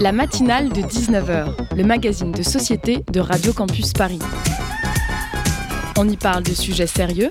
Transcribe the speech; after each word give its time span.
La 0.00 0.12
matinale 0.12 0.68
de 0.68 0.80
19h, 0.80 1.76
le 1.76 1.84
magazine 1.84 2.32
de 2.32 2.42
société 2.42 3.04
de 3.12 3.20
Radio 3.20 3.52
Campus 3.52 3.92
Paris. 3.92 4.20
On 5.98 6.08
y 6.08 6.16
parle 6.16 6.44
de 6.44 6.52
sujets 6.52 6.86
sérieux, 6.86 7.30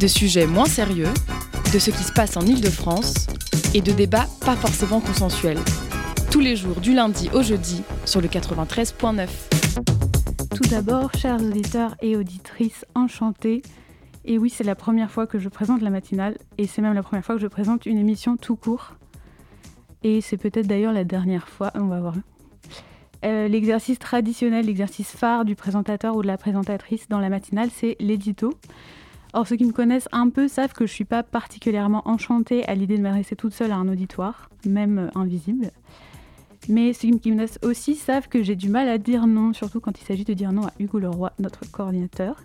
de 0.00 0.06
sujets 0.06 0.46
moins 0.46 0.66
sérieux, 0.66 1.12
de 1.72 1.78
ce 1.78 1.90
qui 1.90 2.02
se 2.02 2.12
passe 2.12 2.36
en 2.36 2.40
Ile-de-France 2.40 3.14
et 3.74 3.80
de 3.80 3.92
débats 3.92 4.26
pas 4.44 4.56
forcément 4.56 5.00
consensuels. 5.00 5.60
Tous 6.30 6.40
les 6.40 6.56
jours 6.56 6.80
du 6.80 6.92
lundi 6.94 7.30
au 7.32 7.42
jeudi 7.42 7.82
sur 8.04 8.20
le 8.20 8.28
93.9. 8.28 9.28
Tout 10.56 10.68
d'abord, 10.68 11.12
chers 11.14 11.40
auditeurs 11.40 11.94
et 12.02 12.16
auditrices 12.16 12.84
enchantés, 12.94 13.62
et 14.24 14.36
oui, 14.36 14.50
c'est 14.50 14.64
la 14.64 14.74
première 14.74 15.10
fois 15.10 15.26
que 15.26 15.38
je 15.38 15.48
présente 15.48 15.80
la 15.80 15.90
matinale, 15.90 16.36
et 16.58 16.66
c'est 16.66 16.82
même 16.82 16.94
la 16.94 17.02
première 17.02 17.24
fois 17.24 17.36
que 17.36 17.40
je 17.40 17.46
présente 17.46 17.86
une 17.86 17.96
émission 17.96 18.36
tout 18.36 18.56
court. 18.56 18.97
Et 20.02 20.20
c'est 20.20 20.36
peut-être 20.36 20.66
d'ailleurs 20.66 20.92
la 20.92 21.04
dernière 21.04 21.48
fois, 21.48 21.72
on 21.74 21.86
va 21.86 22.00
voir. 22.00 22.14
Euh, 23.24 23.48
l'exercice 23.48 23.98
traditionnel, 23.98 24.66
l'exercice 24.66 25.10
phare 25.10 25.44
du 25.44 25.56
présentateur 25.56 26.16
ou 26.16 26.22
de 26.22 26.28
la 26.28 26.38
présentatrice 26.38 27.08
dans 27.08 27.18
la 27.18 27.28
matinale, 27.28 27.70
c'est 27.72 27.96
l'édito. 27.98 28.54
Or, 29.32 29.46
ceux 29.46 29.56
qui 29.56 29.64
me 29.64 29.72
connaissent 29.72 30.08
un 30.12 30.30
peu 30.30 30.48
savent 30.48 30.72
que 30.72 30.86
je 30.86 30.92
ne 30.92 30.94
suis 30.94 31.04
pas 31.04 31.22
particulièrement 31.22 32.06
enchantée 32.08 32.64
à 32.66 32.74
l'idée 32.74 32.96
de 32.96 33.02
m'adresser 33.02 33.36
toute 33.36 33.52
seule 33.52 33.72
à 33.72 33.76
un 33.76 33.88
auditoire, 33.88 34.48
même 34.64 35.10
invisible. 35.14 35.70
Mais 36.68 36.92
ceux 36.92 37.08
qui 37.08 37.12
me 37.12 37.18
connaissent 37.18 37.58
aussi 37.62 37.94
savent 37.94 38.28
que 38.28 38.42
j'ai 38.42 38.56
du 38.56 38.68
mal 38.68 38.88
à 38.88 38.98
dire 38.98 39.26
non, 39.26 39.52
surtout 39.52 39.80
quand 39.80 40.00
il 40.00 40.04
s'agit 40.04 40.24
de 40.24 40.34
dire 40.34 40.52
non 40.52 40.66
à 40.66 40.72
Hugo 40.78 40.98
Leroy, 40.98 41.32
notre 41.38 41.70
coordinateur. 41.70 42.36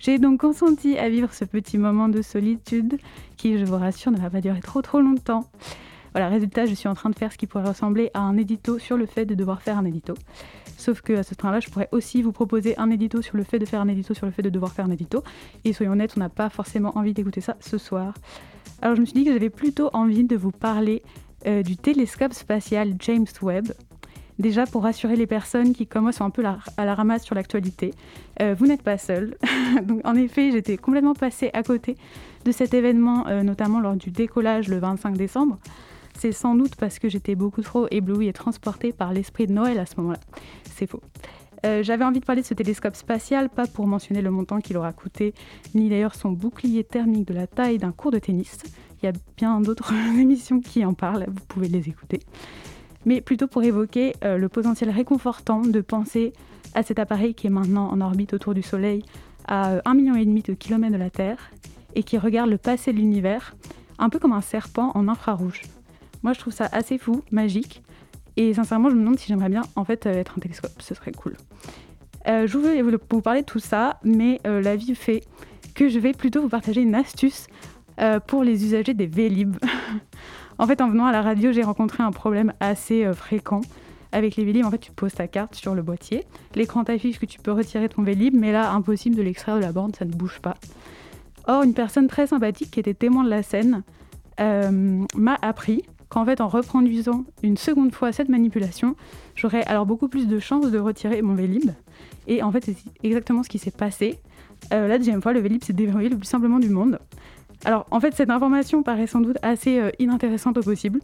J'ai 0.00 0.18
donc 0.18 0.40
consenti 0.40 0.98
à 0.98 1.08
vivre 1.08 1.32
ce 1.32 1.44
petit 1.44 1.78
moment 1.78 2.08
de 2.08 2.22
solitude 2.22 2.98
qui, 3.36 3.58
je 3.58 3.64
vous 3.64 3.76
rassure, 3.76 4.12
ne 4.12 4.18
va 4.18 4.30
pas 4.30 4.40
durer 4.40 4.60
trop 4.60 4.82
trop 4.82 5.00
longtemps. 5.00 5.48
Voilà, 6.12 6.28
résultat, 6.28 6.66
je 6.66 6.74
suis 6.74 6.88
en 6.88 6.94
train 6.94 7.10
de 7.10 7.16
faire 7.16 7.32
ce 7.32 7.38
qui 7.38 7.46
pourrait 7.46 7.68
ressembler 7.68 8.10
à 8.14 8.20
un 8.20 8.36
édito 8.36 8.78
sur 8.78 8.96
le 8.96 9.06
fait 9.06 9.24
de 9.24 9.34
devoir 9.34 9.62
faire 9.62 9.78
un 9.78 9.84
édito. 9.84 10.14
Sauf 10.76 11.00
que 11.00 11.12
à 11.14 11.22
ce 11.22 11.34
train-là, 11.34 11.60
je 11.60 11.70
pourrais 11.70 11.88
aussi 11.92 12.22
vous 12.22 12.32
proposer 12.32 12.76
un 12.78 12.90
édito 12.90 13.22
sur 13.22 13.36
le 13.36 13.44
fait 13.44 13.58
de 13.58 13.64
faire 13.64 13.80
un 13.80 13.88
édito 13.88 14.14
sur 14.14 14.26
le 14.26 14.32
fait 14.32 14.42
de 14.42 14.50
devoir 14.50 14.72
faire 14.72 14.84
un 14.84 14.90
édito. 14.90 15.22
Et 15.64 15.72
soyons 15.72 15.92
honnêtes, 15.92 16.14
on 16.16 16.20
n'a 16.20 16.28
pas 16.28 16.50
forcément 16.50 16.96
envie 16.98 17.14
d'écouter 17.14 17.40
ça 17.40 17.56
ce 17.60 17.78
soir. 17.78 18.14
Alors 18.82 18.96
je 18.96 19.00
me 19.00 19.06
suis 19.06 19.14
dit 19.14 19.24
que 19.24 19.32
j'avais 19.32 19.50
plutôt 19.50 19.90
envie 19.92 20.24
de 20.24 20.36
vous 20.36 20.50
parler 20.50 21.02
euh, 21.46 21.62
du 21.62 21.76
télescope 21.76 22.32
spatial 22.32 22.94
James 22.98 23.26
Webb. 23.40 23.72
Déjà 24.38 24.66
pour 24.66 24.82
rassurer 24.82 25.14
les 25.14 25.26
personnes 25.26 25.72
qui, 25.72 25.86
comme 25.86 26.02
moi, 26.02 26.12
sont 26.12 26.24
un 26.24 26.30
peu 26.30 26.42
à 26.44 26.84
la 26.84 26.94
ramasse 26.94 27.22
sur 27.22 27.34
l'actualité, 27.34 27.94
euh, 28.40 28.54
vous 28.58 28.66
n'êtes 28.66 28.82
pas 28.82 28.98
seul. 28.98 29.36
Donc, 29.84 30.00
en 30.04 30.14
effet, 30.14 30.50
j'étais 30.50 30.76
complètement 30.76 31.14
passée 31.14 31.50
à 31.52 31.62
côté 31.62 31.96
de 32.44 32.50
cet 32.50 32.74
événement, 32.74 33.26
euh, 33.28 33.42
notamment 33.42 33.78
lors 33.78 33.94
du 33.94 34.10
décollage 34.10 34.68
le 34.68 34.78
25 34.78 35.16
décembre. 35.16 35.58
C'est 36.18 36.32
sans 36.32 36.54
doute 36.54 36.76
parce 36.76 36.98
que 36.98 37.08
j'étais 37.08 37.34
beaucoup 37.34 37.62
trop 37.62 37.86
éblouie 37.90 38.28
et 38.28 38.32
transportée 38.32 38.92
par 38.92 39.12
l'esprit 39.12 39.46
de 39.46 39.52
Noël 39.52 39.78
à 39.78 39.86
ce 39.86 39.96
moment-là. 39.98 40.20
C'est 40.74 40.86
faux. 40.86 41.02
J'avais 41.64 42.04
envie 42.04 42.18
de 42.18 42.24
parler 42.24 42.42
de 42.42 42.46
ce 42.46 42.54
télescope 42.54 42.96
spatial, 42.96 43.48
pas 43.48 43.68
pour 43.68 43.86
mentionner 43.86 44.20
le 44.20 44.32
montant 44.32 44.60
qu'il 44.60 44.76
aura 44.76 44.92
coûté, 44.92 45.32
ni 45.76 45.88
d'ailleurs 45.88 46.16
son 46.16 46.32
bouclier 46.32 46.82
thermique 46.82 47.28
de 47.28 47.34
la 47.34 47.46
taille 47.46 47.78
d'un 47.78 47.92
cours 47.92 48.10
de 48.10 48.18
tennis, 48.18 48.58
il 49.02 49.06
y 49.06 49.08
a 49.08 49.12
bien 49.36 49.60
d'autres 49.60 49.92
émissions 50.18 50.60
qui 50.60 50.84
en 50.84 50.94
parlent, 50.94 51.26
vous 51.28 51.44
pouvez 51.48 51.68
les 51.68 51.88
écouter. 51.88 52.20
Mais 53.04 53.20
plutôt 53.20 53.48
pour 53.48 53.62
évoquer 53.64 54.14
euh, 54.24 54.38
le 54.38 54.48
potentiel 54.48 54.90
réconfortant 54.90 55.60
de 55.60 55.80
penser 55.80 56.32
à 56.74 56.82
cet 56.82 56.98
appareil 56.98 57.34
qui 57.34 57.48
est 57.48 57.50
maintenant 57.50 57.90
en 57.90 58.00
orbite 58.00 58.32
autour 58.32 58.54
du 58.54 58.62
Soleil 58.62 59.04
à 59.46 59.76
1,5 59.78 59.88
euh, 59.88 59.94
million 59.94 60.42
de 60.46 60.52
kilomètres 60.54 60.92
de 60.92 60.98
la 60.98 61.10
Terre 61.10 61.50
et 61.94 62.04
qui 62.04 62.16
regarde 62.16 62.48
le 62.48 62.58
passé 62.58 62.92
de 62.92 62.98
l'univers 62.98 63.54
un 63.98 64.08
peu 64.08 64.18
comme 64.18 64.32
un 64.32 64.40
serpent 64.40 64.92
en 64.94 65.08
infrarouge. 65.08 65.62
Moi, 66.22 66.32
je 66.32 66.38
trouve 66.38 66.52
ça 66.52 66.68
assez 66.72 66.98
fou, 66.98 67.22
magique, 67.30 67.82
et 68.36 68.54
sincèrement, 68.54 68.90
je 68.90 68.94
me 68.94 69.00
demande 69.00 69.18
si 69.18 69.28
j'aimerais 69.28 69.48
bien 69.48 69.62
en 69.76 69.84
fait 69.84 70.06
euh, 70.06 70.12
être 70.12 70.34
un 70.36 70.40
télescope. 70.40 70.80
Ce 70.80 70.94
serait 70.94 71.12
cool. 71.12 71.36
je 72.26 72.56
voulais 72.56 72.82
vous 72.82 73.20
parler 73.20 73.42
de 73.42 73.46
tout 73.46 73.58
ça, 73.58 73.98
mais 74.04 74.40
la 74.44 74.76
vie 74.76 74.94
fait 74.94 75.22
que 75.74 75.88
je 75.88 75.98
vais 75.98 76.12
plutôt 76.12 76.42
vous 76.42 76.48
partager 76.48 76.82
une 76.82 76.94
astuce 76.94 77.46
euh, 78.00 78.20
pour 78.20 78.42
les 78.42 78.64
usagers 78.64 78.94
des 78.94 79.06
Vélib. 79.06 79.56
en 80.58 80.66
fait, 80.66 80.80
en 80.80 80.88
venant 80.88 81.06
à 81.06 81.12
la 81.12 81.22
radio, 81.22 81.52
j'ai 81.52 81.62
rencontré 81.62 82.02
un 82.02 82.10
problème 82.10 82.52
assez 82.60 83.04
euh, 83.04 83.12
fréquent. 83.12 83.60
Avec 84.12 84.36
les 84.36 84.44
Vélib, 84.44 84.64
en 84.64 84.70
fait, 84.70 84.78
tu 84.78 84.92
poses 84.92 85.14
ta 85.14 85.26
carte 85.26 85.54
sur 85.54 85.74
le 85.74 85.82
boîtier. 85.82 86.24
L'écran 86.54 86.84
t'affiche 86.84 87.18
que 87.18 87.26
tu 87.26 87.38
peux 87.38 87.52
retirer 87.52 87.88
ton 87.88 88.02
Vélib, 88.02 88.34
mais 88.34 88.52
là, 88.52 88.72
impossible 88.72 89.16
de 89.16 89.22
l'extraire 89.22 89.56
de 89.56 89.60
la 89.60 89.72
bande, 89.72 89.96
ça 89.96 90.04
ne 90.04 90.10
bouge 90.10 90.40
pas. 90.40 90.54
Or, 91.46 91.62
une 91.62 91.74
personne 91.74 92.08
très 92.08 92.26
sympathique 92.26 92.70
qui 92.70 92.80
était 92.80 92.94
témoin 92.94 93.24
de 93.24 93.30
la 93.30 93.42
scène 93.42 93.82
euh, 94.40 95.04
m'a 95.14 95.38
appris 95.42 95.82
qu'en 96.12 96.26
fait, 96.26 96.42
en 96.42 96.48
reproduisant 96.48 97.24
une 97.42 97.56
seconde 97.56 97.94
fois 97.94 98.12
cette 98.12 98.28
manipulation, 98.28 98.96
j'aurais 99.34 99.64
alors 99.64 99.86
beaucoup 99.86 100.08
plus 100.08 100.28
de 100.28 100.38
chances 100.38 100.70
de 100.70 100.78
retirer 100.78 101.22
mon 101.22 101.34
Vélib. 101.34 101.70
Et 102.26 102.42
en 102.42 102.52
fait, 102.52 102.66
c'est 102.66 102.76
exactement 103.02 103.42
ce 103.42 103.48
qui 103.48 103.58
s'est 103.58 103.70
passé. 103.70 104.18
la 104.70 104.98
deuxième 104.98 105.22
fois, 105.22 105.32
le 105.32 105.40
Vélib 105.40 105.64
s'est 105.64 105.72
déverrouillé 105.72 106.10
le 106.10 106.18
plus 106.18 106.26
simplement 106.26 106.58
du 106.58 106.68
monde. 106.68 106.98
Alors, 107.64 107.86
en 107.90 107.98
fait, 107.98 108.14
cette 108.14 108.28
information 108.28 108.82
paraît 108.82 109.06
sans 109.06 109.20
doute 109.20 109.38
assez 109.42 109.78
euh, 109.78 109.90
inintéressante 109.98 110.58
au 110.58 110.62
possible, 110.62 111.00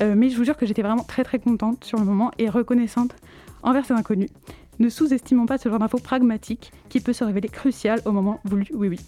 euh, 0.00 0.14
mais 0.16 0.30
je 0.30 0.36
vous 0.36 0.44
jure 0.44 0.56
que 0.56 0.64
j'étais 0.64 0.82
vraiment 0.82 1.02
très 1.02 1.24
très 1.24 1.38
contente 1.38 1.84
sur 1.84 1.98
le 1.98 2.04
moment 2.04 2.30
et 2.38 2.48
reconnaissante 2.48 3.14
envers 3.62 3.84
ces 3.84 3.94
inconnus. 3.94 4.30
Ne 4.78 4.88
sous-estimons 4.88 5.46
pas 5.46 5.58
ce 5.58 5.68
genre 5.68 5.80
d'info 5.80 5.98
pragmatique 5.98 6.72
qui 6.88 7.00
peut 7.00 7.12
se 7.12 7.24
révéler 7.24 7.48
crucial 7.48 8.00
au 8.04 8.12
moment 8.12 8.40
voulu. 8.44 8.66
Oui, 8.72 8.88
oui. 8.88 9.00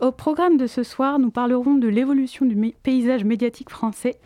Au 0.00 0.12
programme 0.12 0.56
de 0.56 0.68
ce 0.68 0.84
soir, 0.84 1.18
nous 1.18 1.32
parlerons 1.32 1.74
de 1.74 1.88
l'évolution 1.88 2.46
du 2.46 2.54
paysage 2.84 3.24
médiatique 3.24 3.68
français 3.68 4.20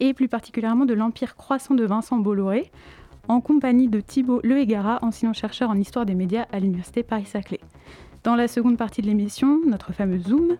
et 0.00 0.14
plus 0.14 0.26
particulièrement 0.26 0.84
de 0.84 0.94
l'empire 0.94 1.36
croissant 1.36 1.76
de 1.76 1.84
Vincent 1.84 2.18
Bolloré, 2.18 2.72
en 3.28 3.40
compagnie 3.40 3.86
de 3.86 4.00
Thibault 4.00 4.40
Lehegara, 4.42 4.98
enseignant-chercheur 5.02 5.70
en 5.70 5.76
histoire 5.76 6.06
des 6.06 6.16
médias 6.16 6.46
à 6.50 6.58
l'Université 6.58 7.04
Paris-Saclay. 7.04 7.60
Dans 8.24 8.34
la 8.34 8.48
seconde 8.48 8.76
partie 8.76 9.00
de 9.00 9.06
l'émission, 9.06 9.60
notre 9.64 9.92
fameux 9.92 10.18
Zoom, 10.18 10.56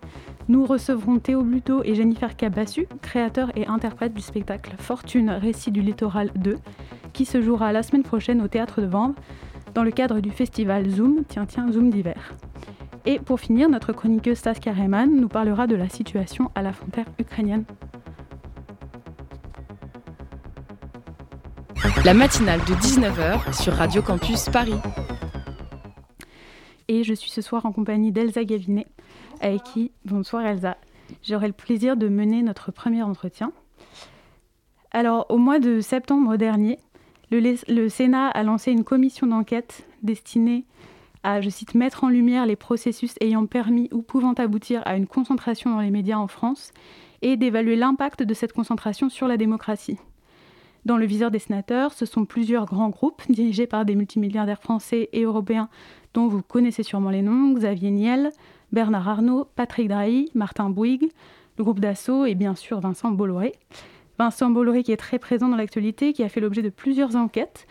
nous 0.47 0.65
recevrons 0.65 1.19
Théo 1.19 1.43
Bluto 1.43 1.83
et 1.83 1.97
Jennifer 1.97 2.37
Cabassu, 2.37 2.87
créateurs 3.03 3.51
et 3.57 3.67
interprètes 3.67 4.15
du 4.15 4.23
spectacle 4.23 4.77
Fortune, 4.79 5.31
récit 5.31 5.73
du 5.73 5.81
littoral 5.81 6.31
2, 6.37 6.59
qui 7.13 7.25
se 7.25 7.43
jouera 7.43 7.73
la 7.73 7.83
semaine 7.83 8.05
prochaine 8.05 8.41
au 8.41 8.47
Théâtre 8.47 8.81
de 8.81 8.87
Vanves, 8.87 9.15
dans 9.75 9.83
le 9.83 9.91
cadre 9.91 10.21
du 10.21 10.31
festival 10.31 10.89
Zoom, 10.89 11.25
tiens 11.27 11.47
tiens, 11.47 11.73
Zoom 11.73 11.91
d'hiver. 11.91 12.35
Et 13.05 13.19
pour 13.19 13.41
finir, 13.41 13.69
notre 13.69 13.93
chroniqueuse 13.93 14.39
Saskia 14.39 14.73
Rehman 14.73 15.21
nous 15.21 15.29
parlera 15.29 15.67
de 15.67 15.75
la 15.75 15.89
situation 15.89 16.53
à 16.55 16.63
la 16.63 16.73
frontière 16.73 17.07
ukrainienne 17.19 17.65
La 22.05 22.15
matinale 22.15 22.61
de 22.61 22.75
19h 22.75 23.61
sur 23.61 23.73
Radio 23.73 24.03
Campus 24.03 24.49
Paris. 24.49 24.75
Et 26.87 27.03
je 27.03 27.15
suis 27.15 27.31
ce 27.31 27.41
soir 27.41 27.67
en 27.67 27.73
compagnie 27.73 28.13
d'Elsa 28.13 28.45
Gavinet, 28.45 28.87
avec 29.41 29.65
qui, 29.65 29.91
bonsoir 30.05 30.47
Elsa, 30.47 30.77
j'aurai 31.23 31.49
le 31.49 31.53
plaisir 31.53 31.97
de 31.97 32.09
mener 32.09 32.43
notre 32.43 32.71
premier 32.71 33.03
entretien. 33.03 33.53
Alors, 34.93 35.27
au 35.29 35.39
mois 35.39 35.59
de 35.59 35.81
septembre 35.81 36.37
dernier, 36.37 36.79
le, 37.33 37.41
le 37.73 37.89
Sénat 37.89 38.29
a 38.29 38.43
lancé 38.45 38.71
une 38.71 38.85
commission 38.85 39.27
d'enquête 39.27 39.87
destinée 40.03 40.65
à, 41.23 41.41
je 41.41 41.51
cite, 41.51 41.75
mettre 41.75 42.05
en 42.05 42.09
lumière 42.09 42.47
les 42.47 42.57
processus 42.57 43.15
ayant 43.21 43.47
permis 43.47 43.89
ou 43.93 44.03
pouvant 44.03 44.33
aboutir 44.33 44.83
à 44.85 44.97
une 44.97 45.07
concentration 45.07 45.71
dans 45.71 45.81
les 45.81 45.91
médias 45.91 46.19
en 46.19 46.27
France 46.27 46.73
et 47.23 47.37
d'évaluer 47.37 47.77
l'impact 47.77 48.23
de 48.23 48.35
cette 48.35 48.53
concentration 48.53 49.09
sur 49.09 49.29
la 49.29 49.37
démocratie. 49.37 49.99
Dans 50.85 50.97
le 50.97 51.07
viseur 51.07 51.31
des 51.31 51.39
sénateurs, 51.39 51.93
ce 51.93 52.07
sont 52.07 52.25
plusieurs 52.25 52.67
grands 52.67 52.89
groupes 52.89 53.23
dirigés 53.29 53.69
par 53.69 53.85
des 53.85 53.95
multimilliardaires 53.95 54.61
français 54.61 55.09
et 55.13 55.23
européens 55.23 55.69
dont 56.13 56.27
vous 56.27 56.43
connaissez 56.43 56.83
sûrement 56.83 57.11
les 57.11 57.23
noms, 57.23 57.53
Xavier 57.53 57.91
Niel, 57.91 58.33
Bernard 58.73 59.09
Arnault, 59.09 59.47
Patrick 59.55 59.89
Drahi, 59.89 60.31
Martin 60.35 60.71
Bouygues, 60.71 61.11
le 61.59 61.65
groupe 61.65 61.81
d'assaut 61.81 62.25
et 62.25 62.35
bien 62.35 62.55
sûr 62.57 62.81
Vincent 62.81 63.13
Bolloré. 63.13 63.53
Vincent 64.19 64.51
Bolloré 64.51 64.83
qui 64.83 64.93
est 64.93 64.97
très 64.97 65.19
présent 65.19 65.49
dans 65.49 65.57
l'actualité, 65.57 66.13
qui 66.13 66.23
a 66.23 66.29
fait 66.29 66.41
l'objet 66.41 66.63
de 66.63 66.69
plusieurs 66.69 67.17
enquêtes. 67.17 67.67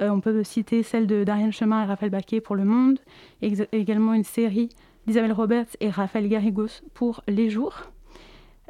Euh, 0.00 0.10
on 0.10 0.20
peut 0.20 0.44
citer 0.44 0.82
celle 0.82 1.06
de 1.06 1.24
Darian 1.24 1.50
Chemin 1.50 1.82
et 1.82 1.86
Raphaël 1.86 2.10
Baquet 2.10 2.40
pour 2.40 2.54
Le 2.54 2.64
Monde, 2.64 2.98
également 3.40 4.12
une 4.12 4.24
série 4.24 4.68
d'Isabelle 5.06 5.32
Roberts 5.32 5.76
et 5.80 5.88
Raphaël 5.88 6.28
Garrigos 6.28 6.82
pour 6.94 7.22
Les 7.28 7.48
Jours. 7.48 7.74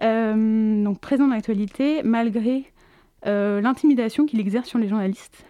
Euh, 0.03 0.85
donc 0.85 1.01
présent 1.01 1.27
dans 1.27 1.35
l'actualité, 1.35 2.03
malgré 2.05 2.71
euh, 3.27 3.61
l'intimidation 3.61 4.27
qu'il 4.27 4.39
exerce 4.41 4.69
sur 4.69 4.79
les 4.79 4.89
journalistes. 4.89 5.45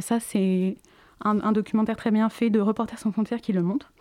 Ça, 0.00 0.18
c'est 0.18 0.76
un, 1.22 1.52
documentaire 1.52 1.94
très 1.94 2.10
bien 2.10 2.28
fait 2.28 2.50
de 2.50 2.58
Reporters 2.58 2.98
sans 2.98 3.12
frontières 3.12 3.40
qui 3.40 3.52
le 3.52 3.62
montre. 3.62 3.92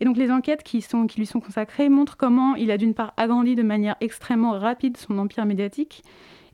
Et 0.00 0.04
donc 0.04 0.16
les 0.16 0.32
enquêtes 0.32 0.64
qui 0.64 0.84
lui 1.16 1.26
sont 1.26 1.38
consacrées 1.38 1.88
montrent 1.88 2.16
comment 2.16 2.56
il 2.56 2.72
a 2.72 2.78
d'une 2.78 2.94
part 2.94 3.14
agrandi 3.16 3.54
de 3.54 3.62
manière 3.62 3.94
extrêmement 4.00 4.58
rapide 4.58 4.96
son 4.96 5.18
empire 5.18 5.44
médiatique, 5.46 6.02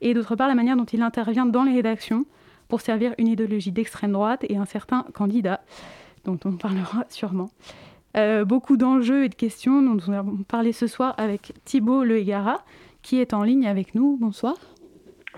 et 0.02 0.12
d'autre 0.12 0.36
part 0.36 0.48
la 0.48 0.54
manière 0.54 0.76
dont 0.76 0.84
il 0.84 1.00
intervient 1.00 1.46
dans 1.46 1.64
les 1.64 1.72
rédactions 1.72 2.26
pour 2.70 2.80
servir 2.80 3.14
une 3.18 3.28
idéologie 3.28 3.72
d'extrême 3.72 4.12
droite 4.12 4.46
et 4.48 4.56
un 4.56 4.64
certain 4.64 5.04
candidat, 5.12 5.60
dont 6.24 6.38
on 6.46 6.52
parlera 6.52 7.04
sûrement. 7.10 7.50
beaucoup 8.46 8.76
d'enjeux 8.78 9.24
et 9.24 9.28
de 9.28 9.34
questions 9.34 9.82
dont 9.82 9.94
nous 9.94 10.10
allons 10.10 10.38
parler 10.48 10.72
ce 10.72 10.86
soir 10.86 11.14
avec 11.18 11.52
Thibault 11.64 12.04
Le 12.04 12.16
Hégara, 12.18 12.64
qui 13.02 13.20
est 13.20 13.34
en 13.34 13.42
ligne 13.42 13.66
avec 13.66 13.94
nous. 13.94 14.16
Bonsoir. 14.18 14.56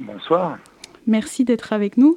Bonsoir. 0.00 0.58
Merci 1.06 1.44
d'être 1.44 1.72
avec 1.72 1.96
nous. 1.96 2.16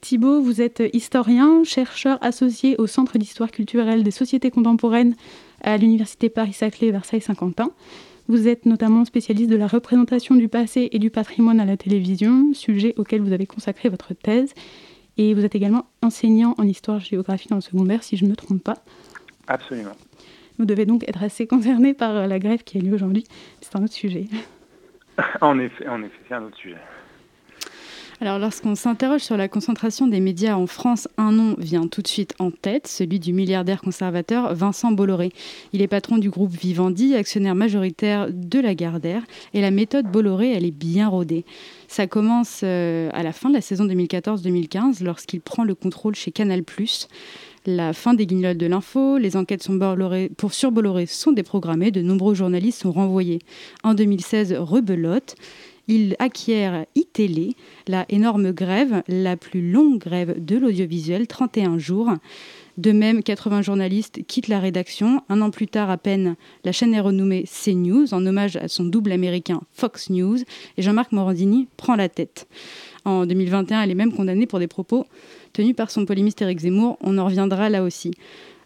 Thibault, 0.00 0.40
vous 0.40 0.60
êtes 0.60 0.82
historien, 0.92 1.64
chercheur 1.64 2.18
associé 2.20 2.76
au 2.78 2.86
Centre 2.86 3.18
d'histoire 3.18 3.50
culturelle 3.50 4.04
des 4.04 4.12
sociétés 4.12 4.50
contemporaines 4.50 5.16
à 5.62 5.76
l'Université 5.76 6.28
Paris-Saclay 6.28 6.90
Versailles-Saint-Quentin. 6.92 7.70
Vous 8.28 8.46
êtes 8.46 8.66
notamment 8.66 9.06
spécialiste 9.06 9.48
de 9.48 9.56
la 9.56 9.66
représentation 9.66 10.34
du 10.34 10.48
passé 10.48 10.90
et 10.92 10.98
du 10.98 11.08
patrimoine 11.08 11.60
à 11.60 11.64
la 11.64 11.78
télévision, 11.78 12.52
sujet 12.52 12.92
auquel 12.98 13.22
vous 13.22 13.32
avez 13.32 13.46
consacré 13.46 13.88
votre 13.88 14.12
thèse. 14.12 14.52
Et 15.16 15.32
vous 15.32 15.46
êtes 15.46 15.54
également 15.54 15.86
enseignant 16.02 16.54
en 16.58 16.64
histoire-géographie 16.64 17.48
dans 17.48 17.56
le 17.56 17.62
secondaire, 17.62 18.02
si 18.02 18.18
je 18.18 18.26
ne 18.26 18.30
me 18.30 18.36
trompe 18.36 18.62
pas. 18.62 18.84
Absolument. 19.46 19.96
Vous 20.58 20.66
devez 20.66 20.84
donc 20.84 21.08
être 21.08 21.22
assez 21.22 21.46
concerné 21.46 21.94
par 21.94 22.26
la 22.26 22.38
grève 22.38 22.64
qui 22.64 22.76
a 22.76 22.82
lieu 22.82 22.92
aujourd'hui. 22.92 23.24
C'est 23.62 23.74
un 23.76 23.82
autre 23.82 23.94
sujet. 23.94 24.26
en 25.40 25.58
effet, 25.58 25.88
en 25.88 26.02
effet 26.02 26.20
c'est 26.28 26.34
un 26.34 26.42
autre 26.42 26.56
sujet. 26.58 26.76
Alors 28.20 28.40
lorsqu'on 28.40 28.74
s'interroge 28.74 29.20
sur 29.20 29.36
la 29.36 29.46
concentration 29.46 30.08
des 30.08 30.18
médias 30.18 30.56
en 30.56 30.66
France, 30.66 31.06
un 31.18 31.30
nom 31.30 31.54
vient 31.56 31.86
tout 31.86 32.02
de 32.02 32.08
suite 32.08 32.34
en 32.40 32.50
tête, 32.50 32.88
celui 32.88 33.20
du 33.20 33.32
milliardaire 33.32 33.80
conservateur 33.80 34.52
Vincent 34.56 34.90
Bolloré. 34.90 35.30
Il 35.72 35.82
est 35.82 35.86
patron 35.86 36.18
du 36.18 36.28
groupe 36.28 36.50
Vivendi, 36.50 37.14
actionnaire 37.14 37.54
majoritaire 37.54 38.26
de 38.32 38.58
la 38.58 38.74
Gardère, 38.74 39.22
et 39.54 39.60
la 39.60 39.70
méthode 39.70 40.10
Bolloré, 40.10 40.50
elle 40.50 40.64
est 40.64 40.72
bien 40.72 41.06
rodée. 41.06 41.44
Ça 41.86 42.08
commence 42.08 42.62
euh, 42.64 43.08
à 43.12 43.22
la 43.22 43.32
fin 43.32 43.50
de 43.50 43.54
la 43.54 43.60
saison 43.60 43.86
2014-2015, 43.86 45.04
lorsqu'il 45.04 45.40
prend 45.40 45.62
le 45.62 45.76
contrôle 45.76 46.16
chez 46.16 46.32
Canal+. 46.32 46.64
La 47.66 47.92
fin 47.92 48.14
des 48.14 48.26
guignols 48.26 48.56
de 48.56 48.66
l'info, 48.66 49.18
les 49.18 49.36
enquêtes 49.36 49.68
pour 50.36 50.54
sur 50.54 50.72
Bolloré 50.72 51.06
sont 51.06 51.32
déprogrammées, 51.32 51.90
de 51.90 52.02
nombreux 52.02 52.34
journalistes 52.34 52.80
sont 52.82 52.92
renvoyés. 52.92 53.40
En 53.84 53.94
2016, 53.94 54.54
rebelote 54.58 55.36
il 55.88 56.14
acquiert 56.18 56.84
iTélé, 56.94 57.56
la 57.86 58.04
énorme 58.10 58.52
grève, 58.52 59.02
la 59.08 59.36
plus 59.36 59.70
longue 59.70 59.98
grève 59.98 60.44
de 60.44 60.56
l'audiovisuel, 60.56 61.26
31 61.26 61.78
jours. 61.78 62.12
De 62.76 62.92
même, 62.92 63.24
80 63.24 63.62
journalistes 63.62 64.24
quittent 64.28 64.46
la 64.46 64.60
rédaction. 64.60 65.22
Un 65.28 65.40
an 65.40 65.50
plus 65.50 65.66
tard, 65.66 65.90
à 65.90 65.96
peine, 65.96 66.36
la 66.64 66.70
chaîne 66.70 66.94
est 66.94 67.00
renommée 67.00 67.42
CNews 67.42 68.14
en 68.14 68.24
hommage 68.24 68.56
à 68.56 68.68
son 68.68 68.84
double 68.84 69.10
américain 69.10 69.60
Fox 69.72 70.10
News. 70.10 70.38
Et 70.76 70.82
Jean-Marc 70.82 71.10
Morandini 71.10 71.66
prend 71.76 71.96
la 71.96 72.08
tête. 72.08 72.46
En 73.04 73.26
2021, 73.26 73.82
elle 73.82 73.90
est 73.90 73.96
même 73.96 74.12
condamnée 74.12 74.46
pour 74.46 74.60
des 74.60 74.68
propos 74.68 75.06
tenus 75.52 75.74
par 75.74 75.90
son 75.90 76.04
polémiste 76.04 76.40
Éric 76.40 76.60
Zemmour. 76.60 76.98
On 77.00 77.18
en 77.18 77.24
reviendra 77.24 77.68
là 77.68 77.82
aussi. 77.82 78.12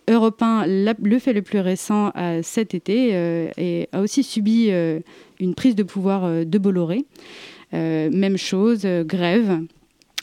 Europe 0.08 0.42
1, 0.42 0.66
le 0.66 1.18
fait 1.18 1.32
le 1.32 1.42
plus 1.42 1.60
récent 1.60 2.12
cet 2.42 2.74
été, 2.74 3.10
euh, 3.12 3.50
et 3.56 3.88
a 3.92 4.00
aussi 4.00 4.22
subi 4.22 4.68
euh, 4.70 5.00
une 5.38 5.54
prise 5.54 5.74
de 5.74 5.82
pouvoir 5.82 6.24
euh, 6.24 6.44
de 6.44 6.58
Bolloré. 6.58 7.04
même 7.72 8.36
chose, 8.36 8.84
grève. 8.84 9.60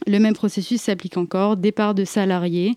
Le 0.08 0.20
même 0.20 0.34
processus 0.34 0.82
s'applique 0.82 1.18
encore, 1.18 1.58
départ 1.58 1.94
de 1.94 2.06
salariés 2.06 2.76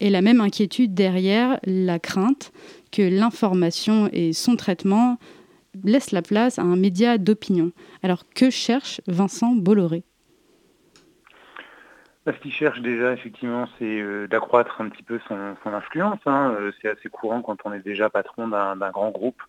et 0.00 0.10
la 0.10 0.22
même 0.22 0.40
inquiétude 0.40 0.94
derrière 0.94 1.60
la 1.64 1.98
crainte 1.98 2.52
que 2.90 3.02
l'information 3.02 4.08
et 4.12 4.32
son 4.32 4.56
traitement 4.56 5.18
laissent 5.84 6.12
la 6.12 6.22
place 6.22 6.58
à 6.58 6.62
un 6.62 6.76
média 6.76 7.18
d'opinion. 7.18 7.70
Alors 8.02 8.24
que 8.34 8.50
cherche 8.50 9.00
Vincent 9.06 9.54
Bolloré? 9.54 10.04
Ce 12.32 12.38
qu'il 12.38 12.52
cherche 12.52 12.80
déjà, 12.80 13.12
effectivement, 13.12 13.68
c'est 13.78 14.00
euh, 14.00 14.26
d'accroître 14.26 14.80
un 14.80 14.88
petit 14.88 15.02
peu 15.02 15.20
son, 15.28 15.54
influence. 15.66 16.20
Hein. 16.26 16.54
Euh, 16.58 16.72
c'est 16.80 16.88
assez 16.88 17.08
courant 17.08 17.42
quand 17.42 17.58
on 17.64 17.72
est 17.72 17.80
déjà 17.80 18.08
patron 18.08 18.48
d'un 18.48 18.90
grand 18.90 19.10
groupe 19.10 19.42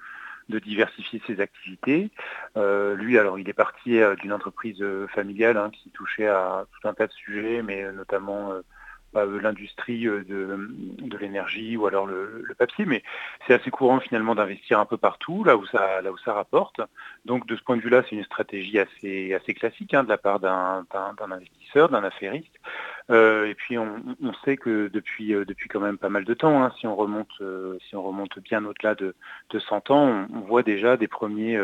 de 0.50 0.60
diversifier 0.60 1.22
ses 1.26 1.40
activités. 1.40 2.12
Euh, 2.58 2.96
lui, 2.96 3.18
alors, 3.18 3.40
il 3.40 3.50
est 3.50 3.54
parti 3.54 4.00
d'une 4.20 4.34
entreprise 4.34 4.84
familiale 5.14 5.58
hein, 5.58 5.72
qui 5.72 5.90
touchait 5.90 6.28
à 6.28 6.66
tout 6.72 6.88
un 6.88 6.94
tas 6.94 7.08
de 7.08 7.14
sujets, 7.14 7.64
mais 7.64 7.92
notamment 7.94 8.52
euh, 9.18 9.40
l'industrie 9.42 10.08
euh, 10.08 10.24
de, 10.24 11.18
l'énergie 11.18 11.78
ou 11.78 11.88
alors 11.88 12.06
le, 12.06 12.44
papier, 12.58 12.86
mais 12.86 13.04
c'est 13.46 13.54
assez 13.54 13.70
courant 13.70 14.00
finalement 14.00 14.36
d'investir 14.36 14.80
un 14.80 14.86
peu 14.86 14.98
partout, 14.98 15.44
là 15.44 15.58
où 15.58 15.66
ça, 15.66 16.02
là 16.02 16.12
où 16.12 16.18
ça 16.18 16.34
rapporte. 16.34 16.82
Donc 17.26 17.48
de 17.48 17.56
ce 17.56 17.64
point 17.64 17.78
de 17.78 17.82
vue-là, 17.82 18.04
c'est 18.10 18.16
une 18.16 18.24
stratégie 18.24 18.80
assez, 18.80 19.34
assez 19.34 19.54
classique 19.54 19.94
hein, 19.94 20.04
de 20.04 20.10
la 20.10 20.18
part 20.18 20.40
d'un 20.40 20.86
investisseur, 21.20 21.90
d'un 21.90 22.04
affairiste. 22.04 22.54
Euh, 23.12 23.48
et 23.48 23.54
puis 23.54 23.78
on, 23.78 24.02
sait 24.44 24.58
que 24.58 24.88
depuis, 24.88 25.34
depuis 25.34 25.70
quand 25.70 25.80
même 25.80 25.98
pas 25.98 26.10
mal 26.10 26.24
de 26.24 26.34
temps, 26.34 26.64
hein, 26.64 26.74
si, 26.80 26.88
on 26.88 26.96
remonte, 26.96 27.42
si 27.88 27.96
on 27.96 28.04
remonte 28.04 28.40
bien 28.40 28.64
au-delà 28.66 28.96
de, 28.96 29.16
de 29.50 29.60
100 29.60 29.92
ans, 29.92 30.28
on, 30.34 30.40
voit 30.40 30.64
déjà 30.64 30.98
des 30.98 31.08
premiers 31.08 31.60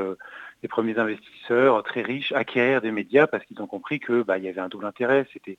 les 0.62 0.70
premiers 0.70 0.98
investisseurs 0.98 1.84
très 1.84 2.02
riches 2.02 2.32
acquérir 2.32 2.82
des 2.82 2.92
médias 2.92 3.28
parce 3.28 3.44
qu'ils 3.46 3.62
ont 3.62 3.68
compris 3.68 4.00
que 4.00 4.22
bah, 4.22 4.38
il 4.38 4.44
y 4.44 4.48
avait 4.48 4.62
un 4.62 4.70
double 4.70 4.86
intérêt. 4.86 5.26
C'était 5.34 5.58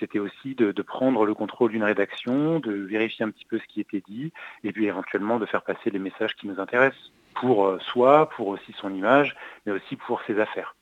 c'était 0.00 0.18
aussi 0.18 0.54
de, 0.54 0.72
prendre 0.82 1.24
le 1.24 1.34
contrôle 1.34 1.70
d'une 1.72 1.84
rédaction, 1.84 2.60
de 2.60 2.72
vérifier 2.72 3.24
un 3.24 3.30
petit 3.30 3.44
peu 3.44 3.58
ce 3.58 3.66
qui 3.72 3.80
était 3.80 4.02
dit, 4.08 4.32
et 4.64 4.72
puis 4.72 4.86
éventuellement 4.86 5.38
de 5.38 5.46
faire 5.46 5.62
passer 5.62 5.90
les 5.90 5.98
messages 5.98 6.34
qui 6.36 6.46
nous 6.46 6.60
intéressent, 6.60 7.12
pour 7.34 7.66
euh, 7.66 7.78
soi, 7.80 8.28
pour 8.30 8.48
aussi 8.48 8.72
son 8.80 8.92
image, 8.94 9.36
mais 9.66 9.72
aussi 9.72 9.96
pour 9.96 10.20
ses 10.26 10.38
affaires. 10.38 10.74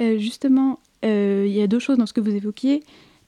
Euh, 0.00 0.18
justement, 0.18 0.80
euh, 1.04 1.44
il 1.46 1.52
y 1.52 1.62
a 1.62 1.66
deux 1.66 1.78
choses 1.78 1.98
dans 1.98 2.06
ce 2.06 2.12
que 2.12 2.20
vous 2.20 2.34
évoquiez. 2.34 2.82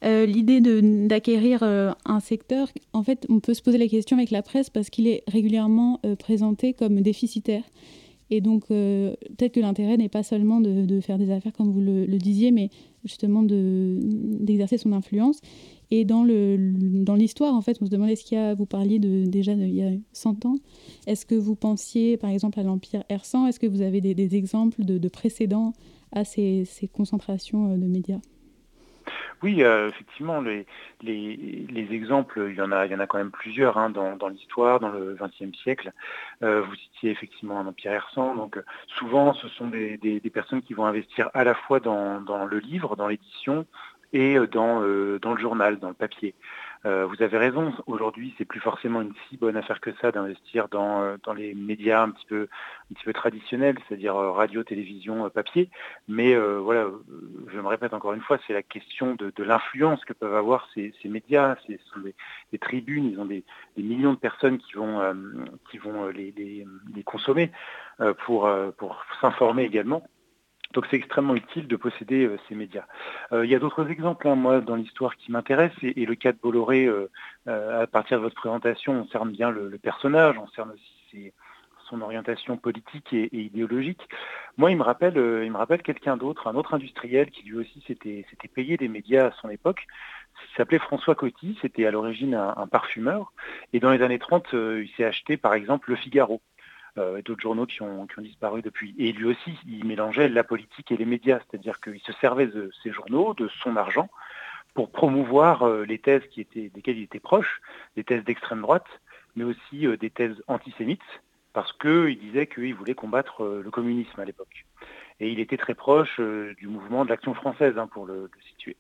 L'idée 0.05 0.61
d'acquérir 1.07 1.63
un 1.63 2.19
secteur, 2.19 2.67
en 2.93 3.05
fait, 3.05 3.25
on 3.29 3.39
peut 3.39 3.55
se 3.55 3.63
poser 3.63 3.79
la 3.79 3.87
question 3.87 4.17
avec 4.17 4.33
la 4.33 4.43
presse 4.43 4.69
parce 4.69 4.91
qu'il 4.91 5.07
est 5.07 5.23
régulièrement 5.29 6.01
présenté 6.19 6.75
comme 6.75 7.03
déficitaire. 7.03 7.63
Et 8.35 8.41
donc, 8.41 8.65
euh, 8.71 9.15
peut-être 9.37 9.53
que 9.53 9.61
l'intérêt 9.61 9.99
n'est 9.99 10.09
pas 10.09 10.23
seulement 10.23 10.63
de, 10.63 11.01
faire 11.01 11.19
des 11.19 11.31
affaires, 11.31 11.53
comme 11.53 11.71
vous 11.71 11.83
le, 11.83 12.17
disiez, 12.17 12.51
mais 12.51 12.71
justement 13.05 13.43
d'exercer 13.43 14.79
son 14.79 14.93
influence. 14.95 15.39
Et 15.91 16.07
dans 16.07 16.25
l'histoire, 16.25 17.53
dans 17.53 17.59
en 17.59 17.61
fait, 17.61 17.77
on 17.83 17.85
se 17.85 17.91
demandait 17.91 18.17
ce 18.17 18.25
qu'il 18.25 18.39
y 18.39 18.41
a, 18.41 18.55
vous 18.55 18.65
parliez 18.65 18.99
de, 18.99 19.27
déjà 19.27 19.53
il 19.53 19.75
y 19.75 19.83
a 19.83 19.91
100 20.15 20.47
ans, 20.47 20.55
est-ce 21.07 21.27
que 21.27 21.35
vous 21.35 21.57
pensiez, 21.57 22.17
par 22.17 22.31
exemple, 22.31 22.59
à 22.59 22.63
l'Empire 22.63 23.05
Ersan 23.11 23.47
Est-ce 23.49 23.61
que 23.61 23.67
vous 23.67 23.83
avez 23.83 24.01
des, 24.01 24.35
exemples 24.35 24.83
de, 24.83 25.09
précédents 25.09 25.75
à 26.11 26.25
ces 26.25 26.67
concentrations 26.91 27.73
euh, 27.73 27.77
de 27.77 27.87
médias? 27.87 28.21
Oui, 29.43 29.63
euh, 29.63 29.89
effectivement, 29.89 30.41
les, 30.41 30.67
les, 31.03 31.87
exemples, 31.91 32.47
il 32.51 32.57
y 32.57 32.61
en 32.61 32.73
a, 32.73 32.87
il 32.87 32.93
y 32.93 32.95
en 32.95 33.01
a 33.01 33.07
quand 33.07 33.19
même 33.19 33.31
plusieurs 33.31 33.77
hein, 33.79 33.91
dans, 33.91 34.29
l'histoire, 34.29 34.81
dans 34.81 34.91
le 34.91 35.17
XXe 35.21 35.57
siècle. 35.59 35.93
Euh, 36.43 36.63
vous 36.63 36.75
citiez 36.75 37.11
effectivement 37.11 37.61
un 37.61 37.67
empire 37.67 37.93
ersan, 37.93 38.35
donc 38.35 38.59
souvent 38.87 39.35
ce 39.35 39.49
sont 39.49 39.69
des, 39.69 40.21
personnes 40.33 40.63
qui 40.63 40.75
vont 40.75 40.87
investir 40.87 41.31
à 41.35 41.45
la 41.45 41.55
fois 41.55 41.81
dans, 41.81 42.21
le 42.47 42.59
livre, 42.59 42.97
dans 42.97 43.09
l'édition, 43.09 43.67
et 44.15 44.37
dans, 44.51 44.81
dans 45.19 45.33
le 45.33 45.39
journal, 45.39 45.79
dans 45.79 45.89
le 45.89 45.95
papier. 45.95 46.35
Euh, 46.85 47.07
vous 47.07 47.23
avez 47.23 47.39
raison, 47.39 47.73
aujourd'hui 47.87 48.35
c'est 48.37 48.45
plus 48.45 48.59
forcément 48.59 49.03
une 49.03 49.13
si 49.29 49.37
bonne 49.37 49.57
affaire 49.57 49.81
que 49.81 49.93
ça 50.01 50.11
d'investir 50.11 50.69
dans, 50.69 51.03
euh, 51.03 51.17
dans, 51.23 51.33
les 51.33 51.55
médias 51.55 52.03
un 52.03 52.11
petit 52.11 52.27
peu, 52.27 52.49
un 52.91 52.95
petit 52.95 53.05
peu 53.05 53.13
traditionnels, 53.13 53.77
c'est-à-dire 53.87 54.17
euh, 54.17 54.33
radio, 54.33 54.65
télévision, 54.65 55.31
papier. 55.31 55.71
Mais 56.09 56.35
voilà, 56.35 56.89
je 57.53 57.61
me 57.61 57.69
répète 57.69 57.95
encore 57.95 58.15
une 58.15 58.21
fois, 58.21 58.39
c'est 58.47 58.53
la 58.53 58.63
question 58.63 59.15
de, 59.15 59.33
l'influence 59.43 60.05
que 60.05 60.13
peuvent 60.13 60.35
avoir 60.35 60.69
ces, 60.75 60.93
médias. 61.05 61.57
Ce 61.67 61.73
sont 61.93 62.01
des, 62.01 62.59
tribunes, 62.59 63.07
ils 63.07 63.21
ont 63.21 63.27
des, 63.27 63.45
millions 63.77 64.13
de 64.13 64.19
personnes 64.19 64.59
qui 64.59 64.75
vont, 64.75 65.01
qui 65.71 65.79
vont 65.79 66.09
les, 66.09 66.33
les 66.37 67.03
consommer 67.05 67.51
pour, 68.25 68.51
pour 68.77 69.05
s'informer 69.21 69.65
également. 69.65 70.03
Donc 70.73 70.87
c'est 70.91 70.97
extrêmement 70.97 71.35
utile 71.35 71.69
de 71.69 71.77
posséder 71.77 72.25
euh, 72.25 72.39
ces 72.49 72.55
médias. 72.55 72.85
Euh, 73.33 73.45
il 73.45 73.51
y 73.51 73.55
a 73.55 73.59
d'autres 73.59 73.91
exemples, 73.91 74.29
hein, 74.29 74.35
moi, 74.35 74.61
dans 74.61 74.77
l'histoire 74.77 75.17
qui 75.17 75.31
m'intéressent, 75.31 75.83
et, 75.83 76.07
le 76.07 76.15
cas 76.15 76.33
de 76.33 76.39
Bolloré, 76.43 76.87
euh, 76.87 77.09
à 77.47 77.87
partir 77.87 78.19
de 78.19 78.23
votre 78.23 78.35
présentation, 78.35 78.93
on 78.93 79.07
cerne 79.09 79.31
bien 79.31 79.51
le, 79.51 79.71
personnage, 79.79 80.39
on 80.39 80.49
cerne 80.49 80.71
aussi 80.71 81.33
son 81.89 82.01
orientation 82.01 82.57
politique 82.57 83.13
et, 83.13 83.29
idéologique. 83.37 84.09
Moi, 84.57 84.71
il 84.71 84.77
me 84.77 84.83
rappelle, 84.83 85.17
il 85.17 85.51
me 85.51 85.57
rappelle 85.57 85.83
quelqu'un 85.83 86.17
d'autre, 86.17 86.47
un 86.47 86.55
autre 86.55 86.75
industriel 86.75 87.31
qui 87.31 87.43
lui 87.43 87.59
aussi 87.59 87.83
s'était 87.87 88.25
payé 88.55 88.77
des 88.77 88.89
médias 88.89 89.27
à 89.27 89.33
son 89.33 89.51
époque. 89.51 89.87
Il 90.53 90.57
s'appelait 90.57 90.79
François 90.79 91.15
Coty, 91.15 91.59
c'était 91.61 91.85
à 91.85 91.91
l'origine 91.91 92.35
un, 92.35 92.55
un, 92.57 92.67
parfumeur, 92.67 93.33
et 93.73 93.81
dans 93.81 93.91
les 93.91 94.03
années 94.03 94.19
30, 94.19 94.49
il 94.53 94.91
s'est 94.97 95.05
acheté 95.05 95.37
par 95.37 95.55
exemple 95.55 95.91
Le 95.91 95.97
Figaro. 95.97 96.41
Euh, 96.99 97.17
et 97.17 97.23
d'autres 97.23 97.41
journaux 97.41 97.65
qui 97.65 97.81
ont, 97.81 98.07
disparu 98.19 98.61
depuis. 98.61 98.95
Et 98.99 99.13
lui 99.13 99.25
aussi, 99.25 99.59
il 99.67 99.87
mélangeait 99.87 100.29
la 100.29 100.45
politique 100.45 100.93
et 100.93 100.97
les 100.99 101.07
médias, 101.07 101.39
c'est-à-dire 101.39 101.81
qu'il 101.81 101.99
se 102.01 102.13
servait 102.13 102.47
de 102.47 102.71
ces 102.83 102.93
journaux, 102.93 103.33
de 103.33 103.49
son 103.63 103.77
argent, 103.77 104.11
pour 104.75 104.91
promouvoir 104.91 105.63
euh, 105.63 105.85
les 105.85 105.99
thèses 105.99 106.27
qui 106.31 106.43
étaient, 106.43 106.69
desquelles 106.69 106.99
il 106.99 107.05
était 107.05 107.19
proche, 107.19 107.63
des 107.97 108.05
thèses 108.05 108.25
d'extrême 108.25 108.61
droite, 108.61 108.87
mais 109.37 109.45
aussi 109.45 109.87
euh, 109.87 109.97
des 109.97 110.11
thèses 110.11 110.43
antisémites, 110.49 111.01
parce 111.55 111.73
qu'il 111.73 112.19
disait 112.19 112.47
qu'il 112.47 112.75
voulait 112.75 112.95
combattre 112.95 113.43
le 113.45 113.71
communisme 113.71 114.21
à 114.21 114.27
l'époque. 114.27 114.67
Et 115.19 115.31
il 115.31 115.41
était 115.41 115.57
très 115.57 115.75
proche 115.75 116.19
du 116.21 116.67
mouvement 116.67 117.05
de 117.05 117.11
l'action 117.11 117.33
française, 117.35 117.79
hein, 117.79 117.87
pour 117.87 118.07
le, 118.07 118.31
situer. 118.49 118.77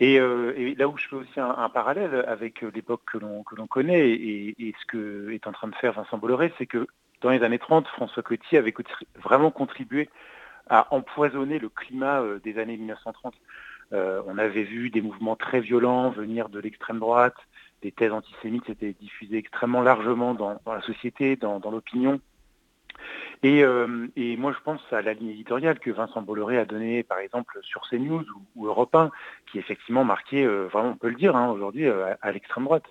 Et, 0.00 0.18
là 0.74 0.88
où 0.88 0.96
je 0.96 1.06
fais 1.06 1.16
aussi 1.16 1.38
un, 1.38 1.68
parallèle 1.68 2.24
avec 2.26 2.62
l'époque 2.62 3.02
que 3.06 3.18
l'on 3.18 3.66
connaît 3.68 4.10
et, 4.10 4.54
et, 4.58 4.74
ce 4.80 4.86
que 4.86 5.30
est 5.30 5.46
en 5.46 5.52
train 5.52 5.68
de 5.68 5.74
faire 5.76 5.92
Vincent 5.92 6.18
Bolloré, 6.18 6.52
c'est 6.58 6.66
que 6.66 6.88
dans 7.20 7.30
les 7.30 7.42
années 7.42 7.58
30, 7.58 7.86
François 7.88 8.22
Coty 8.22 8.56
avait 8.56 8.74
vraiment 9.16 9.50
contribué 9.50 10.08
à 10.68 10.92
empoisonner 10.94 11.58
le 11.58 11.68
climat 11.68 12.22
des 12.44 12.58
années 12.58 12.76
1930. 12.76 13.34
on 13.92 14.38
avait 14.38 14.62
vu 14.62 14.90
des 14.90 15.00
mouvements 15.00 15.36
très 15.36 15.60
violents 15.60 16.10
venir 16.10 16.48
de 16.48 16.60
l'extrême 16.60 17.00
droite, 17.00 17.36
des 17.82 17.92
thèses 17.92 18.12
antisémites 18.12 18.68
étaient 18.68 18.92
diffusées 18.92 19.38
extrêmement 19.38 19.82
largement 19.82 20.34
dans, 20.34 20.58
la 20.66 20.82
société, 20.82 21.36
dans, 21.36 21.58
l'opinion. 21.70 22.20
Euh, 23.44 24.08
et, 24.16 24.36
moi, 24.36 24.52
je 24.52 24.62
pense 24.62 24.80
à 24.92 25.00
la 25.00 25.14
ligne 25.14 25.30
éditoriale 25.30 25.78
que 25.78 25.90
Vincent 25.90 26.20
Bolloré 26.20 26.58
a 26.58 26.66
donnée, 26.66 27.02
par 27.02 27.18
exemple, 27.18 27.58
sur 27.62 27.82
CNews 27.88 28.24
ou, 28.54 28.66
Europe 28.66 28.94
1, 28.94 29.10
qui 29.50 29.58
effectivement 29.58 30.04
marquait, 30.04 30.44
euh, 30.44 30.66
vraiment, 30.66 30.90
on 30.90 30.96
peut 30.96 31.08
le 31.08 31.16
dire 31.16 31.36
hein, 31.36 31.50
aujourd'hui, 31.50 31.86
euh, 31.86 32.14
à, 32.20 32.32
l'extrême 32.32 32.64
droite. 32.64 32.84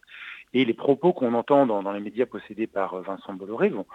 Et 0.54 0.66
les 0.66 0.74
propos 0.74 1.14
qu'on 1.14 1.36
entend 1.36 1.68
dans, 1.68 1.92
les 1.92 2.00
médias 2.00 2.26
possédés 2.26 2.66
par 2.66 3.00
Vincent 3.02 3.34
Bolloré 3.34 3.70
vont, 3.70 3.86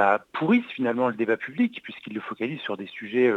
bah, 0.00 0.24
pourrissent 0.32 0.70
finalement 0.74 1.08
le 1.08 1.14
débat 1.14 1.36
public, 1.36 1.80
puisqu'il 1.82 2.14
le 2.14 2.20
focalise 2.20 2.60
sur 2.60 2.76
des 2.76 2.86
sujets 2.86 3.30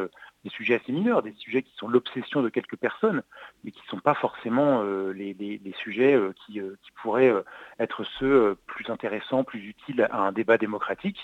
des 0.43 0.49
sujets 0.49 0.75
assez 0.75 0.91
mineurs, 0.91 1.23
des 1.23 1.33
sujets 1.33 1.63
qui 1.63 1.73
sont 1.77 1.87
l'obsession 1.87 2.41
de 2.41 2.49
quelques 2.49 2.75
personnes, 2.75 3.23
mais 3.63 3.71
qui 3.71 3.79
ne 3.85 3.89
sont 3.89 3.99
pas 3.99 4.13
forcément 4.13 4.81
euh, 4.83 5.11
les, 5.13 5.61
sujets 5.81 6.13
euh, 6.13 6.33
qui, 6.45 6.59
euh, 6.59 6.75
qui, 6.83 6.91
pourraient 7.01 7.33
être 7.79 8.03
ceux 8.19 8.57
plus 8.65 8.89
intéressants, 8.89 9.43
plus 9.43 9.59
utiles 9.59 10.07
à 10.11 10.21
un 10.21 10.31
débat 10.31 10.57
démocratique. 10.57 11.17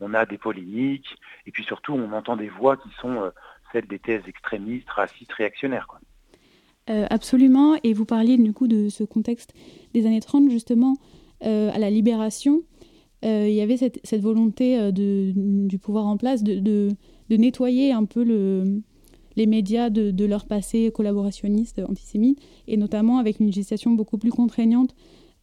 On 0.00 0.14
a 0.14 0.26
des 0.26 0.38
polémiques, 0.38 1.16
et 1.46 1.52
puis 1.52 1.64
surtout 1.64 1.94
on 1.94 2.12
entend 2.12 2.36
des 2.36 2.48
voix 2.48 2.76
qui 2.76 2.88
sont 3.00 3.30
celles 3.72 3.86
des 3.86 3.98
thèses 3.98 4.26
extrémistes, 4.26 4.88
racistes, 4.90 5.32
réactionnaires. 5.32 5.86
Quoi. 5.86 6.00
absolument, 7.10 7.76
et 7.82 7.92
vous 7.92 8.06
parliez 8.06 8.36
du 8.36 8.52
coup 8.52 8.68
de 8.68 8.88
ce 8.88 9.04
contexte 9.04 9.52
des 9.94 10.06
années 10.06 10.20
30 10.20 10.50
justement 10.50 10.96
à 11.42 11.78
la 11.78 11.90
libération. 11.90 12.62
Il 13.22 13.52
y 13.52 13.60
avait 13.60 13.76
cette, 13.76 14.20
volonté 14.20 14.92
de, 14.92 15.32
du 15.66 15.78
pouvoir 15.78 16.06
en 16.06 16.16
place 16.16 16.44
de 16.44 16.96
nettoyer 17.28 17.92
un 17.92 18.04
peu 18.04 18.22
le, 18.22 18.82
les 19.36 19.46
médias 19.46 19.90
de, 19.90 20.26
leur 20.26 20.46
passé 20.46 20.90
collaborationniste 20.90 21.80
antisémite, 21.86 22.40
et 22.66 22.76
notamment 22.76 23.18
avec 23.18 23.38
une 23.38 23.46
législation 23.46 23.92
beaucoup 23.92 24.18
plus 24.18 24.30
contraignante 24.30 24.94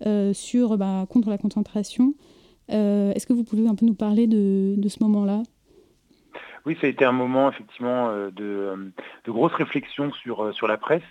euh, 0.06 0.34
sur, 0.34 0.78
bah, 0.78 1.06
contre 1.10 1.30
la 1.30 1.38
concentration. 1.38 2.14
Euh, 2.72 3.12
est-ce 3.14 3.28
que 3.28 3.34
vous 3.34 3.44
pouvez 3.44 3.68
un 3.68 3.76
peu 3.76 3.86
nous 3.86 3.94
parler 3.94 4.28
de, 4.28 4.88
ce 4.88 5.04
moment-là? 5.04 5.44
Oui, 6.66 6.78
ça 6.82 6.88
a 6.88 6.90
été 6.90 7.06
un 7.06 7.12
moment 7.12 7.50
effectivement 7.50 8.10
euh, 8.10 8.32
de, 8.32 8.94
de 9.26 9.32
grosse 9.32 9.54
réflexion 9.54 10.12
sur, 10.14 10.54
sur 10.54 10.68
la 10.68 10.78
presse. 10.78 11.04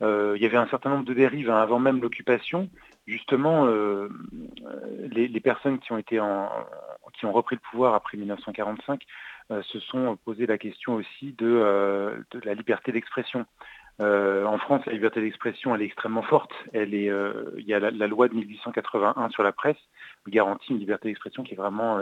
il 0.00 0.40
y 0.40 0.46
avait 0.46 0.56
un 0.56 0.68
certain 0.68 0.90
nombre 0.90 1.04
de 1.04 1.14
dérives 1.14 1.50
hein, 1.50 1.60
avant 1.60 1.78
même 1.78 2.00
l'occupation. 2.00 2.68
Justement, 3.08 3.66
les, 5.10 5.28
les, 5.28 5.40
personnes 5.40 5.78
qui 5.78 5.92
ont, 6.20 6.48
repris 7.32 7.56
le 7.56 7.70
pouvoir 7.70 7.94
après 7.94 8.18
1945 8.18 9.02
euh, 9.50 9.62
se 9.62 9.80
sont 9.80 10.18
posé 10.26 10.46
la 10.46 10.58
question 10.58 10.96
aussi 10.96 11.32
de, 11.38 11.46
euh, 11.46 12.18
la 12.44 12.52
liberté 12.52 12.92
d'expression. 12.92 13.46
Euh, 14.00 14.44
en 14.44 14.58
France, 14.58 14.84
la 14.84 14.92
liberté 14.92 15.22
d'expression, 15.22 15.74
elle 15.74 15.80
est 15.80 15.86
extrêmement 15.86 16.22
forte. 16.22 16.52
Il 16.74 16.94
y 16.94 17.72
a 17.74 17.80
la, 17.80 18.06
loi 18.06 18.28
de 18.28 18.34
1881 18.34 19.30
sur 19.30 19.42
la 19.42 19.52
presse 19.52 19.78
qui 20.24 20.32
garantit 20.32 20.72
une 20.72 20.78
liberté 20.78 21.08
d'expression 21.08 21.44
qui 21.44 21.54
est 21.54 21.56
vraiment 21.56 21.98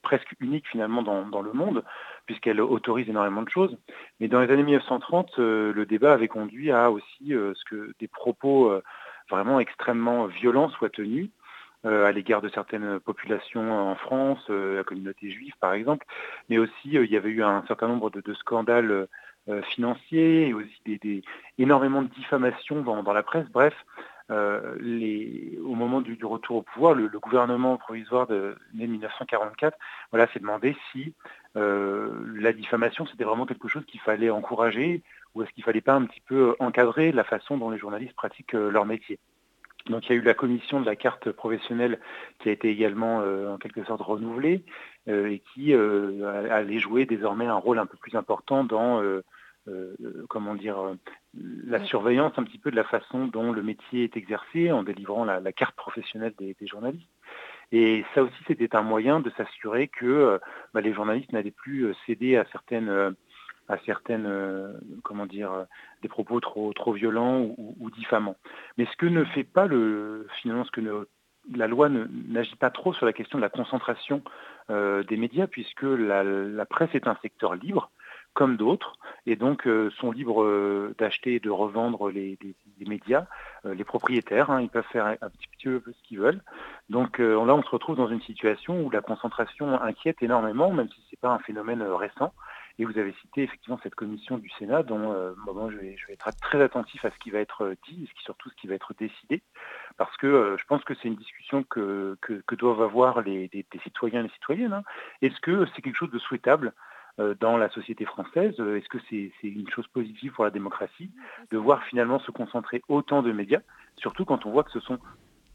presque 0.00 0.32
unique 0.38 0.66
finalement 0.68 1.02
dans, 1.02 1.42
le 1.42 1.52
monde, 1.52 1.82
puisqu'elle 2.24 2.60
autorise 2.60 3.08
énormément 3.08 3.42
de 3.42 3.50
choses. 3.50 3.76
Mais 4.20 4.28
dans 4.28 4.40
les 4.40 4.50
années 4.50 4.62
1930, 4.62 5.36
le 5.38 5.84
débat 5.84 6.14
avait 6.14 6.28
conduit 6.28 6.70
à 6.70 6.90
aussi 6.90 7.32
ce 7.32 7.64
que 7.68 7.92
des 7.98 8.08
propos 8.08 8.72
vraiment 9.30 9.60
extrêmement 9.60 10.26
violents 10.26 10.68
soient 10.70 10.90
tenus. 10.90 11.30
Euh, 11.86 12.04
à 12.04 12.12
l'égard 12.12 12.42
de 12.42 12.50
certaines 12.50 13.00
populations 13.00 13.72
en 13.72 13.94
France, 13.94 14.44
euh, 14.50 14.76
la 14.76 14.84
communauté 14.84 15.30
juive 15.30 15.54
par 15.60 15.72
exemple, 15.72 16.04
mais 16.50 16.58
aussi 16.58 16.98
euh, 16.98 17.06
il 17.06 17.10
y 17.10 17.16
avait 17.16 17.30
eu 17.30 17.42
un 17.42 17.64
certain 17.68 17.88
nombre 17.88 18.10
de, 18.10 18.34
scandales 18.34 19.08
financiers 19.62 20.48
et 20.48 20.54
aussi 20.54 20.80
des, 20.84 21.22
énormément 21.58 22.02
de 22.02 22.08
diffamations 22.08 22.82
dans, 22.82 23.12
la 23.12 23.22
presse. 23.22 23.46
Bref, 23.50 23.74
au 24.28 25.74
moment 25.74 26.02
du, 26.02 26.16
retour 26.22 26.56
au 26.58 26.62
pouvoir, 26.62 26.94
le, 26.94 27.08
gouvernement 27.18 27.76
provisoire 27.78 28.28
de, 28.28 28.54
1944 28.74 29.76
voilà, 30.12 30.28
s'est 30.28 30.38
demandé 30.38 30.76
si 30.92 31.14
la 31.54 32.52
diffamation 32.52 33.06
c'était 33.06 33.24
vraiment 33.24 33.46
quelque 33.46 33.66
chose 33.66 33.84
qu'il 33.86 34.00
fallait 34.00 34.30
encourager 34.30 35.02
ou 35.34 35.42
est-ce 35.42 35.50
qu'il 35.52 35.62
ne 35.62 35.66
fallait 35.66 35.80
pas 35.80 35.94
un 35.94 36.06
petit 36.06 36.20
peu 36.20 36.56
encadrer 36.58 37.12
la 37.12 37.24
façon 37.24 37.56
dont 37.56 37.70
les 37.70 37.78
journalistes 37.78 38.14
pratiquent 38.14 38.52
leur 38.52 38.86
métier? 38.86 39.18
Donc 39.88 40.06
il 40.06 40.12
y 40.12 40.12
a 40.12 40.18
eu 40.18 40.24
la 40.24 40.34
commission 40.34 40.80
de 40.80 40.86
la 40.86 40.96
carte 40.96 41.30
professionnelle 41.32 41.98
qui 42.38 42.48
a 42.48 42.52
été 42.52 42.68
également 42.68 43.20
euh, 43.22 43.52
en 43.52 43.58
quelque 43.58 43.84
sorte 43.84 44.02
renouvelée 44.02 44.64
euh, 45.08 45.30
et 45.30 45.42
qui 45.52 45.72
euh, 45.72 46.48
allait 46.50 46.78
jouer 46.78 47.06
désormais 47.06 47.46
un 47.46 47.56
rôle 47.56 47.78
un 47.78 47.86
peu 47.86 47.96
plus 47.96 48.14
important 48.14 48.64
dans 48.64 49.02
comment 50.28 50.56
dire 50.56 50.96
la 51.34 51.84
surveillance 51.84 52.32
un 52.38 52.42
petit 52.42 52.58
peu 52.58 52.72
de 52.72 52.76
la 52.76 52.82
façon 52.82 53.26
dont 53.28 53.52
le 53.52 53.62
métier 53.62 54.02
est 54.02 54.16
exercé 54.16 54.72
en 54.72 54.82
délivrant 54.82 55.24
la, 55.24 55.52
carte 55.52 55.76
professionnelle 55.76 56.34
des, 56.38 56.56
journalistes. 56.66 57.06
Et 57.70 58.04
ça 58.14 58.24
aussi 58.24 58.34
c'était 58.48 58.74
un 58.74 58.82
moyen 58.82 59.20
de 59.20 59.30
s'assurer 59.36 59.86
que 59.86 60.40
bah, 60.74 60.80
les 60.80 60.92
journalistes 60.92 61.32
n'allaient 61.32 61.52
plus 61.52 61.94
céder 62.04 62.36
à 62.36 62.46
certaines 62.50 63.14
à 63.70 63.78
certaines, 63.86 64.26
euh, 64.26 64.72
comment 65.04 65.26
dire, 65.26 65.52
euh, 65.52 65.64
des 66.02 66.08
propos 66.08 66.40
trop, 66.40 66.92
violents 66.92 67.40
ou, 67.56 67.90
diffamants. 67.90 68.36
Mais 68.76 68.86
ce 68.86 68.96
que 68.96 69.06
ne 69.06 69.24
fait 69.24 69.44
pas 69.44 69.66
le, 69.66 70.26
finalement, 70.42 70.64
ce 70.64 70.72
que 70.72 71.06
la 71.54 71.66
loi 71.68 71.88
n'agit 71.88 72.56
pas 72.56 72.70
trop 72.70 72.92
sur 72.92 73.06
la 73.06 73.12
question 73.12 73.38
de 73.38 73.42
la 73.42 73.48
concentration 73.48 74.22
euh, 74.70 75.04
des 75.04 75.16
médias, 75.16 75.46
puisque 75.46 75.82
la, 75.82 76.66
presse 76.66 76.90
est 76.94 77.06
un 77.06 77.16
secteur 77.22 77.54
libre, 77.54 77.90
comme 78.34 78.56
d'autres, 78.56 78.96
et 79.26 79.36
donc 79.36 79.68
sont 79.98 80.12
libres 80.12 80.92
d'acheter 80.98 81.34
et 81.34 81.40
de 81.40 81.50
revendre 81.50 82.10
les, 82.10 82.38
médias. 82.86 83.26
les 83.64 83.84
propriétaires, 83.84 84.50
hein, 84.50 84.60
ils 84.60 84.68
peuvent 84.68 84.86
faire 84.92 85.06
un, 85.06 85.16
petit, 85.16 85.48
peu 85.64 85.82
ce 85.86 86.08
qu'ils 86.08 86.20
veulent. 86.20 86.40
Donc 86.90 87.18
là, 87.18 87.54
on 87.54 87.62
se 87.62 87.70
retrouve 87.70 87.96
dans 87.96 88.08
une 88.08 88.22
situation 88.22 88.82
où 88.82 88.90
la 88.90 89.00
concentration 89.00 89.80
inquiète 89.82 90.22
énormément, 90.22 90.70
même 90.70 90.88
si 90.88 91.00
ce 91.02 91.14
n'est 91.14 91.20
pas 91.20 91.30
un 91.30 91.40
phénomène 91.40 91.82
récent. 91.82 92.32
Et 92.80 92.86
vous 92.86 92.98
avez 92.98 93.12
cité 93.20 93.42
effectivement 93.42 93.78
cette 93.82 93.94
commission 93.94 94.38
du 94.38 94.48
Sénat 94.58 94.82
dont 94.82 95.12
euh, 95.12 95.34
moi, 95.44 95.68
je, 95.70 95.76
vais, 95.76 95.96
être 96.08 96.30
très 96.40 96.62
attentif 96.62 97.04
à 97.04 97.10
ce 97.10 97.18
qui 97.18 97.30
va 97.30 97.38
être 97.38 97.64
euh, 97.64 97.74
dit 97.86 98.04
et 98.04 98.22
surtout 98.22 98.48
ce 98.48 98.54
qui 98.54 98.68
va 98.68 98.74
être 98.74 98.94
décidé, 98.98 99.42
parce 99.98 100.16
que 100.16 100.26
euh, 100.26 100.56
je 100.56 100.64
pense 100.64 100.82
que 100.84 100.94
c'est 100.94 101.08
une 101.08 101.16
discussion 101.16 101.62
que, 101.62 102.16
doivent 102.52 102.80
avoir 102.80 103.20
les, 103.20 103.50
citoyens 103.82 104.20
et 104.20 104.22
les 104.22 104.28
citoyennes. 104.30 104.72
Hein. 104.72 104.82
Est-ce 105.20 105.38
que 105.40 105.66
c'est 105.66 105.82
quelque 105.82 105.98
chose 105.98 106.10
de 106.10 106.18
souhaitable 106.18 106.72
dans 107.38 107.58
la 107.58 107.68
société 107.68 108.06
française? 108.06 108.58
Est-ce 108.58 108.88
que 108.88 108.98
c'est 109.10 109.30
une 109.42 109.68
chose 109.68 109.86
positive 109.88 110.32
pour 110.32 110.44
la 110.44 110.50
démocratie 110.50 111.10
de 111.50 111.58
voir 111.58 111.84
finalement 111.84 112.18
se 112.18 112.30
concentrer 112.30 112.82
autant 112.88 113.22
de 113.22 113.30
médias, 113.30 113.60
surtout 113.96 114.24
quand 114.24 114.46
on 114.46 114.52
voit 114.52 114.64
que 114.64 114.70
ce 114.70 114.80
sont 114.80 114.98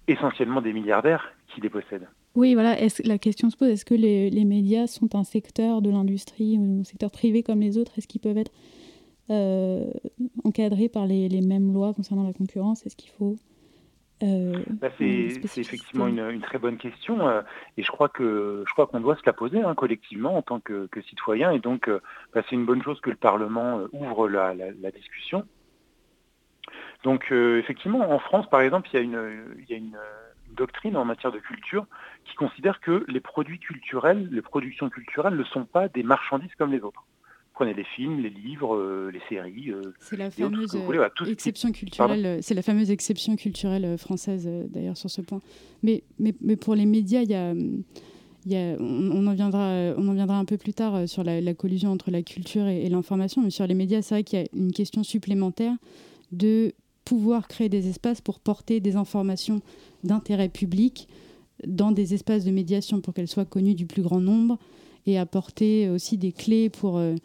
essentiellement 0.07 0.61
des 0.61 0.73
milliardaires 0.73 1.31
qui 1.47 1.61
les 1.61 1.71
possèdent? 1.71 2.07
Oui, 2.35 2.53
voilà. 2.53 2.75
la 3.05 3.17
question 3.17 3.49
se 3.49 3.55
pose 3.55 3.69
est-ce 3.69 3.85
que 3.85 3.93
les, 3.93 4.45
médias 4.45 4.87
sont 4.87 5.15
un 5.15 5.23
secteur 5.23 5.81
de 5.81 5.89
l'industrie 5.89 6.57
ou 6.57 6.81
un 6.81 6.83
secteur 6.83 7.09
privé 7.09 7.43
comme 7.43 7.61
les 7.61 7.77
autres? 7.77 7.97
Est-ce 7.97 8.07
qu'ils 8.07 8.21
peuvent 8.21 8.37
être 8.37 8.51
euh, 9.29 9.89
encadrés 10.43 10.89
par 10.89 11.05
les, 11.05 11.41
mêmes 11.41 11.73
lois 11.73 11.93
concernant 11.93 12.23
la 12.27 12.33
concurrence? 12.33 12.85
Est-ce 12.85 12.95
qu'il 12.95 13.11
faut 13.11 13.37
euh, 14.23 14.63
bah, 14.69 14.87
c'est 14.97 15.27
effectivement 15.57 16.07
une, 16.07 16.39
très 16.39 16.57
bonne 16.57 16.77
question 16.77 17.27
euh, 17.27 17.41
et 17.75 17.83
je 17.83 17.91
crois 17.91 18.07
que 18.07 18.63
je 18.65 18.71
crois 18.71 18.87
qu'on 18.87 19.01
doit 19.01 19.17
se 19.17 19.23
la 19.25 19.33
poser 19.33 19.61
hein, 19.61 19.75
collectivement 19.75 20.37
en 20.37 20.41
tant 20.41 20.61
que, 20.61 20.87
citoyen 21.09 21.51
et 21.51 21.59
donc 21.59 21.89
bah, 22.33 22.41
c'est 22.49 22.55
une 22.55 22.65
bonne 22.65 22.81
chose 22.81 23.01
que 23.01 23.09
le 23.09 23.17
Parlement 23.17 23.81
ouvre 23.91 24.29
la, 24.29 24.53
la 24.53 24.91
discussion. 24.91 25.45
Donc 27.03 27.29
effectivement 27.29 28.09
en 28.09 28.19
France 28.19 28.49
par 28.49 28.61
exemple 28.61 28.87
il 28.93 28.95
y 28.95 28.99
a 28.99 29.03
une, 29.03 29.55
il 29.59 29.69
y 29.69 29.73
a 29.73 29.77
une 29.77 29.97
doctrine 30.53 30.95
en 30.97 31.05
matière 31.05 31.31
de 31.31 31.39
culture 31.39 31.85
qui 32.25 32.35
considère 32.35 32.79
que 32.79 33.05
les 33.07 33.19
produits 33.19 33.59
culturels, 33.59 34.29
les 34.31 34.41
productions 34.41 34.89
culturelles 34.89 35.35
ne 35.35 35.43
sont 35.43 35.65
pas 35.65 35.87
des 35.87 36.03
marchandises 36.03 36.53
comme 36.57 36.71
les 36.71 36.81
autres. 36.81 37.05
Prenez 37.53 37.73
les 37.73 37.85
films, 37.85 38.19
les 38.19 38.29
livres, 38.29 38.75
euh, 38.75 39.11
les 39.11 39.21
séries. 39.29 39.71
Euh, 39.71 39.81
c'est 39.99 40.17
la 40.17 40.29
fameuse 40.29 40.75
exception 41.29 41.71
culturelle. 41.71 42.39
C'est 42.41 42.53
la 42.53 42.61
fameuse 42.61 42.91
exception 42.91 43.37
culturelle 43.37 43.97
française 43.97 44.49
d'ailleurs 44.69 44.97
sur 44.97 45.09
ce 45.09 45.21
point. 45.21 45.41
Mais, 45.81 46.03
mais, 46.19 46.33
mais, 46.41 46.57
pour 46.57 46.75
les 46.75 46.85
médias, 46.85 47.21
il 47.21 47.29
y 47.29 47.35
a, 47.35 47.53
y 48.45 48.57
a, 48.57 48.75
on, 48.77 49.25
en 49.25 49.33
viendra, 49.33 49.93
on 49.95 50.05
en 50.09 50.13
viendra 50.13 50.37
un 50.37 50.43
peu 50.43 50.57
plus 50.57 50.73
tard 50.73 50.95
euh, 50.95 51.07
sur 51.07 51.23
la, 51.23 51.53
collusion 51.53 51.91
entre 51.91 52.11
la 52.11 52.23
culture 52.23 52.67
et, 52.67 52.83
et 52.83 52.89
l'information. 52.89 53.41
Mais 53.41 53.51
sur 53.51 53.65
les 53.65 53.73
médias, 53.73 54.01
c'est 54.01 54.15
vrai 54.15 54.23
qu'il 54.25 54.39
y 54.39 54.43
a 54.43 54.47
une 54.53 54.73
question 54.73 55.03
supplémentaire 55.03 55.73
de 56.33 56.73
pouvoir 57.05 57.47
créer 57.47 57.69
des 57.69 57.87
espaces 57.87 58.19
pour 58.19 58.39
porter 58.39 58.79
des 58.79 58.95
informations 58.95 59.61
d'intérêt 60.03 60.49
public 60.49 61.07
dans 61.65 61.91
des 61.91 62.13
espaces 62.13 62.43
de 62.43 62.51
médiation 62.51 62.99
pour 62.99 63.13
qu'elles 63.13 63.27
soient 63.27 63.45
connues 63.45 63.75
du 63.75 63.85
plus 63.85 64.01
grand 64.01 64.19
nombre 64.19 64.57
et 65.05 65.17
apporter 65.17 65.87
aussi 65.89 66.17
des 66.17 66.31
clés 66.31 66.69
pour, 66.69 66.97
euh, 66.97 67.15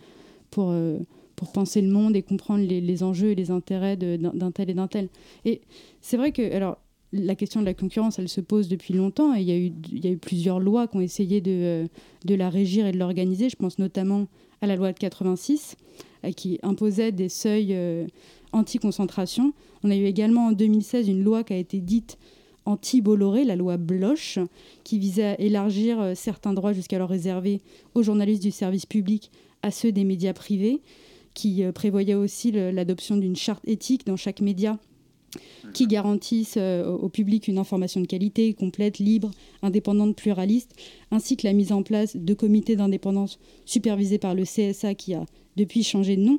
pour, 0.51 0.71
euh, 0.71 0.99
pour 1.35 1.51
penser 1.51 1.81
le 1.81 1.89
monde 1.89 2.15
et 2.15 2.23
comprendre 2.23 2.65
les, 2.65 3.03
enjeux 3.03 3.31
et 3.31 3.35
les 3.35 3.51
intérêts 3.51 3.97
d'un 3.97 4.51
tel 4.51 4.71
et 4.71 4.75
d'un 4.75 4.87
tel. 4.87 5.09
Et 5.45 5.63
c'est 6.03 6.19
vrai 6.19 6.33
que, 6.33 6.55
alors, 6.55 6.77
la 7.13 7.35
question 7.35 7.61
de 7.61 7.67
la 7.67 7.75
concurrence, 7.75 8.19
elle 8.19 8.29
se 8.29 8.41
pose 8.41 8.69
depuis 8.69 8.95
longtemps 8.95 9.35
et 9.35 9.41
il 9.41 9.49
y 9.49 9.53
a 9.53 9.57
eu, 9.57 9.73
il 9.91 10.05
y 10.05 10.09
a 10.09 10.11
eu 10.11 10.19
plusieurs 10.19 10.61
lois 10.61 10.87
qui 10.87 10.99
ont 10.99 11.01
essayé 11.01 11.41
de, 11.41 11.89
de 12.25 12.35
la 12.35 12.51
régir 12.51 12.87
et 12.87 12.93
de 12.93 12.99
l'organiser. 12.99 13.49
Je 13.49 13.57
pense 13.57 13.79
notamment 13.79 14.29
à 14.61 14.67
la 14.67 14.77
loi 14.77 14.93
de 14.93 14.99
86 14.99 15.77
euh, 16.25 16.33
qui 16.33 16.59
imposait 16.63 17.13
des 17.13 17.29
seuils 17.29 17.75
euh, 17.75 18.07
anti-concentration. 18.53 19.53
On 19.83 19.91
a 19.91 19.97
eu 19.97 20.05
également 20.05 20.47
en 20.47 20.53
2016 20.53 21.09
une 21.09 21.23
loi 21.23 21.45
qui 21.45 21.53
a 21.53 21.57
été 21.57 21.81
dite 21.81 22.19
anti-Bolloré, 22.67 23.45
la 23.45 23.57
loi 23.57 23.77
Bloch, 23.77 24.39
qui 24.85 24.99
visait 24.99 25.25
à 25.25 25.41
élargir 25.41 26.01
euh, 26.01 26.15
certains 26.15 26.53
droits 26.53 26.73
jusqu'alors 26.73 27.09
réservés 27.09 27.61
aux 27.95 28.03
journalistes 28.03 28.43
du 28.43 28.51
service 28.51 28.87
public 28.87 29.31
à 29.63 29.71
ceux 29.71 29.93
des 29.93 30.05
médias 30.05 30.33
privés, 30.33 30.81
qui 31.35 31.63
prévoyait 31.75 32.15
aussi 32.15 32.51
l'adoption 32.51 33.17
d'une 33.17 33.37
charte 33.37 33.63
éthique 33.67 34.05
dans 34.05 34.17
chaque 34.17 34.41
média 34.41 34.79
qui 35.73 35.87
garantisse 35.87 36.57
au 36.57 37.09
public 37.09 37.49
une 37.49 37.59
information 37.59 38.01
de 38.01 38.07
qualité, 38.07 38.53
complète, 38.55 38.99
libre, 38.99 39.31
indépendante, 39.63 40.17
pluraliste, 40.17 40.75
ainsi 41.11 41.37
que 41.37 41.47
la 41.47 41.53
mise 41.53 41.73
en 41.73 41.83
place 41.83 42.17
de 42.17 42.35
comités 42.35 42.77
d'indépendance 42.77 43.39
supervisés 43.65 44.19
par 44.19 44.35
le 44.35 44.45
CSA 44.45 44.95
qui 44.95 45.15
a 45.15 45.25
depuis 45.57 45.83
changé 45.83 46.17
de 46.17 46.23
nom. 46.23 46.39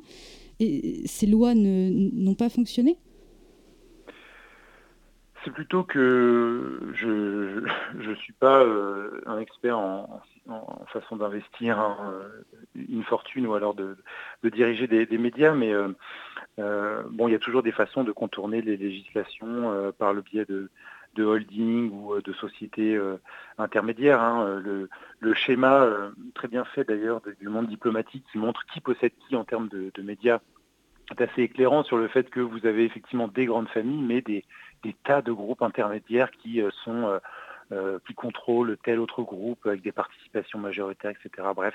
Ces 1.06 1.26
lois 1.26 1.54
n'ont 1.54 2.34
pas 2.34 2.48
fonctionné? 2.48 2.98
C'est 5.44 5.50
plutôt 5.50 5.82
que 5.82 6.92
je 6.94 7.64
ne 7.94 8.14
suis 8.14 8.32
pas 8.32 8.62
euh, 8.62 9.20
un 9.26 9.38
expert 9.38 9.76
en, 9.76 10.22
façon 10.92 11.16
d'investir 11.16 11.78
hein, 11.78 12.14
une 12.74 13.04
fortune 13.04 13.46
ou 13.46 13.54
alors 13.54 13.74
de, 13.74 13.96
diriger 14.44 14.86
des, 14.86 15.18
médias, 15.18 15.54
mais 15.54 15.72
euh, 15.72 15.88
euh, 16.58 17.02
bon, 17.10 17.28
il 17.28 17.32
y 17.32 17.34
a 17.34 17.40
toujours 17.40 17.62
des 17.62 17.72
façons 17.72 18.04
de 18.04 18.12
contourner 18.12 18.60
les 18.60 18.76
législations 18.76 19.92
par 19.98 20.12
le 20.12 20.20
biais 20.20 20.44
de, 20.44 20.68
de 21.14 21.24
holding 21.24 21.90
ou 21.92 22.20
de 22.20 22.32
sociétés 22.32 23.00
intermédiaires. 23.58 24.20
Hein. 24.20 24.60
Le, 25.20 25.34
schéma 25.34 25.88
très 26.34 26.48
bien 26.48 26.64
fait 26.64 26.84
d'ailleurs 26.84 27.20
du 27.40 27.48
monde 27.48 27.68
diplomatique 27.68 28.24
qui 28.30 28.38
montre 28.38 28.66
qui 28.66 28.80
possède 28.80 29.12
qui 29.26 29.36
en 29.36 29.44
termes 29.44 29.68
de, 29.68 29.90
de 29.94 30.02
médias 30.02 30.40
est 31.12 31.22
assez 31.22 31.42
éclairant 31.42 31.84
sur 31.84 31.96
le 31.96 32.08
fait 32.08 32.30
que 32.30 32.40
vous 32.40 32.66
avez 32.66 32.84
effectivement 32.84 33.28
des 33.28 33.46
grandes 33.46 33.68
familles, 33.68 34.02
mais 34.02 34.20
des, 34.20 34.44
tas 35.04 35.22
de 35.22 35.32
groupes 35.32 35.62
intermédiaires 35.62 36.30
qui 36.30 36.60
euh, 36.60 36.70
sont 36.84 37.06
euh, 37.06 37.18
euh, 37.70 37.98
qui 38.06 38.14
contrôlent 38.14 38.76
tel 38.84 38.98
autre 38.98 39.22
groupe 39.22 39.66
avec 39.66 39.82
des 39.82 39.92
participations 39.92 40.58
majoritaires, 40.58 41.12
etc. 41.12 41.48
Bref, 41.54 41.74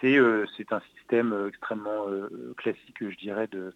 c'est 0.00 0.18
c'est 0.56 0.72
un 0.72 0.80
système 0.96 1.46
extrêmement 1.48 2.06
classique, 2.56 2.96
je 3.00 3.16
dirais, 3.16 3.46
de, 3.46 3.72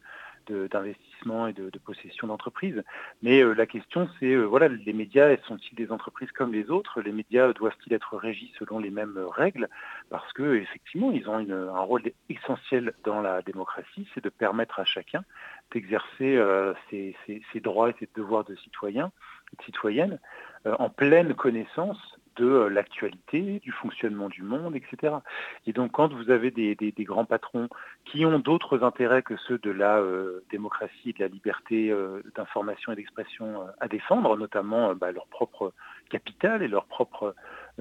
d'investissement 0.49 1.47
et 1.47 1.53
de, 1.53 1.71
possession 1.85 2.27
d'entreprises. 2.27 2.83
Mais 3.23 3.43
la 3.43 3.67
question, 3.67 4.09
c'est, 4.19 4.37
voilà, 4.37 4.69
les 4.69 4.93
médias 4.93 5.37
sont-ils 5.49 5.75
des 5.75 5.91
entreprises 5.91 6.31
comme 6.33 6.53
les 6.53 6.71
autres? 6.71 7.01
Les 7.01 7.13
médias 7.13 7.53
doivent-ils 7.53 7.93
être 7.93 8.17
régis 8.17 8.51
selon 8.59 8.79
les 8.79 8.91
mêmes 8.91 9.19
règles? 9.19 9.69
Parce 10.11 10.33
que 10.33 10.55
effectivement, 10.55 11.11
ils 11.11 11.29
ont 11.29 11.35
un 11.35 11.81
rôle 11.81 12.03
essentiel 12.29 12.93
dans 13.05 13.21
la 13.21 13.43
démocratie, 13.43 14.09
c'est 14.15 14.23
de 14.23 14.29
permettre 14.29 14.81
à 14.81 14.85
chacun 14.85 15.25
d'exercer 15.73 16.37
euh, 16.37 16.75
ses, 16.91 17.15
droits 17.61 17.91
et 17.91 17.95
ses 17.99 18.09
devoirs 18.15 18.45
de 18.45 18.55
citoyen 18.57 19.11
de 19.59 19.65
citoyenne 19.65 20.19
euh, 20.67 20.75
en 20.79 20.89
pleine 20.89 21.35
connaissance 21.35 21.99
de 22.37 22.47
euh, 22.47 22.69
l'actualité, 22.69 23.61
du 23.61 23.73
fonctionnement 23.73 24.29
du 24.29 24.43
monde, 24.43 24.77
etc. 24.77 25.15
Et 25.67 25.73
donc 25.73 25.93
quand 25.93 26.13
vous 26.13 26.31
avez 26.31 26.51
des, 26.51 26.93
grands 27.01 27.25
patrons 27.25 27.69
qui 28.05 28.25
ont 28.25 28.39
d'autres 28.39 28.85
intérêts 28.85 29.23
que 29.23 29.37
ceux 29.37 29.59
de 29.59 29.71
la 29.71 30.03
démocratie 30.51 31.11
et 31.11 31.13
de 31.13 31.21
la 31.21 31.29
liberté 31.29 31.93
d'information 32.37 32.93
et 32.93 32.97
d'expression 32.97 33.67
à 33.81 33.89
défendre, 33.89 34.37
notamment 34.37 34.95
bah, 34.95 35.11
leur 35.11 35.27
propre 35.27 35.73
capital 36.11 36.63
et 36.63 36.69
leur 36.69 36.85
propre 36.85 37.35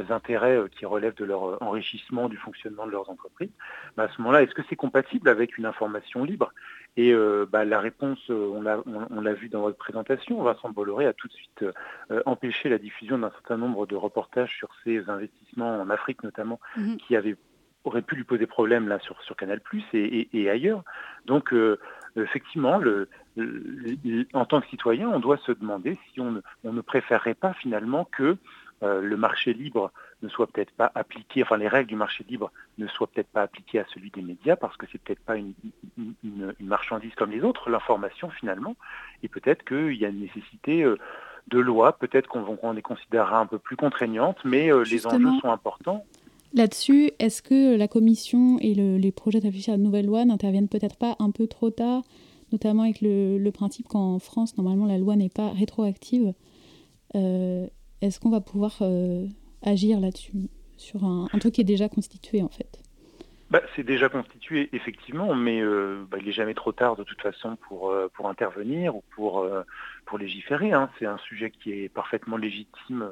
intérêts 0.10 0.58
euh, 0.58 0.67
qui 0.67 0.86
relèvent 0.86 1.15
de 1.15 1.25
leur 1.25 1.46
euh, 1.46 1.58
enrichissement 1.62 2.29
du 2.29 2.38
fonctionnement 2.38 2.86
de 2.86 2.91
leurs 2.91 3.10
entreprises, 3.10 3.51
bah, 3.96 4.03
à 4.03 4.08
ce 4.10 4.22
moment-là, 4.22 4.43
est-ce 4.43 4.53
que 4.53 4.62
c'est 4.70 4.75
compatible 4.75 5.29
avec 5.29 5.58
une 5.58 5.65
information 5.65 6.24
libre? 6.24 6.53
Et 6.98 7.14
euh, 7.14 7.46
bah, 7.50 7.64
la 7.64 7.80
réponse, 7.80 8.20
on 8.30 8.62
l'a 8.62 9.34
vu 9.34 9.50
dans 9.50 9.62
votre 9.62 9.77
présentation, 9.77 10.42
Vincent 10.44 10.70
Bolloré 10.70 11.06
a 11.06 11.14
tout 11.14 11.27
de 11.27 11.34
suite 11.34 11.66
empêché 12.25 12.70
la 12.70 12.77
diffusion 12.77 13.18
d'un 13.18 13.32
certain 13.32 13.58
nombre 13.58 13.86
de 13.86 13.96
reportages 13.96 14.56
sur 14.58 14.70
ces 14.84 15.10
investissements 15.10 15.80
en 15.80 15.90
Afrique 15.90 16.24
notamment, 16.24 16.60
mhm. 16.75 16.98
qui 16.98 17.16
avaient 17.16 17.38
aurait 17.84 18.04
pu 18.04 18.16
lui 18.16 18.24
poser 18.24 18.46
problème 18.46 18.88
là 18.88 19.00
sur, 19.00 19.20
sur 19.24 19.36
Canal 19.36 19.60
et, 19.94 20.30
et, 20.34 20.50
ailleurs. 20.51 20.84
Donc 21.25 21.56
effectivement, 22.16 22.77
le, 22.77 23.10
en 24.34 24.46
tant 24.46 24.62
que 24.62 24.68
citoyen, 24.68 25.10
on 25.10 25.20
doit 25.20 25.38
se 25.38 25.51
demander 25.51 25.98
si 26.14 26.20
on 26.20 26.42
on 26.64 26.74
ne 26.74 26.82
préférerait 26.82 27.34
pas 27.34 27.54
finalement 27.54 28.06
que 28.06 28.38
euh, 28.84 29.00
le 29.01 29.16
marché 29.16 29.54
libre 29.54 29.92
ne 30.22 30.29
soit 30.29 30.48
peut-être 30.48 30.72
pas 30.72 30.92
appliqué, 30.96 31.44
enfin 31.44 31.57
les 31.57 31.68
règles 31.68 31.90
du 31.90 31.96
marché 31.96 32.25
libre 32.29 32.51
ne 32.77 32.88
soient 32.88 33.07
peut-être 33.07 33.29
pas 33.29 33.44
appliquées 33.44 33.79
à 33.79 33.86
celui 33.94 34.12
des 34.12 34.22
médias 34.22 34.55
parce 34.55 34.77
que 34.77 34.86
c'est 34.92 35.01
peut-être 35.01 35.22
pas 35.22 35.38
une, 35.38 35.53
marchandise 36.60 37.14
comme 37.16 37.31
les 37.31 37.42
autres, 37.42 37.70
l'information 37.70 38.29
finalement, 38.29 38.75
et 39.24 39.27
peut-être 39.27 39.64
qu'il 39.64 39.96
y 39.96 40.05
a 40.05 40.10
une 40.10 40.20
nécessité 40.20 40.84
euh, 40.84 40.98
de 41.48 41.60
loi, 41.60 41.98
peut-être 41.98 42.27
qu'on 42.27 42.72
les 42.72 42.81
considérera 42.81 43.40
un 43.40 43.46
peu 43.46 43.57
plus 43.57 43.75
contraignantes, 43.75 44.38
mais 44.46 44.72
euh, 44.72 44.84
les 44.84 45.07
enjeux 45.07 45.40
sont 45.42 45.50
importants. 45.50 46.05
Là-dessus, 46.53 47.12
est-ce 47.20 47.42
que 47.42 47.77
la 47.77 47.88
Commission 47.88 48.57
et 48.60 48.74
les 48.75 49.12
projets 49.12 49.40
d'affichage 49.40 49.77
de 49.77 49.84
nouvelle 49.84 50.05
loi 50.05 50.25
n'interviennent 50.25 50.68
peut-être 50.68 50.98
pas 50.98 51.16
un 51.20 51.31
peu 51.31 51.48
trop 51.48 51.70
tard, 51.70 52.03
notamment 52.51 52.84
avec 52.84 53.00
le, 53.01 53.50
principe 53.51 53.88
qu'en 53.88 54.20
France, 54.20 54.57
normalement, 54.57 54.86
la 54.86 54.98
loi 54.98 55.16
n'est 55.16 55.29
pas 55.29 55.50
rétroactive 55.50 56.34
est-ce 58.01 58.20
qu'on 58.20 58.29
va 58.29 58.42
pouvoir 58.42 58.77
euh, 58.81 59.27
agir 59.63 60.00
là-dessus, 60.00 60.50
sur 60.77 61.03
un, 61.03 61.27
truc 61.39 61.53
qui 61.53 61.61
est 61.61 61.65
déjà 61.65 61.89
constitué 61.89 62.41
en 62.41 62.50
fait 62.50 62.79
bah, 63.50 63.61
c'est 63.75 63.83
déjà 63.83 64.07
constitué 64.07 64.69
effectivement, 64.71 65.35
mais 65.35 65.59
euh, 65.59 66.05
bah, 66.09 66.19
il 66.21 66.25
n'est 66.25 66.31
jamais 66.31 66.53
trop 66.53 66.71
tard 66.71 66.95
de 66.95 67.03
toute 67.03 67.21
façon 67.21 67.57
pour, 67.57 67.91
euh, 67.91 68.09
pour 68.13 68.29
intervenir 68.29 68.95
ou 68.95 69.03
pour, 69.13 69.45
pour 70.05 70.17
légiférer. 70.17 70.71
Hein. 70.71 70.89
C'est 70.97 71.05
un 71.05 71.17
sujet 71.17 71.51
qui 71.51 71.74
est 71.74 71.89
parfaitement 71.89 72.37
légitime 72.37 73.05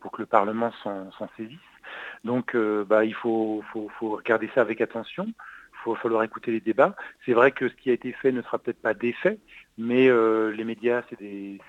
pour 0.00 0.10
que 0.12 0.22
le 0.22 0.26
Parlement 0.26 0.72
s'en 0.82 1.28
saisisse. 1.36 1.58
Donc 2.24 2.56
bah, 2.56 3.04
il 3.04 3.14
faut, 3.14 3.62
faut, 3.70 3.90
faut, 3.98 4.16
regarder 4.16 4.48
ça 4.54 4.62
avec 4.62 4.80
attention. 4.80 5.26
Il 5.84 5.92
va 5.92 5.98
falloir 5.98 6.22
écouter 6.22 6.52
les 6.52 6.60
débats. 6.60 6.96
C'est 7.26 7.34
vrai 7.34 7.52
que 7.52 7.68
ce 7.68 7.74
qui 7.74 7.90
a 7.90 7.92
été 7.92 8.12
fait 8.12 8.32
ne 8.32 8.40
sera 8.40 8.58
peut-être 8.58 8.80
pas 8.80 8.94
défait, 8.94 9.38
mais 9.76 10.08
les 10.08 10.64
médias, 10.64 11.02
c'est 11.10 11.18
des, 11.18 11.60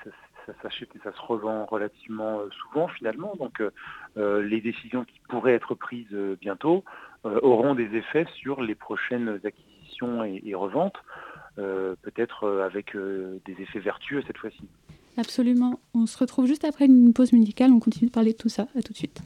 ça 0.45 0.53
s'achète 0.61 0.89
et 0.95 0.99
ça 1.03 1.11
se 1.13 1.21
revend 1.21 1.65
relativement 1.65 2.39
euh, 2.39 2.49
souvent 2.61 2.87
finalement. 2.87 3.33
Donc 3.37 3.61
euh, 3.61 3.71
euh, 4.17 4.41
les 4.41 4.61
décisions 4.61 5.05
qui 5.05 5.19
pourraient 5.29 5.53
être 5.53 5.75
prises 5.75 6.15
bientôt 6.39 6.83
auront 7.23 7.73
des 7.73 7.95
effets 7.95 8.25
sur 8.35 8.61
les 8.61 8.75
prochaines 8.75 9.39
acquisitions 9.45 10.25
et, 10.25 10.53
reventes, 10.55 10.97
peut-être 11.55 12.49
avec 12.65 12.97
des 12.97 13.61
effets 13.61 13.79
vertueux 13.79 14.21
cette 14.27 14.37
fois-ci. 14.37 14.67
Absolument. 15.17 15.79
On 15.93 16.05
se 16.05 16.17
retrouve 16.17 16.47
juste 16.47 16.65
après 16.65 16.85
une 16.85 17.13
pause 17.13 17.31
musicale. 17.31 17.71
On 17.71 17.79
continue 17.79 18.09
de 18.09 18.13
parler 18.13 18.33
de 18.33 18.37
tout 18.37 18.49
ça. 18.49 18.67
À 18.77 18.81
tout 18.81 18.91
de 18.91 18.97
suite. 18.97 19.21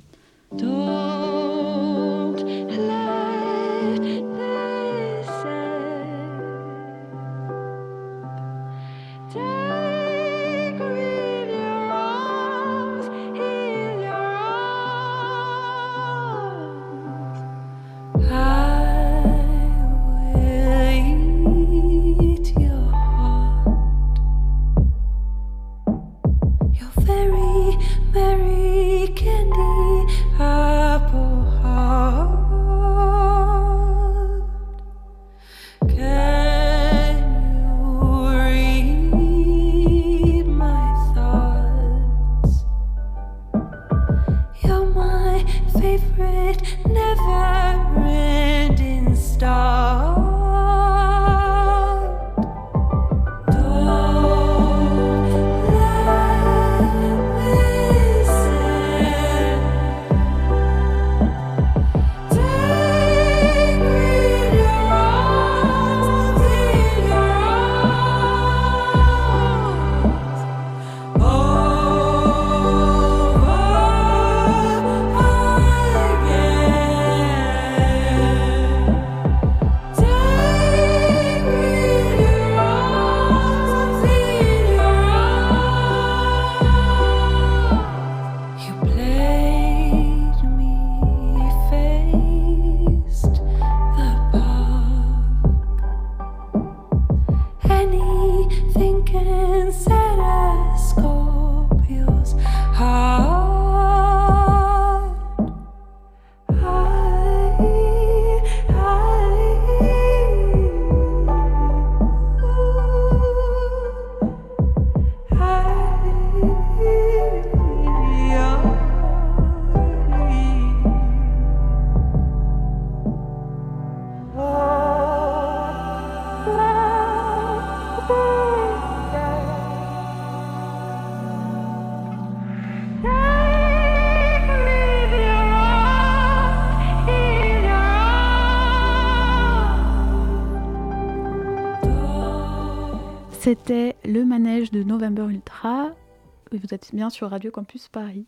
Vous 146.68 146.76
êtes 146.76 146.94
bien 146.94 147.10
sur 147.10 147.30
Radio 147.30 147.50
Campus 147.50 147.88
Paris. 147.88 148.26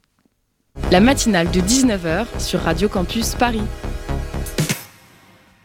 La 0.94 1.02
matinale 1.02 1.52
de 1.52 1.60
19h 1.60 2.40
sur 2.40 2.62
Radio 2.62 2.88
Campus 2.88 3.36
Paris. 3.36 3.60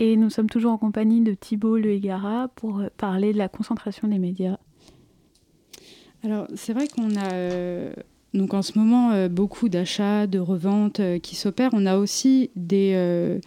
Et 0.00 0.16
nous 0.16 0.28
sommes 0.28 0.50
toujours 0.50 0.72
en 0.72 0.78
compagnie 0.78 1.20
de 1.20 1.34
Thibault 1.34 1.76
Le 1.76 1.92
Hégara 1.92 2.48
pour 2.56 2.80
euh, 2.80 2.88
parler 2.96 3.32
de 3.32 3.38
la 3.38 3.48
concentration 3.48 4.08
des 4.08 4.18
médias. 4.18 4.56
Alors, 6.24 6.48
c'est 6.56 6.72
vrai 6.72 6.88
qu'on 6.88 7.14
a 7.14 7.32
euh, 7.34 7.92
donc 8.32 8.54
en 8.54 8.62
ce 8.62 8.76
moment 8.76 9.12
euh, 9.12 9.28
beaucoup 9.28 9.68
d'achats, 9.68 10.26
de 10.26 10.40
reventes 10.40 11.00
qui 11.22 11.36
s'opèrent. 11.36 11.70
On 11.74 11.86
a 11.86 11.96
aussi 11.96 12.50
des 12.56 13.40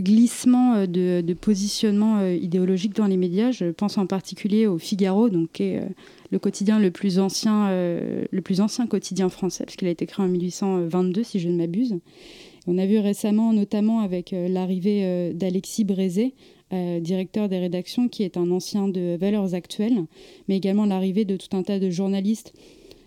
glissement 0.00 0.86
de, 0.86 1.20
de, 1.20 1.34
positionnement 1.34 2.26
idéologique 2.26 2.94
dans 2.94 3.06
les 3.06 3.16
médias. 3.16 3.50
Je 3.50 3.70
pense 3.70 3.98
en 3.98 4.06
particulier 4.06 4.66
au 4.66 4.78
Figaro, 4.78 5.28
donc, 5.28 5.52
qui 5.52 5.64
est 5.64 5.82
le 6.30 6.38
quotidien 6.38 6.78
le 6.78 6.90
plus 6.90 7.18
ancien, 7.18 7.70
le 7.70 8.40
plus 8.40 8.60
ancien 8.60 8.86
quotidien 8.86 9.28
français, 9.28 9.64
parce 9.64 9.76
qu'il 9.76 9.88
a 9.88 9.90
été 9.90 10.06
créé 10.06 10.24
en 10.24 10.28
1822, 10.28 11.22
si 11.22 11.40
je 11.40 11.48
ne 11.48 11.56
m'abuse. 11.56 11.98
On 12.70 12.76
a 12.76 12.84
vu 12.84 12.98
récemment, 12.98 13.54
notamment 13.54 14.00
avec 14.00 14.34
euh, 14.34 14.46
l'arrivée 14.46 15.00
euh, 15.02 15.32
d'Alexis 15.32 15.84
Brézé, 15.84 16.34
euh, 16.74 17.00
directeur 17.00 17.48
des 17.48 17.58
rédactions, 17.58 18.08
qui 18.08 18.24
est 18.24 18.36
un 18.36 18.50
ancien 18.50 18.88
de 18.88 19.16
Valeurs 19.18 19.54
Actuelles, 19.54 20.04
mais 20.48 20.58
également 20.58 20.84
l'arrivée 20.84 21.24
de 21.24 21.38
tout 21.38 21.56
un 21.56 21.62
tas 21.62 21.78
de 21.78 21.88
journalistes 21.88 22.52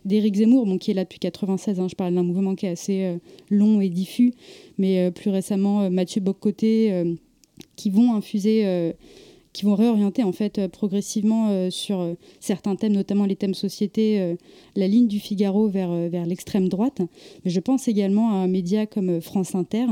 d'Éric 0.05 0.35
Zemmour, 0.35 0.65
bon, 0.65 0.77
qui 0.77 0.91
est 0.91 0.93
là 0.93 1.03
depuis 1.03 1.19
96. 1.19 1.79
Hein, 1.79 1.87
je 1.89 1.95
parle 1.95 2.13
d'un 2.15 2.23
mouvement 2.23 2.55
qui 2.55 2.65
est 2.65 2.69
assez 2.69 3.17
long 3.49 3.81
et 3.81 3.89
diffus, 3.89 4.33
mais 4.77 5.11
plus 5.11 5.29
récemment 5.29 5.89
Mathieu 5.89 6.21
Boccoté, 6.21 7.17
qui 7.75 7.89
vont 7.89 8.13
infuser 8.15 8.93
qui 9.53 9.65
vont 9.65 9.75
réorienter 9.75 10.23
en 10.23 10.31
fait 10.31 10.57
euh, 10.59 10.67
progressivement 10.67 11.49
euh, 11.49 11.69
sur 11.69 11.99
euh, 11.99 12.13
certains 12.39 12.75
thèmes, 12.75 12.93
notamment 12.93 13.25
les 13.25 13.35
thèmes 13.35 13.53
société, 13.53 14.35
la 14.75 14.87
ligne 14.87 15.07
du 15.07 15.19
Figaro 15.19 15.67
vers, 15.67 15.91
vers 16.09 16.25
l'extrême 16.25 16.69
droite. 16.69 17.01
Mais 17.43 17.51
je 17.51 17.59
pense 17.59 17.87
également 17.87 18.31
à 18.31 18.35
un 18.35 18.47
média 18.47 18.85
comme 18.85 19.21
France 19.21 19.55
Inter, 19.55 19.85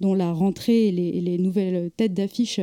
dont 0.00 0.14
la 0.14 0.32
rentrée 0.32 0.88
et 0.88 0.92
les, 0.92 1.38
nouvelles 1.38 1.90
têtes 1.96 2.14
d'affiche 2.14 2.60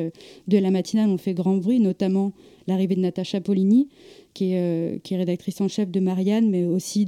de 0.47 0.57
la 0.57 0.71
matinale 0.71 1.09
ont 1.09 1.17
fait 1.17 1.33
grand 1.33 1.57
bruit, 1.57 1.79
notamment 1.79 2.31
l'arrivée 2.67 2.95
de 2.95 3.01
Natacha 3.01 3.41
Polini, 3.41 3.89
qui 4.33 4.53
est, 4.53 5.01
qui 5.03 5.13
est, 5.13 5.17
rédactrice 5.17 5.59
en 5.61 5.67
chef 5.67 5.89
de 5.89 5.99
Marianne, 5.99 6.49
mais 6.49 6.65
aussi 6.65 7.07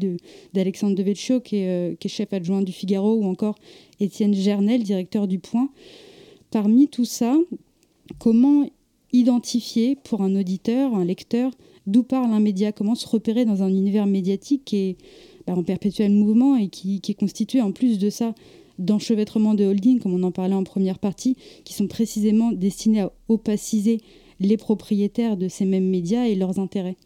d'Alexandre 0.53 0.95
Devecchio, 0.95 1.39
qui 1.39 1.57
est, 1.57 1.99
qui 1.99 2.07
est 2.07 2.11
chef 2.11 2.33
adjoint 2.33 2.61
du 2.61 2.71
Figaro, 2.71 3.15
ou 3.15 3.25
encore 3.25 3.55
Étienne 3.99 4.33
Gernel, 4.33 4.83
directeur 4.83 5.27
du 5.27 5.39
Point. 5.39 5.69
Parmi 6.51 6.87
tout 6.87 7.05
ça, 7.05 7.37
comment 8.19 8.67
identifier 9.19 9.95
pour 9.95 10.21
un 10.21 10.35
auditeur, 10.35 10.95
un 10.95 11.05
lecteur, 11.05 11.51
d'où 11.87 12.03
parle 12.03 12.31
un 12.33 12.39
média, 12.39 12.71
comment 12.71 12.95
se 12.95 13.07
repérer 13.07 13.45
dans 13.45 13.63
un 13.63 13.69
univers 13.69 14.05
médiatique 14.05 14.63
qui 14.65 14.77
est 14.77 14.97
bah, 15.47 15.53
en 15.55 15.63
perpétuel 15.63 16.11
mouvement 16.11 16.55
et 16.57 16.67
qui, 16.67 17.01
est 17.07 17.13
constitué 17.13 17.61
en 17.61 17.71
plus 17.71 17.99
de 17.99 18.09
ça 18.09 18.33
d'enchevêtrements 18.77 19.53
de 19.53 19.63
holding, 19.63 19.99
comme 19.99 20.13
on 20.13 20.23
en 20.23 20.31
parlait 20.31 20.55
en 20.55 20.63
première 20.63 20.99
partie, 20.99 21.37
qui 21.63 21.73
sont 21.73 21.87
précisément 21.87 22.51
destinés 22.51 23.01
à 23.01 23.11
opaciser 23.29 24.01
les 24.41 24.57
propriétaires 24.57 25.37
de 25.37 25.47
ces 25.47 25.63
mêmes 25.63 25.89
médias 25.89 26.25
et 26.25 26.35
leurs 26.35 26.59
intérêts. 26.59 26.97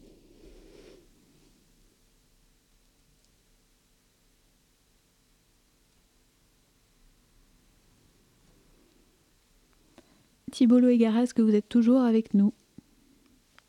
Thibault 10.50 10.80
Egara, 10.80 11.22
est-ce 11.22 11.34
que 11.34 11.42
vous 11.42 11.54
êtes 11.54 11.68
toujours 11.68 12.02
avec 12.02 12.34
nous 12.34 12.52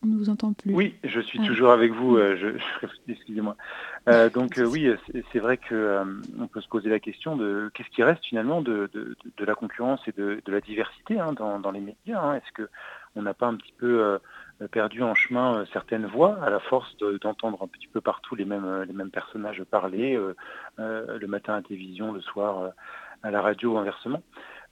On 0.03 0.07
ne 0.07 0.17
vous 0.17 0.29
entend 0.29 0.53
plus. 0.53 0.73
Oui, 0.73 0.95
je 1.03 1.19
suis 1.19 1.39
ah. 1.41 1.47
toujours 1.47 1.71
avec 1.71 1.91
vous. 1.93 2.17
Euh, 2.17 2.57
excusez-moi. 3.07 3.55
Euh, 4.09 4.29
donc 4.33 4.57
euh, 4.57 4.65
oui, 4.65 4.91
c'est 5.31 5.39
vrai 5.39 5.57
qu'on 5.57 6.47
peut 6.47 6.61
se 6.61 6.67
poser 6.67 6.89
la 6.89 6.99
question 6.99 7.35
de 7.35 7.71
qu'est-ce 7.73 7.89
qui 7.89 8.03
reste 8.03 8.25
finalement 8.25 8.61
de, 8.61 8.89
la 9.39 9.55
concurrence 9.55 10.01
et 10.07 10.11
de, 10.11 10.41
la 10.47 10.61
diversité 10.61 11.19
hein, 11.19 11.33
dans, 11.33 11.71
les 11.71 11.79
médias. 11.79 12.21
Hein. 12.21 12.35
Est-ce 12.35 12.65
qu'on 12.65 13.21
n'a 13.21 13.33
pas 13.33 13.47
un 13.47 13.55
petit 13.55 13.73
peu 13.77 14.19
perdu 14.71 15.01
en 15.01 15.15
chemin 15.15 15.65
certaines 15.73 16.05
voix 16.05 16.37
à 16.43 16.49
la 16.49 16.59
force 16.59 16.95
d'entendre 17.21 17.63
un 17.63 17.67
petit 17.67 17.87
peu 17.87 18.01
partout 18.01 18.35
les 18.35 18.45
mêmes, 18.45 18.83
les 18.83 18.93
mêmes 18.93 19.11
personnages 19.11 19.63
parler 19.63 20.19
le 20.77 21.27
matin 21.27 21.53
à 21.53 21.55
la 21.57 21.61
télévision, 21.63 22.11
le 22.11 22.21
soir 22.21 22.71
à 23.23 23.31
la 23.31 23.41
radio 23.41 23.73
ou 23.73 23.77
inversement 23.77 24.21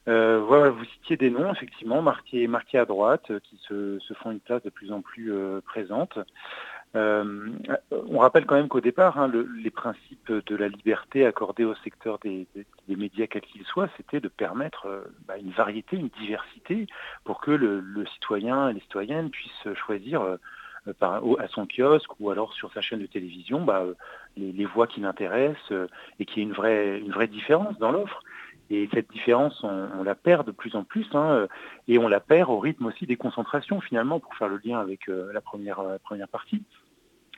euh, 0.08 0.40
voilà, 0.40 0.70
vous 0.70 0.84
citiez 0.84 1.16
des 1.16 1.30
noms, 1.30 1.52
effectivement, 1.52 2.00
marqués, 2.02 2.48
à 2.78 2.84
droite, 2.84 3.30
euh, 3.30 3.40
qui 3.40 3.58
se, 3.68 3.98
font 4.14 4.30
une 4.30 4.40
place 4.40 4.62
de 4.62 4.70
plus 4.70 4.92
en 4.92 5.02
plus 5.02 5.32
euh, 5.32 5.60
présente. 5.60 6.18
on 6.94 8.18
rappelle 8.18 8.46
quand 8.46 8.56
même 8.56 8.68
qu'au 8.68 8.80
départ, 8.80 9.18
hein, 9.18 9.30
les 9.62 9.70
principes 9.70 10.32
de 10.32 10.56
la 10.56 10.68
liberté 10.68 11.26
accordée 11.26 11.64
au 11.64 11.74
secteur 11.76 12.18
des, 12.18 12.46
médias, 12.88 13.26
quels 13.26 13.42
qu'ils 13.42 13.64
soient, 13.64 13.88
c'était 13.96 14.20
de 14.20 14.28
permettre 14.28 15.04
bah, 15.26 15.36
une 15.38 15.52
variété, 15.52 15.96
une 15.96 16.08
diversité, 16.08 16.86
pour 17.24 17.40
que 17.40 17.50
le, 17.50 18.06
citoyen 18.14 18.70
et 18.70 18.72
les 18.72 18.80
citoyennes 18.80 19.30
puissent 19.30 19.74
choisir 19.74 20.38
à 21.00 21.48
son 21.48 21.66
kiosque 21.66 22.18
ou 22.18 22.30
alors 22.30 22.54
sur 22.54 22.72
sa 22.72 22.80
chaîne 22.80 23.00
de 23.00 23.06
télévision 23.06 23.62
bah, 23.62 23.84
les, 24.36 24.64
voix 24.64 24.86
qui 24.86 25.00
l'intéressent 25.00 25.72
et 26.18 26.24
qu'il 26.24 26.38
y 26.38 26.46
ait 26.46 26.48
une 26.48 27.12
vraie 27.12 27.28
différence 27.28 27.78
dans 27.78 27.92
l'offre. 27.92 28.22
Et 28.70 28.88
cette 28.94 29.10
différence, 29.10 29.64
on, 29.64 30.02
la 30.04 30.14
perd 30.14 30.46
de 30.46 30.52
plus 30.52 30.76
en 30.76 30.84
plus, 30.84 31.06
hein, 31.14 31.48
et 31.88 31.98
on 31.98 32.06
la 32.06 32.20
perd 32.20 32.48
au 32.50 32.58
rythme 32.60 32.86
aussi 32.86 33.04
des 33.04 33.16
concentrations, 33.16 33.80
finalement, 33.80 34.20
pour 34.20 34.34
faire 34.36 34.48
le 34.48 34.60
lien 34.64 34.78
avec 34.78 35.08
euh, 35.08 35.32
la, 35.32 35.40
première, 35.40 35.80
euh, 35.80 35.98
première 36.02 36.28
partie. 36.28 36.62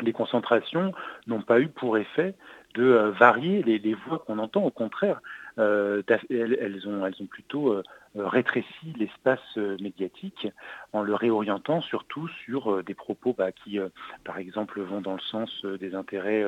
Les 0.02 0.12
concentrations 0.12 0.92
n'ont 1.26 1.40
pas 1.40 1.60
eu 1.60 1.68
pour 1.68 1.96
effet 1.96 2.34
de 2.74 2.84
euh, 2.84 3.10
varier 3.12 3.62
les, 3.62 3.94
voix 3.94 4.18
qu'on 4.18 4.38
entend, 4.38 4.62
au 4.62 4.70
contraire, 4.70 5.20
elles, 5.56 6.82
ont, 6.86 7.06
elles 7.06 7.16
ont 7.20 7.26
plutôt 7.26 7.82
rétréci 8.14 8.92
l'espace 8.98 9.56
médiatique 9.80 10.48
en 10.92 11.02
le 11.02 11.14
réorientant 11.14 11.80
surtout 11.80 12.28
sur 12.44 12.82
des 12.84 12.94
propos 12.94 13.34
bah, 13.36 13.52
qui, 13.52 13.78
par 14.24 14.38
exemple, 14.38 14.80
vont 14.80 15.00
dans 15.00 15.14
le 15.14 15.20
sens 15.20 15.64
des 15.64 15.94
intérêts 15.94 16.44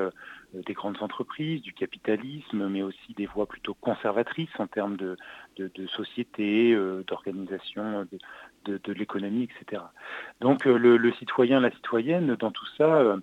des 0.63 0.73
grandes 0.73 1.01
entreprises, 1.01 1.61
du 1.61 1.73
capitalisme, 1.73 2.67
mais 2.67 2.81
aussi 2.81 3.13
des 3.15 3.25
voies 3.25 3.45
plutôt 3.45 3.73
conservatrices 3.73 4.57
en 4.59 4.67
termes 4.67 4.97
de, 4.97 5.17
société, 5.87 6.73
euh, 6.73 7.03
d'organisation 7.07 8.07
de, 8.65 8.93
l'économie, 8.93 9.43
etc. 9.43 9.81
Donc 10.41 10.65
euh, 10.65 10.77
le, 10.77 11.11
citoyen, 11.13 11.59
la 11.59 11.71
citoyenne, 11.71 12.35
dans 12.35 12.51
tout 12.51 12.65
ça, 12.77 12.95
euh, 12.95 13.17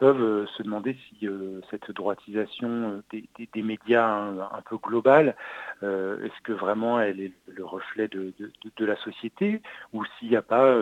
peuvent 0.00 0.46
se 0.56 0.62
demander 0.62 0.96
si 1.08 1.28
cette 1.70 1.90
droitisation 1.92 3.02
des, 3.12 3.62
médias 3.62 4.06
un, 4.06 4.62
peu 4.68 4.76
globale, 4.78 5.36
est-ce 5.82 6.40
que 6.42 6.52
vraiment 6.52 7.00
elle 7.00 7.20
est 7.20 7.32
le 7.46 7.64
reflet 7.64 8.08
de, 8.08 8.32
la 8.78 8.96
société, 8.96 9.62
ou 9.92 10.04
s'il 10.18 10.30
n'y 10.30 10.36
a 10.36 10.42
pas 10.42 10.74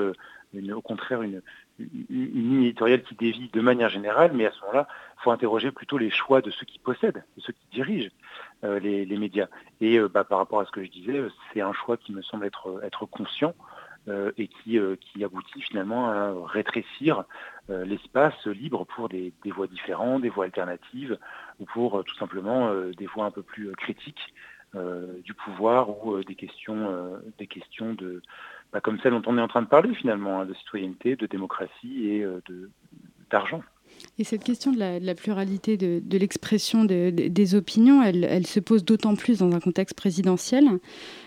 au 0.72 0.80
contraire 0.80 1.22
une, 1.22 1.42
une 2.10 2.62
éditoriale 2.62 3.02
qui 3.02 3.14
dévie 3.14 3.48
de 3.52 3.60
manière 3.60 3.88
générale, 3.88 4.32
mais 4.34 4.46
à 4.46 4.52
ce 4.52 4.60
moment-là, 4.62 4.88
il 5.18 5.22
faut 5.22 5.30
interroger 5.30 5.70
plutôt 5.70 5.98
les 5.98 6.10
choix 6.10 6.40
de 6.40 6.50
ceux 6.50 6.66
qui 6.66 6.78
possèdent, 6.78 7.24
de 7.36 7.40
ceux 7.40 7.52
qui 7.52 7.66
dirigent 7.72 8.10
euh, 8.64 8.78
les, 8.80 9.16
médias. 9.16 9.46
Et 9.80 9.98
euh, 9.98 10.08
bah, 10.08 10.24
par 10.24 10.38
rapport 10.38 10.60
à 10.60 10.66
ce 10.66 10.70
que 10.70 10.84
je 10.84 10.90
disais, 10.90 11.22
c'est 11.52 11.60
un 11.60 11.72
choix 11.72 11.96
qui 11.96 12.12
me 12.12 12.22
semble 12.22 12.46
être, 12.46 12.80
être 12.82 13.06
conscient 13.06 13.50
euh, 13.50 13.77
et 14.36 14.48
qui, 14.48 14.78
qui, 15.00 15.24
aboutit 15.24 15.62
finalement 15.62 16.10
à 16.10 16.32
rétrécir 16.46 17.24
l'espace 17.68 18.46
libre 18.46 18.84
pour 18.84 19.08
des, 19.08 19.32
des, 19.44 19.50
voies 19.50 19.66
différentes, 19.66 20.22
des 20.22 20.30
voies 20.30 20.46
alternatives, 20.46 21.18
ou 21.60 21.64
pour 21.66 22.02
tout 22.04 22.14
simplement 22.16 22.72
des 22.96 23.06
voies 23.06 23.26
un 23.26 23.30
peu 23.30 23.42
plus 23.42 23.72
critiques 23.72 24.34
du 25.24 25.34
pouvoir 25.34 26.04
ou 26.06 26.22
des 26.22 26.34
questions, 26.34 27.20
des 27.38 27.46
questions 27.46 27.94
de 27.94 28.22
bah, 28.72 28.80
comme 28.80 28.98
celle 29.00 29.12
dont 29.12 29.22
on 29.26 29.38
est 29.38 29.40
en 29.40 29.48
train 29.48 29.62
de 29.62 29.68
parler 29.68 29.94
finalement, 29.94 30.40
hein, 30.40 30.46
de 30.46 30.54
citoyenneté, 30.54 31.16
de 31.16 31.26
démocratie 31.26 32.08
et 32.08 32.24
euh, 32.24 32.40
d'argent. 33.30 33.62
Et 34.18 34.24
cette 34.24 34.42
question 34.42 34.72
de 34.72 34.78
la, 34.78 35.14
pluralité 35.14 35.76
de, 35.76 36.18
l'expression 36.18 36.84
des 36.84 37.54
opinions, 37.54 38.02
elle, 38.02 38.46
se 38.46 38.60
pose 38.60 38.84
d'autant 38.84 39.14
plus 39.14 39.38
dans 39.38 39.52
un 39.52 39.60
contexte 39.60 39.96
présidentiel. 39.96 40.68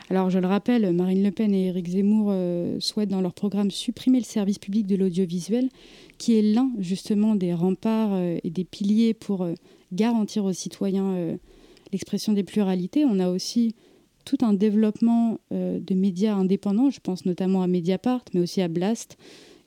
Alors 0.10 0.30
je 0.30 0.40
le 0.40 0.48
rappelle, 0.48 0.92
Marine 0.94 1.24
Le 1.24 1.32
Pen 1.32 1.54
et 1.54 1.68
Éric 1.68 1.88
Zemmour 1.88 2.30
euh, 2.32 2.78
souhaitent 2.82 3.10
dans 3.10 3.22
leur 3.22 3.34
programme 3.34 3.72
supprimer 3.72 4.18
le 4.18 4.26
service 4.26 4.60
public 4.60 4.86
de 4.86 4.98
l'audiovisuel, 4.98 5.70
qui 6.18 6.38
est 6.38 6.42
l'un 6.42 6.70
justement 6.80 7.36
des 7.36 7.54
remparts 7.54 8.12
euh, 8.14 8.38
et 8.44 8.50
des 8.50 8.66
piliers 8.66 9.14
pour 9.14 9.48
garantir 9.94 10.44
aux 10.44 10.54
citoyens 10.54 11.38
l'expression 11.92 12.34
des 12.34 12.44
pluralités. 12.44 13.06
On 13.06 13.20
a 13.20 13.30
aussi 13.30 13.76
tout 14.26 14.38
un 14.42 14.54
développement 14.54 15.40
euh, 15.52 15.80
de 15.80 15.94
médias 15.94 16.36
indépendants, 16.36 16.90
je 16.90 17.00
pense 17.00 17.26
notamment 17.26 17.64
à 17.64 17.68
Mediapart, 17.68 18.24
mais 18.34 18.40
aussi 18.42 18.62
à 18.62 18.68
Blast 18.68 19.18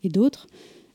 et 0.03 0.09
d'autres. 0.09 0.47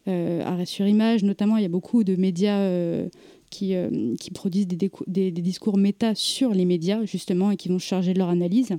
Euh, 0.08 0.42
Arrêt 0.44 0.66
sur 0.66 0.88
image, 0.88 1.24
notamment, 1.24 1.58
il 1.58 1.64
y 1.64 1.66
a 1.66 1.70
beaucoup 1.70 2.04
de 2.04 2.16
médias 2.16 2.60
euh, 2.60 3.08
qui, 3.50 3.74
qui, 4.20 4.32
produisent 4.32 4.68
des, 4.68 5.32
discours 5.32 5.78
méta 5.78 6.16
sur 6.16 6.54
les 6.54 6.66
médias, 6.66 7.04
justement, 7.06 7.52
et 7.52 7.58
qui 7.58 7.70
vont 7.70 7.80
charger 7.80 8.14
de 8.14 8.20
leur 8.20 8.30
analyse, 8.30 8.70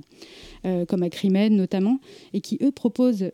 comme 0.87 1.03
Acrimed 1.03 1.51
notamment, 1.51 1.99
et 2.33 2.39
qui, 2.39 2.57
eux, 2.61 2.71
proposent 2.71 3.31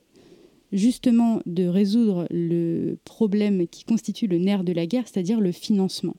justement 0.71 1.41
de 1.45 1.67
résoudre 1.67 2.27
le 2.31 2.97
problème 3.05 3.67
qui 3.67 3.83
constitue 3.83 4.25
le 4.25 4.39
nerf 4.39 4.63
de 4.63 4.73
la 4.73 4.87
guerre, 4.87 5.07
c'est-à-dire 5.07 5.39
le 5.39 5.51
financement. 5.51 6.15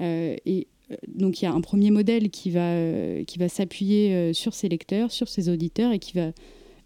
et 0.00 0.66
donc 1.06 1.40
il 1.40 1.44
y 1.44 1.48
a 1.48 1.52
un 1.52 1.60
premier 1.60 1.90
modèle 1.90 2.30
qui 2.30 2.50
va, 2.50 3.22
qui 3.26 3.38
va 3.38 3.50
s'appuyer 3.50 4.32
sur 4.32 4.54
ses 4.54 4.70
lecteurs, 4.70 5.12
sur 5.12 5.28
ses 5.28 5.50
auditeurs 5.50 5.92
et 5.92 5.98
qui 5.98 6.14
va 6.14 6.32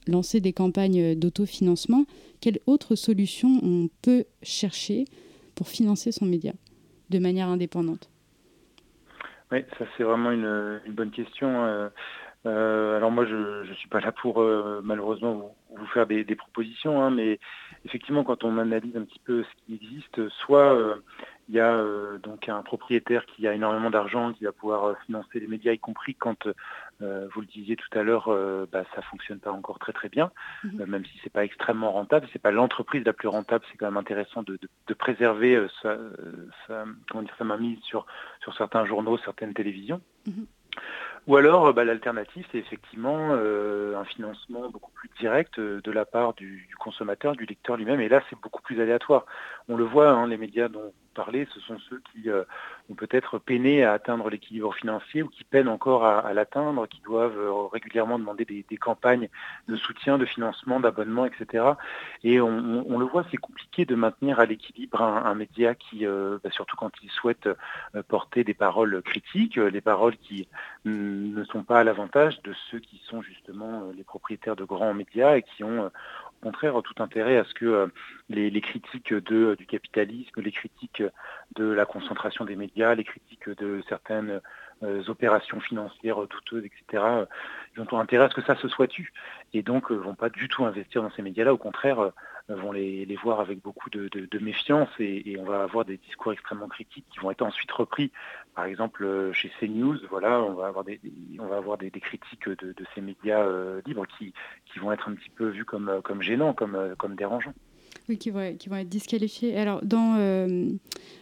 lancer 0.06 0.40
des 0.40 0.52
campagnes 0.52 1.14
d'autofinancement. 1.14 2.04
Quelle 2.40 2.58
autre 2.66 2.94
solution 2.94 3.48
on 3.62 3.88
peut 4.02 4.24
chercher 4.42 5.04
pour 5.54 5.68
financer 5.68 6.12
son 6.12 6.26
média 6.26 6.52
de 7.10 7.18
manière 7.18 7.48
indépendante? 7.48 8.10
Oui, 9.52 9.64
ça 9.78 9.84
c'est 9.96 10.02
vraiment 10.02 10.30
une, 10.30 10.80
bonne 10.88 11.10
question. 11.10 11.64
Euh, 11.64 11.88
euh, 12.46 12.96
alors 12.96 13.10
moi, 13.10 13.24
je 13.24 13.68
ne 13.68 13.74
suis 13.74 13.88
pas 13.88 14.00
là 14.00 14.12
pour 14.12 14.42
euh, 14.42 14.80
malheureusement 14.82 15.54
vous, 15.76 15.86
faire 15.86 16.06
des, 16.06 16.24
propositions, 16.34 17.02
hein, 17.02 17.10
mais 17.10 17.38
effectivement, 17.84 18.24
quand 18.24 18.44
on 18.44 18.58
analyse 18.58 18.96
un 18.96 19.04
petit 19.04 19.20
peu 19.24 19.44
ce 19.44 19.64
qui 19.64 19.74
existe, 19.74 20.28
soit 20.30 20.76
il 21.48 21.54
y 21.54 21.60
a 21.60 21.84
donc 22.22 22.48
un 22.48 22.62
propriétaire 22.62 23.24
qui 23.26 23.46
a 23.46 23.54
énormément 23.54 23.90
d'argent, 23.90 24.32
qui 24.32 24.44
va 24.44 24.52
pouvoir 24.52 24.96
financer 25.06 25.40
les 25.40 25.46
médias, 25.46 25.72
y 25.72 25.78
compris 25.78 26.14
quand 26.14 26.48
euh, 27.02 27.28
vous 27.34 27.40
le 27.40 27.46
disiez 27.46 27.76
tout 27.76 27.98
à 27.98 28.02
l'heure, 28.02 28.28
euh, 28.28 28.66
bah, 28.70 28.84
ça 28.94 29.02
fonctionne 29.02 29.38
pas 29.38 29.50
encore 29.50 29.78
très 29.78 29.92
très 29.92 30.08
bien, 30.08 30.30
mhm. 30.62 30.80
euh, 30.80 30.86
même 30.86 31.04
si 31.04 31.18
c'est 31.22 31.32
pas 31.32 31.44
extrêmement 31.44 31.92
rentable. 31.92 32.26
C'est 32.32 32.40
pas 32.40 32.50
l'entreprise 32.50 33.04
la 33.04 33.12
plus 33.12 33.28
rentable. 33.28 33.64
C'est 33.70 33.76
quand 33.76 33.86
même 33.86 33.96
intéressant 33.96 34.42
de, 34.42 34.58
préserver 34.94 35.66
sa, 35.82 35.96
comment 37.10 37.22
dire, 37.22 37.34
sa 37.36 37.44
mainmise 37.44 37.80
sur, 37.82 38.06
sur 38.40 38.56
certains 38.56 38.84
journaux, 38.84 39.18
certaines 39.18 39.54
télévisions. 39.54 40.00
Mhm. 40.26 40.46
Ou 41.26 41.36
alors, 41.36 41.72
bah, 41.72 41.84
l'alternative, 41.84 42.44
c'est 42.52 42.58
effectivement 42.58 43.32
un 43.32 44.04
financement 44.04 44.68
beaucoup 44.68 44.90
plus 44.92 45.08
direct 45.18 45.58
de 45.58 45.90
la 45.90 46.04
part 46.04 46.34
du, 46.34 46.68
consommateur, 46.78 47.34
du 47.34 47.46
lecteur 47.46 47.76
lui-même. 47.76 48.00
Et 48.00 48.08
là, 48.08 48.22
c'est 48.28 48.38
beaucoup 48.40 48.60
plus 48.60 48.80
aléatoire. 48.80 49.24
On 49.68 49.76
le 49.76 49.84
voit, 49.84 50.10
hein, 50.10 50.26
les 50.26 50.36
médias 50.36 50.68
dont 50.68 50.92
parler, 51.14 51.46
ce 51.54 51.60
sont 51.60 51.78
ceux 51.88 52.02
qui 52.12 52.28
euh, 52.28 52.44
ont 52.90 52.94
peut-être 52.94 53.38
peiné 53.38 53.84
à 53.84 53.92
atteindre 53.92 54.28
l'équilibre 54.28 54.74
financier 54.74 55.22
ou 55.22 55.28
qui 55.28 55.44
peinent 55.44 55.68
encore 55.68 56.04
à, 56.04 56.32
l'atteindre, 56.34 56.86
qui 56.86 57.00
doivent 57.00 57.38
euh, 57.38 57.66
régulièrement 57.68 58.18
demander 58.18 58.44
des, 58.44 58.64
campagnes 58.76 59.28
de 59.68 59.76
soutien, 59.76 60.18
de 60.18 60.26
financement, 60.26 60.80
d'abonnement, 60.80 61.24
etc. 61.24 61.64
Et 62.22 62.40
on, 62.40 62.98
le 62.98 63.04
voit, 63.06 63.24
c'est 63.30 63.36
compliqué 63.36 63.86
de 63.86 63.94
maintenir 63.94 64.40
à 64.40 64.46
l'équilibre 64.46 65.00
un, 65.00 65.34
média 65.34 65.74
qui, 65.74 66.04
euh, 66.04 66.38
bah, 66.42 66.50
surtout 66.50 66.76
quand 66.76 66.90
il 67.02 67.10
souhaite 67.10 67.48
porter 68.08 68.44
des 68.44 68.54
paroles 68.54 69.00
critiques, 69.02 69.56
les 69.56 69.80
paroles 69.80 70.16
qui 70.16 70.48
ne 70.84 71.44
sont 71.44 71.62
pas 71.62 71.80
à 71.80 71.84
l'avantage 71.84 72.42
de 72.42 72.52
ceux 72.70 72.80
qui 72.80 73.00
sont 73.08 73.22
justement 73.22 73.90
les 73.96 74.04
propriétaires 74.04 74.56
de 74.56 74.64
grands 74.64 74.92
médias 74.92 75.36
et 75.36 75.42
qui 75.42 75.64
ont 75.64 75.90
contraire 76.44 76.80
tout 76.82 77.02
intérêt 77.02 77.38
à 77.38 77.44
ce 77.44 77.54
que 77.54 77.64
euh, 77.64 77.86
les, 78.28 78.60
critiques 78.60 79.14
de, 79.14 79.54
du 79.58 79.66
capitalisme, 79.66 80.40
les 80.40 80.52
critiques 80.52 81.02
de 81.56 81.64
la 81.64 81.86
concentration 81.86 82.44
des 82.44 82.54
médias, 82.54 82.94
les 82.94 83.04
critiques 83.04 83.48
de 83.48 83.82
certaines 83.88 84.40
euh, 84.82 85.02
opérations 85.08 85.60
financières 85.60 86.20
douteuses, 86.26 86.64
etc., 86.64 87.02
ils 87.74 87.80
ont 87.80 87.98
intérêt 87.98 88.26
à 88.26 88.28
ce 88.28 88.34
que 88.34 88.42
ça 88.42 88.56
se 88.56 88.68
soit 88.68 88.88
tu. 88.88 89.12
Et 89.54 89.62
donc, 89.62 89.90
ne 89.90 89.96
euh, 89.96 90.00
vont 90.00 90.14
pas 90.14 90.28
du 90.28 90.48
tout 90.48 90.64
investir 90.66 91.02
dans 91.02 91.10
ces 91.12 91.22
médias-là. 91.22 91.54
Au 91.54 91.58
contraire, 91.58 92.12
vont 92.48 92.72
les, 92.72 93.16
voir 93.22 93.40
avec 93.40 93.62
beaucoup 93.62 93.88
de, 93.90 94.38
méfiance 94.38 94.88
et, 94.98 95.36
on 95.38 95.44
va 95.44 95.62
avoir 95.62 95.84
des 95.84 95.96
discours 95.96 96.32
extrêmement 96.32 96.68
critiques 96.68 97.06
qui 97.10 97.18
vont 97.18 97.30
être 97.30 97.42
ensuite 97.42 97.70
repris. 97.72 98.12
Par 98.54 98.66
exemple, 98.66 99.04
euh, 99.04 99.32
chez 99.32 99.50
CNews, 99.60 99.98
voilà, 100.10 100.40
on 100.42 100.54
va 100.54 100.66
avoir 100.66 100.84
des, 100.84 101.90
critiques 102.00 102.48
de, 102.48 102.74
ces 102.94 103.00
médias 103.00 103.42
euh, 103.42 103.80
libres 103.86 104.06
qui, 104.18 104.32
vont 104.78 104.92
être 104.92 105.08
un 105.08 105.14
petit 105.14 105.30
peu 105.30 105.48
vus 105.48 105.64
comme, 105.64 106.00
comme 106.02 106.20
gênants, 106.20 106.52
comme 106.52 107.14
dérangeants. 107.16 107.54
Oui, 108.08 108.18
qui 108.18 108.28
vont, 108.28 108.54
qui 108.58 108.68
vont 108.68 108.76
être 108.76 108.88
disqualifiés. 108.88 109.56
Alors, 109.56 109.82
dans, 109.82 110.16
euh, 110.18 110.68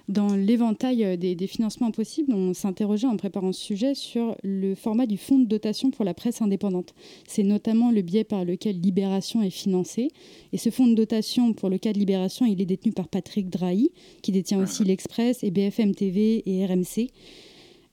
dans 0.09 0.35
l'éventail 0.35 1.05
euh, 1.05 1.17
des, 1.17 1.47
financements 1.47 1.93
possibles, 1.93 2.33
on 2.35 2.55
s'interrogeait 2.55 3.07
en 3.07 3.17
préparant 3.17 3.53
ce 3.53 3.61
sujet 3.61 3.95
sur 3.95 4.37
le 4.43 4.75
format 4.75 5.07
du 5.07 5.17
fonds 5.17 5.39
de 5.39 5.47
dotation 5.47 5.93
pour 5.93 6.05
la 6.05 6.13
presse 6.13 6.43
indépendante. 6.43 6.93
C'est 7.29 7.45
notamment 7.45 7.93
le 7.93 8.03
biais 8.03 8.25
par 8.25 8.45
lequel 8.45 8.81
Libération 8.81 9.43
est 9.43 9.51
financée. 9.51 10.09
Et 10.53 10.59
ce 10.59 10.71
fonds 10.71 10.89
de 10.89 10.95
dotation 10.95 11.53
pour 11.53 11.69
le 11.69 11.79
cas 11.79 11.93
de 11.93 12.01
Libération, 12.01 12.47
il 12.47 12.61
est 12.61 12.67
détenu 12.67 12.91
par 12.91 13.07
Patrick 13.07 13.49
Drahi, 13.49 13.93
qui 14.23 14.33
détient 14.33 14.61
aussi 14.61 14.83
l'Express 14.83 15.45
et 15.45 15.53
BFM 15.53 15.95
TV 15.95 16.43
et 16.47 16.67
RMC. 16.67 17.11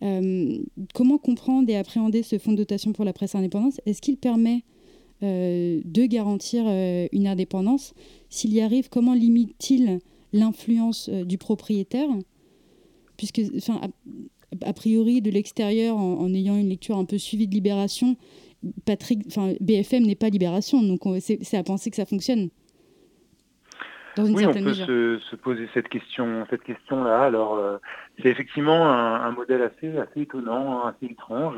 Euh, 0.02 0.58
comment 0.96 1.20
comprendre 1.20 1.70
et 1.70 1.76
appréhender 1.76 2.24
ce 2.24 2.40
fonds 2.40 2.54
de 2.54 2.58
dotation 2.58 2.92
pour 2.92 3.06
la 3.06 3.14
presse 3.14 3.36
indépendante? 3.36 3.80
Est-ce 3.86 4.02
qu'il 4.02 4.18
permet 4.18 4.64
de 5.22 6.06
garantir 6.06 6.64
euh, 6.68 7.08
une 7.12 7.28
indépendance. 7.28 7.94
S'il 8.30 8.54
y 8.54 8.62
arrive, 8.62 8.90
comment 8.90 9.14
limite-t-il 9.14 10.00
l'influence 10.34 11.10
euh, 11.10 11.26
du 11.26 11.38
propriétaire? 11.38 12.10
Puisque, 13.18 13.42
a, 14.62 14.74
priori, 14.74 15.22
de 15.22 15.30
l'extérieur, 15.30 15.98
en, 15.98 16.34
ayant 16.34 16.56
une 16.56 16.70
lecture 16.70 16.98
un 16.98 17.06
peu 17.06 17.18
suivie 17.18 17.48
de 17.48 17.54
Libération, 17.54 18.16
Patrick, 18.86 19.28
BFM 19.60 20.04
n'est 20.04 20.16
pas 20.16 20.30
Libération, 20.30 20.82
donc 20.82 21.02
c'est 21.20 21.58
à 21.58 21.64
penser 21.64 21.90
que 21.90 21.98
ça 21.98 22.06
fonctionne. 22.06 22.50
oui, 24.18 24.46
on 24.46 24.54
peut 24.54 24.74
se, 25.20 25.36
poser 25.36 25.68
cette 25.74 25.90
question, 25.90 26.46
cette 26.50 26.64
question-là. 26.64 27.24
Alors, 27.24 27.62
c'est 28.22 28.30
effectivement 28.30 28.90
un, 28.90 29.32
modèle 29.32 29.64
assez, 29.64 29.98
assez 29.98 30.22
étonnant, 30.22 30.86
assez 30.86 31.08
étrange. 31.08 31.58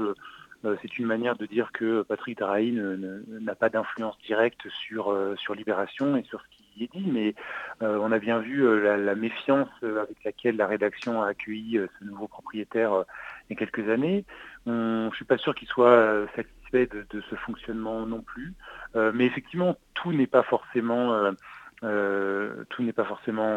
Euh, 0.65 0.75
c'est 0.81 0.99
une 0.99 1.05
manière 1.05 1.35
de 1.35 1.45
dire 1.45 1.71
que 1.71 2.03
Patrick 2.03 2.37
Drahi 2.37 2.71
n'a 2.71 3.55
pas 3.55 3.69
d'influence 3.69 4.17
directe 4.25 4.67
sur, 4.69 5.11
euh, 5.11 5.35
sur 5.35 5.55
Libération 5.55 6.15
et 6.15 6.23
sur 6.23 6.41
ce 6.41 6.45
qui 6.49 6.83
est 6.83 6.91
dit, 6.97 7.11
mais 7.11 7.35
euh, 7.81 7.97
on 8.01 8.11
a 8.11 8.19
bien 8.19 8.39
vu 8.39 8.63
la, 8.81 9.15
méfiance 9.15 9.69
avec 9.81 10.23
laquelle 10.23 10.55
la 10.55 10.67
rédaction 10.67 11.21
a 11.21 11.27
accueilli 11.27 11.79
ce 11.99 12.05
nouveau 12.05 12.27
propriétaire 12.27 13.03
il 13.49 13.53
y 13.53 13.55
a 13.55 13.59
quelques 13.59 13.89
années. 13.89 14.23
je 14.65 14.71
ne 15.07 15.11
suis 15.13 15.25
pas 15.25 15.37
sûr 15.37 15.53
qu'il 15.53 15.67
soit 15.67 16.25
satisfait 16.35 16.87
de, 16.87 17.21
ce 17.29 17.35
fonctionnement 17.35 18.05
non 18.05 18.21
plus, 18.21 18.53
mais 18.95 19.25
effectivement, 19.25 19.77
tout 19.93 20.13
n'est 20.13 20.27
pas 20.27 20.43
forcément... 20.43 21.33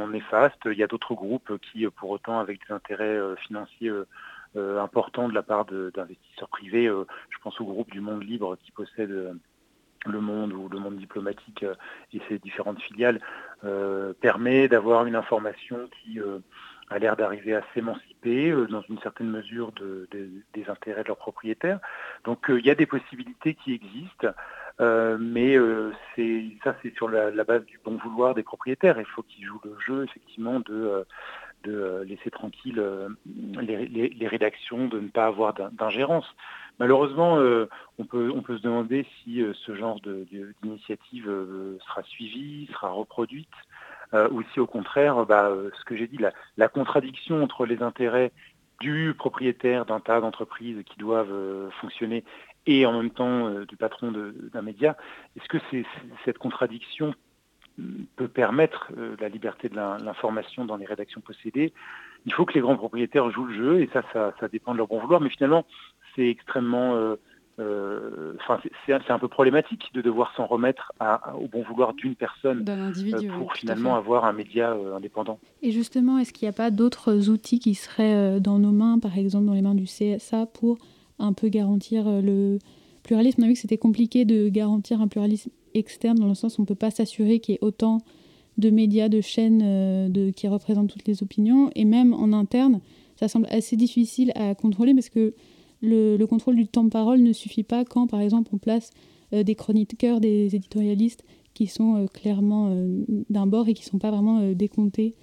néfaste. 0.08 0.60
Il 0.66 0.78
y 0.78 0.82
a 0.82 0.86
d'autres 0.86 1.14
groupes 1.14 1.52
qui, 1.58 1.86
pour 1.86 2.10
autant, 2.10 2.40
avec 2.40 2.66
des 2.66 2.74
intérêts 2.74 3.18
financiers 3.46 3.92
important 4.56 5.28
de 5.28 5.34
la 5.34 5.42
part 5.42 5.64
d'investisseurs 5.64 6.48
privés. 6.48 6.86
Euh, 6.86 7.04
je 7.30 7.38
pense 7.38 7.60
au 7.60 7.64
groupe 7.64 7.90
du 7.90 8.00
Monde 8.00 8.22
Libre 8.22 8.56
qui 8.62 8.70
possède 8.70 9.10
euh, 9.10 9.32
le 10.06 10.20
monde 10.20 10.52
ou 10.52 10.68
le 10.68 10.78
monde 10.78 10.96
diplomatique 10.96 11.64
et 12.12 12.20
ses 12.28 12.38
différentes 12.38 12.80
filiales 12.82 13.20
permet 14.20 14.68
d'avoir 14.68 15.06
une 15.06 15.16
information 15.16 15.88
qui 15.88 16.20
a 16.90 16.98
l'air 16.98 17.16
d'arriver 17.16 17.54
à 17.54 17.62
s'émanciper 17.72 18.52
dans 18.68 18.82
une 18.90 18.98
certaine 18.98 19.30
mesure 19.30 19.72
des 20.12 20.68
intérêts 20.68 21.04
de 21.04 21.08
leurs 21.08 21.16
propriétaires. 21.16 21.80
Donc 22.24 22.50
il 22.50 22.66
y 22.66 22.68
a 22.68 22.74
des 22.74 22.84
possibilités 22.84 23.54
qui 23.54 23.72
existent, 23.72 24.28
mais 24.78 25.56
ça 26.62 26.76
c'est 26.82 26.94
sur 26.96 27.08
la, 27.08 27.44
base 27.44 27.64
du 27.64 27.80
bon 27.82 27.96
vouloir 27.96 28.34
des 28.34 28.42
propriétaires. 28.42 29.00
Il 29.00 29.06
faut 29.06 29.22
qu'ils 29.22 29.46
jouent 29.46 29.62
le 29.64 29.78
jeu 29.86 30.04
effectivement 30.04 30.60
de 30.60 31.06
de 31.64 31.72
euh, 31.72 32.05
laisser 32.05 32.31
tranquille 32.31 32.79
euh, 32.79 33.09
les, 33.61 34.29
rédactions, 34.29 34.88
de 34.88 35.00
ne 35.00 35.09
pas 35.09 35.27
avoir 35.27 35.55
d'ingérence. 35.72 36.27
Malheureusement, 36.79 37.38
euh, 37.38 37.68
on, 37.98 38.05
peut, 38.05 38.33
on 38.35 38.42
peut 38.42 38.57
se 38.57 38.62
demander 38.62 39.07
si 39.22 39.42
ce 39.66 39.74
genre 39.74 40.00
d'initiative 40.00 41.24
sera 41.87 42.03
suivie, 42.03 42.68
sera 42.72 42.90
reproduite, 42.90 43.48
ou 44.31 44.42
si 44.53 44.61
au 44.61 44.66
contraire, 44.66 45.27
bah, 45.27 45.53
ce 45.79 45.85
que 45.85 45.96
j'ai 45.96 46.07
dit, 46.07 46.18
la, 46.57 46.68
contradiction 46.68 47.42
entre 47.42 47.66
les 47.66 47.83
intérêts 47.83 48.33
du 48.81 49.14
propriétaire 49.16 49.87
d'un 49.87 50.00
tas 50.00 50.20
d'entreprises 50.20 50.83
qui 50.85 50.98
doivent 50.98 51.70
fonctionner 51.81 52.24
et 52.66 52.87
en 52.87 52.92
même 52.92 53.11
temps 53.11 53.50
du 53.64 53.77
patron 53.77 54.12
d'un 54.12 54.62
média, 54.62 54.96
est-ce 55.37 55.48
que 55.48 55.59
c'est 55.70 55.85
cette 56.24 56.38
contradiction 56.38 57.14
peut 58.16 58.28
permettre 58.28 58.92
euh, 58.96 59.16
la 59.20 59.28
liberté 59.28 59.68
de 59.68 59.74
l'information 59.74 60.64
dans 60.64 60.76
les 60.76 60.87
rédactions 60.87 61.20
possédées. 61.20 61.72
Il 62.26 62.32
faut 62.32 62.44
que 62.44 62.54
les 62.54 62.60
grands 62.60 62.76
propriétaires 62.76 63.30
jouent 63.30 63.46
le 63.46 63.54
jeu 63.54 63.80
et 63.80 63.90
ça, 63.92 64.02
ça, 64.12 64.48
dépend 64.48 64.72
de 64.72 64.78
leur 64.78 64.87
bon 64.87 65.00
vouloir. 65.00 65.20
Mais 65.20 65.28
finalement, 65.28 65.66
c'est 66.14 66.28
extrêmement, 66.28 66.94
euh, 66.94 67.16
euh, 67.58 68.34
enfin, 68.40 68.60
c'est 68.87 69.10
un 69.10 69.18
peu 69.18 69.28
problématique 69.28 69.90
de 69.92 70.00
devoir 70.00 70.32
s'en 70.37 70.46
remettre 70.46 70.92
au 71.38 71.48
bon 71.48 71.62
vouloir 71.62 71.92
d'une 71.94 72.14
personne 72.14 72.64
pour 73.37 73.52
finalement 73.54 73.96
avoir 73.96 74.24
un 74.24 74.32
média 74.32 74.74
indépendant. 74.96 75.38
Et 75.62 75.70
justement, 75.70 76.18
est-ce 76.18 76.32
qu'il 76.32 76.46
n'y 76.46 76.54
a 76.54 76.56
pas 76.56 76.70
d'autres 76.70 77.28
outils 77.28 77.58
qui 77.58 77.74
seraient 77.74 78.40
dans 78.40 78.58
nos 78.58 78.72
mains, 78.72 78.98
par 78.98 79.18
exemple 79.18 79.46
dans 79.46 79.54
les 79.54 79.62
mains 79.62 79.74
du 79.74 79.84
CSA, 79.84 80.46
pour 80.46 80.78
un 81.18 81.32
peu 81.32 81.48
garantir 81.48 82.04
le 82.06 82.58
pluralisme? 83.02 83.42
On 83.42 83.44
a 83.44 83.48
vu 83.48 83.54
que 83.54 83.58
c'était 83.58 83.78
compliqué 83.78 84.24
de 84.24 84.48
garantir 84.48 85.00
un 85.00 85.08
pluralisme 85.08 85.50
externe, 85.74 86.18
dans 86.18 86.28
le 86.28 86.34
sens 86.34 86.58
où 86.58 86.60
on 86.60 86.64
ne 86.64 86.66
peut 86.66 86.74
pas 86.74 86.90
s'assurer 86.90 87.40
qu'il 87.40 87.54
y 87.54 87.56
ait 87.56 87.64
autant 87.64 87.98
de 88.58 88.70
médias, 88.70 89.08
de 89.08 89.20
chaînes 89.20 89.62
euh, 89.64 90.08
de, 90.08 90.30
qui 90.30 90.48
représentent 90.48 90.90
toutes 90.90 91.06
les 91.06 91.22
opinions. 91.22 91.70
Et 91.74 91.84
même 91.84 92.14
en 92.14 92.32
interne, 92.32 92.80
ça 93.16 93.28
semble 93.28 93.46
assez 93.50 93.76
difficile 93.76 94.32
à 94.34 94.54
contrôler 94.54 94.94
parce 94.94 95.08
que 95.08 95.34
le, 95.80 96.24
contrôle 96.24 96.56
du 96.56 96.66
temps 96.66 96.84
de 96.84 96.88
parole 96.88 97.20
ne 97.20 97.32
suffit 97.32 97.62
pas 97.62 97.84
quand, 97.84 98.06
par 98.06 98.20
exemple, 98.20 98.50
on 98.54 98.58
place 98.58 98.90
des 99.32 99.54
chroniqueurs, 99.54 100.20
des 100.20 100.54
éditorialistes 100.54 101.24
qui 101.52 101.66
sont 101.66 102.06
clairement 102.14 102.74
d'un 103.28 103.46
bord 103.46 103.68
et 103.68 103.74
qui 103.74 103.82
ne 103.82 103.88
sont 103.90 103.98
pas 103.98 104.10
vraiment 104.10 104.52
décomptés 104.52 105.14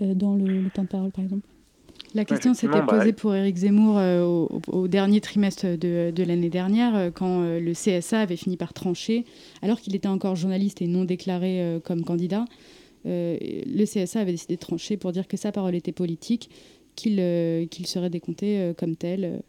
dans 0.00 0.34
le, 0.34 0.68
temps 0.74 0.82
de 0.82 0.88
parole, 0.88 1.10
par 1.10 1.24
exemple. 1.24 1.48
La 2.14 2.24
question 2.24 2.54
s'était 2.54 2.80
bah, 2.80 2.86
posée 2.88 3.12
pour 3.12 3.34
Éric 3.34 3.56
Zemmour 3.56 4.00
au, 4.68 4.88
dernier 4.88 5.20
trimestre 5.20 5.66
de, 5.78 6.22
l'année 6.24 6.50
dernière, 6.50 7.12
quand 7.14 7.42
le 7.42 7.72
CSA 7.72 8.20
avait 8.20 8.36
fini 8.36 8.56
par 8.56 8.72
trancher, 8.72 9.24
alors 9.62 9.80
qu'il 9.80 9.94
était 9.94 10.08
encore 10.08 10.34
journaliste 10.34 10.82
et 10.82 10.88
non 10.88 11.04
déclaré 11.04 11.80
comme 11.84 12.02
candidat. 12.02 12.46
le 13.04 13.84
CSA 13.84 14.20
avait 14.20 14.32
décidé 14.32 14.56
de 14.56 14.60
trancher 14.60 14.96
pour 14.96 15.12
dire 15.12 15.28
que 15.28 15.36
sa 15.36 15.52
parole 15.52 15.76
était 15.76 15.92
politique, 15.92 16.50
qu'il 16.96 17.16
serait 17.86 18.10
décompté 18.10 18.72
comme 18.76 18.96
tel 18.96 19.40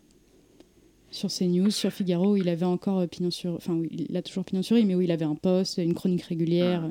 sur 1.12 1.30
CNews, 1.30 1.70
sur 1.70 1.92
Figaro, 1.92 2.34
où 2.34 2.38
il 2.38 2.50
avait 2.50 2.66
encore 2.66 3.00
euh, 3.00 3.08
pignon 3.08 3.32
sur... 3.32 3.54
Enfin, 3.54 3.80
il 3.92 4.16
a 4.16 4.22
toujours 4.22 4.46
pignon 4.46 4.64
sur 4.64 4.78
rue, 4.78 4.86
mais 4.86 4.96
où 4.96 5.02
il 5.02 5.12
avait 5.12 5.26
un 5.26 5.36
poste, 5.36 5.78
une 5.78 5.94
chronique 5.94 6.24
régulière. 6.24 6.90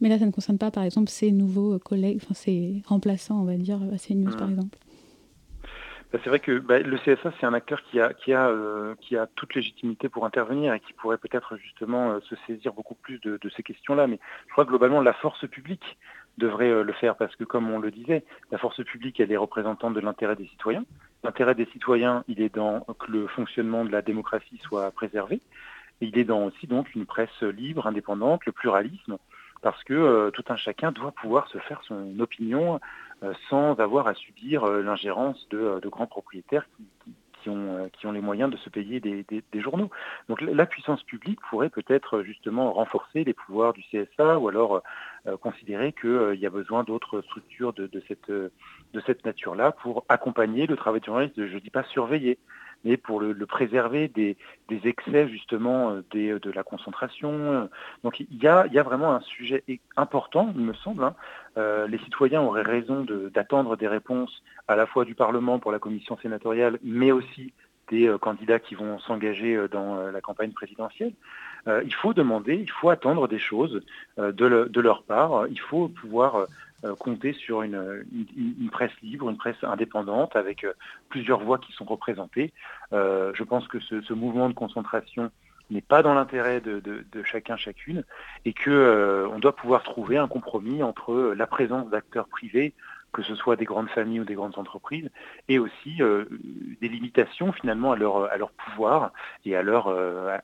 Mais 0.00 0.08
là, 0.08 0.18
ça 0.18 0.26
ne 0.26 0.30
concerne 0.30 0.58
pas, 0.58 0.70
par 0.70 0.84
exemple, 0.84 1.10
ses 1.10 1.30
nouveaux 1.30 1.74
euh, 1.74 1.78
collègues, 1.78 2.18
enfin, 2.22 2.34
ses 2.34 2.82
remplaçants, 2.86 3.40
on 3.40 3.44
va 3.44 3.56
dire, 3.56 3.80
à 3.92 3.98
CNews, 3.98 4.34
par 4.36 4.50
exemple. 4.50 4.78
Bah, 6.12 6.18
c'est 6.24 6.30
vrai 6.30 6.40
que 6.40 6.58
bah, 6.58 6.78
le 6.78 6.96
CSA, 6.98 7.32
c'est 7.38 7.46
un 7.46 7.52
acteur 7.52 7.82
qui 7.82 8.00
a, 8.00 8.14
qui, 8.14 8.32
a, 8.32 8.48
euh, 8.48 8.94
qui 9.00 9.16
a 9.16 9.26
toute 9.26 9.54
légitimité 9.54 10.08
pour 10.08 10.24
intervenir 10.24 10.72
et 10.72 10.80
qui 10.80 10.94
pourrait 10.94 11.18
peut-être 11.18 11.56
justement 11.56 12.18
se 12.22 12.34
saisir 12.46 12.72
beaucoup 12.72 12.94
plus 12.94 13.20
de, 13.20 13.38
ces 13.54 13.62
questions-là. 13.62 14.06
Mais 14.06 14.18
je 14.46 14.52
crois 14.52 14.64
que 14.64 14.70
globalement, 14.70 15.02
la 15.02 15.12
force 15.12 15.46
publique 15.48 15.98
devrait 16.38 16.82
le 16.82 16.92
faire 16.92 17.16
parce 17.16 17.34
que, 17.36 17.44
comme 17.44 17.70
on 17.70 17.78
le 17.78 17.90
disait, 17.90 18.24
la 18.50 18.58
force 18.58 18.82
publique, 18.84 19.20
elle 19.20 19.32
est 19.32 19.36
représentante 19.36 19.92
de 19.92 20.00
l'intérêt 20.00 20.36
des 20.36 20.46
citoyens. 20.46 20.84
L'intérêt 21.24 21.54
des 21.54 21.66
citoyens, 21.66 22.24
il 22.28 22.40
est 22.40 22.54
dans 22.54 22.80
que 22.98 23.10
le 23.10 23.26
fonctionnement 23.26 23.84
de 23.84 23.90
la 23.90 24.00
démocratie 24.00 24.58
soit 24.62 24.90
préservé. 24.92 25.42
Et 26.00 26.06
il 26.06 26.18
est 26.18 26.24
dans 26.24 26.44
aussi 26.44 26.66
donc 26.66 26.94
une 26.94 27.06
presse 27.06 27.42
libre, 27.42 27.86
indépendante, 27.86 28.46
le 28.46 28.52
pluralisme, 28.52 29.18
parce 29.62 29.82
que 29.84 29.94
euh, 29.94 30.30
tout 30.30 30.44
un 30.48 30.56
chacun 30.56 30.92
doit 30.92 31.12
pouvoir 31.12 31.48
se 31.48 31.58
faire 31.58 31.80
son 31.84 32.18
opinion 32.20 32.76
euh, 32.76 32.78
sans 33.48 33.78
avoir 33.80 34.06
à 34.06 34.14
subir 34.14 34.64
euh, 34.64 34.82
l'ingérence 34.82 35.48
de, 35.50 35.80
grands 35.88 36.06
propriétaires 36.06 36.68
qui, 37.42 37.50
ont, 37.50 37.88
qui, 37.92 38.06
ont, 38.06 38.12
les 38.12 38.20
moyens 38.20 38.50
de 38.50 38.56
se 38.56 38.68
payer 38.68 39.00
des, 39.00 39.60
journaux. 39.60 39.90
Donc 40.28 40.40
la 40.40 40.66
puissance 40.66 41.02
publique 41.04 41.38
pourrait 41.50 41.70
peut-être 41.70 42.22
justement 42.22 42.72
renforcer 42.72 43.24
les 43.24 43.34
pouvoirs 43.34 43.72
du 43.72 43.82
CSA 43.84 44.38
ou 44.38 44.48
alors 44.48 44.82
considérer 45.40 45.92
qu'il 45.92 46.38
y 46.38 46.46
a 46.46 46.50
besoin 46.50 46.82
d'autres 46.82 47.20
structures 47.22 47.72
de, 47.72 47.86
de 47.86 48.02
cette 48.08 48.30
de 48.30 49.00
cette 49.06 49.24
nature-là 49.24 49.72
pour 49.72 50.04
accompagner 50.08 50.66
le 50.66 50.76
travail 50.76 51.00
du 51.00 51.06
journaliste, 51.06 51.34
je 51.36 51.54
ne 51.54 51.60
dis 51.60 51.70
pas 51.70 51.84
surveiller, 51.84 52.38
mais 52.84 52.96
pour 52.96 53.20
le, 53.20 53.34
préserver 53.46 54.08
des, 54.08 54.36
excès 54.84 55.28
justement 55.28 55.90
euh, 55.90 56.02
euh, 56.14 56.38
de 56.38 56.50
la 56.50 56.62
concentration. 56.62 57.68
Donc 58.04 58.20
il 58.20 58.42
y 58.42 58.46
a, 58.46 58.66
vraiment 58.82 59.14
un 59.14 59.20
sujet 59.20 59.64
important, 59.96 60.52
il 60.56 60.64
me 60.64 60.74
semble. 60.74 61.04
Hein. 61.04 61.14
Euh, 61.56 61.86
les 61.86 61.98
citoyens 61.98 62.42
auraient 62.42 62.62
raison 62.62 63.04
d'attendre 63.34 63.76
des 63.76 63.88
réponses 63.88 64.42
à 64.68 64.76
la 64.76 64.86
fois 64.86 65.04
du 65.04 65.14
Parlement 65.14 65.58
pour 65.58 65.72
la 65.72 65.78
commission 65.78 66.16
sénatoriale, 66.18 66.78
mais 66.82 67.12
aussi 67.12 67.52
des 67.90 68.14
candidats 68.20 68.58
qui 68.58 68.74
vont 68.74 68.98
s'engager 68.98 69.58
dans 69.70 70.10
la 70.10 70.20
campagne 70.20 70.52
présidentielle. 70.52 71.14
il 71.66 71.94
faut 71.94 72.12
demander, 72.12 72.54
il 72.54 72.70
faut 72.70 72.90
attendre 72.90 73.28
des 73.28 73.38
choses 73.38 73.80
de, 74.18 74.80
leur 74.80 75.04
part, 75.04 75.46
il 75.48 75.58
faut 75.58 75.88
pouvoir 75.88 76.36
euh, 76.36 76.46
compter 76.98 77.32
sur 77.32 77.62
une, 77.62 78.04
presse 78.70 78.92
libre, 79.02 79.28
une 79.28 79.36
presse 79.36 79.62
indépendante 79.62 80.36
avec 80.36 80.64
euh, 80.64 80.72
plusieurs 81.08 81.40
voix 81.40 81.58
qui 81.58 81.72
sont 81.72 81.84
représentées. 81.84 82.52
Euh, 82.92 83.32
je 83.34 83.42
pense 83.42 83.66
que 83.66 83.80
ce, 83.80 84.12
mouvement 84.12 84.48
de 84.48 84.54
concentration 84.54 85.30
n'est 85.70 85.82
pas 85.82 86.02
dans 86.02 86.14
l'intérêt 86.14 86.60
de, 86.60 87.04
chacun, 87.24 87.56
chacune, 87.56 88.04
et 88.44 88.54
qu'on 88.54 89.38
doit 89.38 89.54
pouvoir 89.54 89.82
trouver 89.82 90.16
un 90.16 90.28
compromis 90.28 90.82
entre 90.82 91.34
la 91.36 91.46
présence 91.46 91.90
d'acteurs 91.90 92.28
privés 92.28 92.74
que 93.10 93.22
ce 93.22 93.34
soit 93.34 93.56
des 93.56 93.64
grandes 93.64 93.88
familles 93.88 94.20
ou 94.20 94.24
des 94.24 94.34
grandes 94.34 94.58
entreprises, 94.58 95.08
et 95.48 95.58
aussi 95.58 95.96
des 95.98 96.88
limitations 96.88 97.52
finalement 97.52 97.92
à 97.92 97.96
leur, 97.96 98.30
à 98.30 98.36
leur 98.36 98.50
pouvoir 98.50 99.12
et 99.46 99.56
à, 99.56 99.62
leur, 99.62 99.88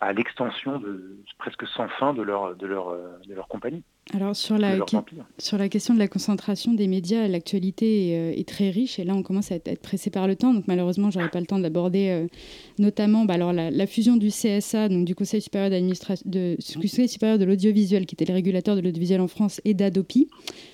à 0.01 0.13
l'extension 0.15 0.79
de, 0.79 1.19
presque 1.37 1.67
sans 1.69 1.89
fin 1.89 2.15
de 2.15 2.23
leur, 2.23 2.57
de 2.57 2.67
leur, 2.67 2.97
de 3.27 3.35
leur 3.35 3.49
compagnie. 3.49 3.85
Alors 4.13 4.37
sur 4.37 4.59
la, 4.59 4.77
sur 5.39 5.57
la 5.57 5.69
question 5.71 5.95
de 5.95 5.99
la 5.99 6.09
concentration 6.09 6.75
des 6.75 6.87
médias, 6.89 7.27
l'actualité 7.27 8.11
est, 8.11 8.19
euh, 8.19 8.39
est, 8.39 8.47
très 8.47 8.69
riche. 8.69 8.99
Et 8.99 9.05
là 9.05 9.15
on 9.15 9.23
commence 9.23 9.51
à 9.51 9.55
être, 9.55 9.81
pressé 9.81 10.11
par 10.11 10.29
le 10.29 10.37
temps, 10.37 10.53
donc 10.53 10.65
malheureusement 10.67 11.11
j'aurai 11.11 11.31
pas 11.31 11.41
le 11.41 11.47
temps 11.47 11.59
d'aborder 11.59 12.09
euh, 12.11 12.27
notamment 12.79 13.25
bah, 13.25 13.35
alors 13.35 13.55
la, 13.55 13.87
fusion 13.87 14.17
du 14.17 14.29
CSA, 14.29 14.91
donc 14.91 15.07
du 15.07 15.15
Conseil 15.15 15.41
supérieur, 15.41 15.71
de, 15.71 16.57
supérieur 16.59 17.39
de 17.39 17.45
l'audiovisuel 17.45 18.05
qui 18.05 18.15
était 18.15 18.27
le 18.27 18.35
régulateur 18.35 18.77
de 18.77 18.83
l'audiovisuel 18.83 19.23
en 19.23 19.27
France 19.27 19.63
et 19.65 19.73
d'Adopi 19.73 20.29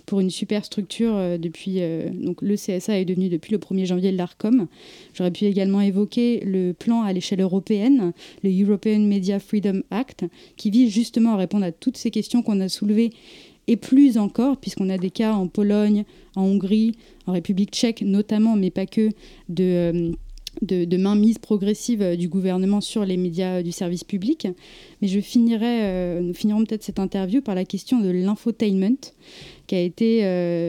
pour 0.07 0.19
une 0.19 0.31
super 0.31 0.65
structure 0.65 1.15
euh, 1.15 1.39
depuis 1.39 1.81
donc 2.13 2.43
le 2.43 2.57
CSA 2.57 2.99
est 2.99 3.05
devenu 3.05 3.29
depuis 3.29 3.53
le 3.53 3.59
1er 3.59 3.87
janvier 3.87 4.11
l'ARCOM. 4.11 4.67
J'aurais 5.15 5.31
pu 5.31 5.45
également 5.45 5.81
évoquer 5.81 6.41
le 6.41 6.73
plan 6.73 7.03
à 7.03 7.13
l'échelle 7.13 7.41
européenne, 7.41 8.13
le 8.43 8.51
European 8.51 8.99
Media 8.99 9.39
Freedom 9.39 9.83
Act, 9.91 10.25
qui 10.57 10.71
vise 10.71 10.93
justement 10.93 11.35
à 11.35 11.37
répondre 11.37 11.65
à 11.65 11.71
toutes 11.71 11.97
ces 11.97 12.11
questions 12.11 12.43
qu'on 12.43 12.61
a 12.61 12.69
soulevées 12.69 13.13
et 13.71 13.77
plus 13.77 14.19
encore, 14.19 14.57
puisqu'on 14.57 14.89
a 14.89 14.99
des 14.99 15.11
cas 15.11 15.33
en 15.33 15.47
Pologne, 15.47 16.05
en 16.35 16.43
Hongrie, 16.43 16.97
en 17.27 17.33
République 17.33 17.71
tchèque 17.71 18.03
notamment, 18.03 18.57
mais 18.57 18.71
pas 18.71 18.85
que, 18.85 19.11
de, 19.49 20.13
euh, 20.73 20.99
mainmise 20.99 21.39
progressive 21.39 22.03
euh, 22.03 22.17
du 22.17 22.29
gouvernement 22.29 22.81
sur 22.81 23.05
les 23.05 23.17
médias 23.17 23.63
du 23.63 23.71
service 23.71 24.03
public. 24.03 24.49
Mais 25.01 25.07
je 25.07 25.21
finirai, 25.21 25.85
euh, 25.85 26.21
nous 26.21 26.35
finirons 26.35 26.65
peut-être 26.65 26.83
cette 26.83 26.99
interview 26.99 27.43
par 27.43 27.55
la 27.55 27.65
question 27.65 28.01
de 28.01 28.09
l'infotainment, 28.11 29.13
qui 29.69 29.77
a 29.77 29.81
été 29.81 30.25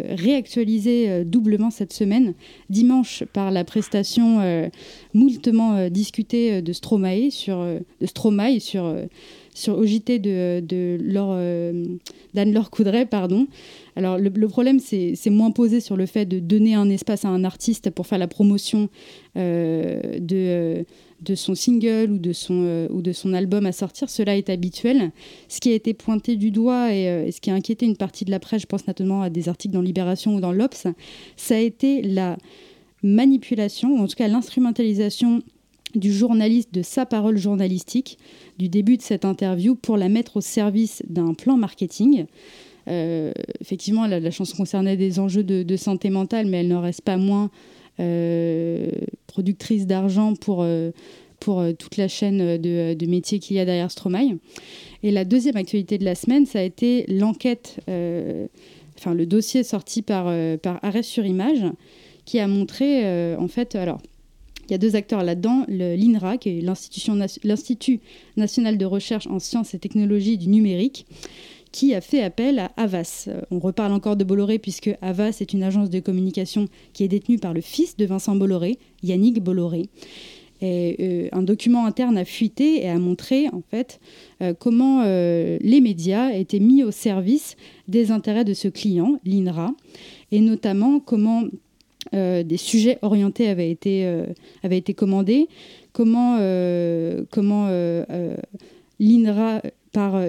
réactualisée 0.10 1.26
doublement 1.26 1.72
cette 1.72 1.92
semaine, 1.92 2.36
dimanche 2.70 3.24
par 3.34 3.50
la 3.50 3.64
prestation 3.64 4.70
moultement 5.16 5.90
discutée 5.90 6.62
de 6.62 6.72
Stromae 6.72 7.32
sur, 7.32 7.66
de 7.66 8.06
Stromae 8.06 8.60
sur 8.60 8.96
sur 9.54 9.78
au 9.78 9.86
JT 9.86 10.20
de, 10.20 10.62
de 10.62 10.98
euh, 11.16 11.86
d'Anne-Laure 12.34 12.70
Coudray. 12.70 13.06
Pardon. 13.06 13.48
Alors 13.96 14.18
le, 14.18 14.48
problème, 14.48 14.80
c'est, 14.80 15.18
moins 15.30 15.52
posé 15.52 15.80
sur 15.80 15.98
le 15.98 16.06
fait 16.06 16.26
de 16.26 16.40
donner 16.40 16.76
un 16.76 16.90
espace 16.90 17.26
à 17.26 17.30
un 17.30 17.44
artiste 17.44 17.90
pour 17.90 18.08
faire 18.08 18.20
la 18.20 18.28
promotion 18.28 18.90
euh, 19.38 20.02
de, 20.20 20.36
euh, 20.36 20.84
de 21.22 21.36
son 21.36 21.56
single 21.56 22.12
ou 22.12 22.18
de 22.18 22.32
son, 22.32 22.88
ou 22.90 23.02
de 23.02 23.12
son 23.12 23.34
album 23.34 23.66
à 23.66 23.74
sortir. 23.74 24.10
Cela 24.10 24.38
est 24.38 24.50
habituel. 24.50 25.12
Ce 25.50 25.60
qui 25.60 25.72
a 25.72 25.74
été 25.74 25.94
pointé 25.94 26.38
du 26.38 26.52
doigt 26.52 26.94
et, 26.94 27.28
et, 27.28 27.32
ce 27.32 27.42
qui 27.42 27.52
a 27.52 27.54
inquiété 27.54 27.86
une 27.86 27.98
partie 27.98 28.24
de 28.24 28.32
la 28.32 28.40
presse, 28.40 28.62
je 28.62 28.68
pense 28.68 28.88
notamment 28.88 29.22
à 29.22 29.30
des 29.30 29.50
articles 29.50 29.74
dans 29.74 29.82
Libération 29.82 30.36
ou 30.36 30.40
dans 30.40 30.54
l'Obs, 30.54 30.88
ça 31.36 31.56
a 31.56 31.60
été 31.60 32.02
la 32.02 32.38
manipulation, 33.04 33.96
ou 33.96 34.00
en 34.00 34.08
tout 34.08 34.16
cas 34.16 34.28
l'instrumentalisation 34.28 35.42
du 35.96 36.14
journaliste, 36.14 36.74
de 36.74 36.82
sa 36.82 37.06
parole 37.06 37.38
journalistique, 37.38 38.18
du 38.58 38.70
début 38.70 38.98
de 38.98 39.02
cette 39.02 39.26
interview, 39.26 39.76
pour 39.76 39.98
la 39.98 40.10
mettre 40.10 40.38
au 40.38 40.42
service 40.42 41.04
d'un 41.08 41.34
plan 41.34 41.58
marketing. 41.58 42.26
Euh, 42.88 43.32
effectivement, 43.60 44.08
la, 44.08 44.32
chanson 44.32 44.58
concernait 44.58 44.98
des 44.98 45.20
enjeux 45.20 45.44
de, 45.44 45.76
santé 45.76 46.10
mentale, 46.10 46.48
mais 46.48 46.58
elle 46.62 46.68
n'en 46.68 46.82
reste 46.82 47.02
pas 47.02 47.18
moins 47.18 47.50
euh, 48.00 48.90
productrice 49.28 49.86
d'argent 49.86 50.36
pour, 50.36 50.62
euh, 50.62 50.92
pour 51.40 51.64
toute 51.78 51.98
la 51.98 52.08
chaîne 52.08 52.58
de, 52.58 53.06
métiers 53.06 53.40
qu'il 53.40 53.58
y 53.58 53.60
a 53.60 53.66
derrière 53.66 53.92
Stromae. 53.92 54.38
Et 55.04 55.12
la 55.12 55.26
deuxième 55.26 55.58
actualité 55.58 55.98
de 55.98 56.06
la 56.06 56.16
semaine, 56.16 56.46
ça 56.46 56.60
a 56.60 56.64
été 56.64 57.06
l'enquête, 57.08 57.80
enfin 57.88 59.14
le 59.14 59.26
dossier 59.26 59.64
sorti 59.64 60.02
par, 60.02 60.32
par 60.62 60.80
Arrêt 60.84 61.04
sur 61.04 61.26
Image, 61.26 61.64
qui 62.26 62.40
a 62.40 62.48
montré, 62.48 63.36
en 63.36 63.48
fait, 63.48 63.76
alors 63.76 64.00
il 64.68 64.72
y 64.72 64.76
a 64.76 64.78
deux 64.78 64.96
acteurs 64.96 65.24
là-dedans, 65.24 65.66
l'INRA, 65.68 66.38
qui 66.38 66.50
est 66.50 66.62
l'Institut 66.62 68.00
national 68.38 68.78
de 68.78 68.86
recherche 68.86 69.28
en 69.28 69.40
sciences 69.40 69.74
et 69.74 69.80
technologies 69.80 70.38
du 70.38 70.48
numérique, 70.48 71.06
qui 71.72 71.96
a 71.96 72.02
fait 72.02 72.22
appel 72.22 72.60
à 72.60 72.72
Avas. 72.78 73.26
Euh, 73.28 73.42
on 73.50 73.60
reparle 73.60 73.94
encore 73.94 74.16
de 74.16 74.24
Bolloré 74.24 74.60
puisque 74.60 74.92
Avas 75.02 75.38
est 75.40 75.54
une 75.54 75.64
agence 75.64 75.90
de 75.90 76.00
communication 76.00 76.68
qui 76.94 77.04
est 77.04 77.08
détenue 77.08 77.40
par 77.40 77.54
le 77.54 77.62
fils 77.62 77.96
de 77.98 78.06
Vincent 78.06 78.36
Bolloré, 78.36 78.78
Yannick 79.04 79.42
Bolloré. 79.42 79.90
Euh, 80.64 81.28
un 81.32 81.42
document 81.42 81.88
interne 81.88 82.20
a 82.20 82.26
fuité 82.26 82.84
et 82.84 82.90
a 82.90 83.00
montré 83.00 83.48
en 83.48 83.64
fait 83.72 84.00
euh, 84.44 84.54
comment 84.54 85.04
les 85.04 85.82
médias 85.82 86.30
étaient 86.34 86.60
mis 86.60 86.84
au 86.84 86.92
service 86.92 87.56
des 87.88 88.12
intérêts 88.12 88.46
de 88.46 88.54
ce 88.54 88.68
client, 88.68 89.20
l'INRA, 89.26 89.74
et 90.32 90.40
notamment 90.40 91.00
comment 91.00 91.46
euh, 92.14 92.44
des 92.44 92.58
sujets 92.58 92.98
orientés 93.02 93.48
avaient 93.48 93.70
été, 93.70 94.06
euh, 94.06 94.26
commandés, 94.96 95.48
comment, 95.94 96.38
euh, 96.40 97.24
par, 99.94 100.24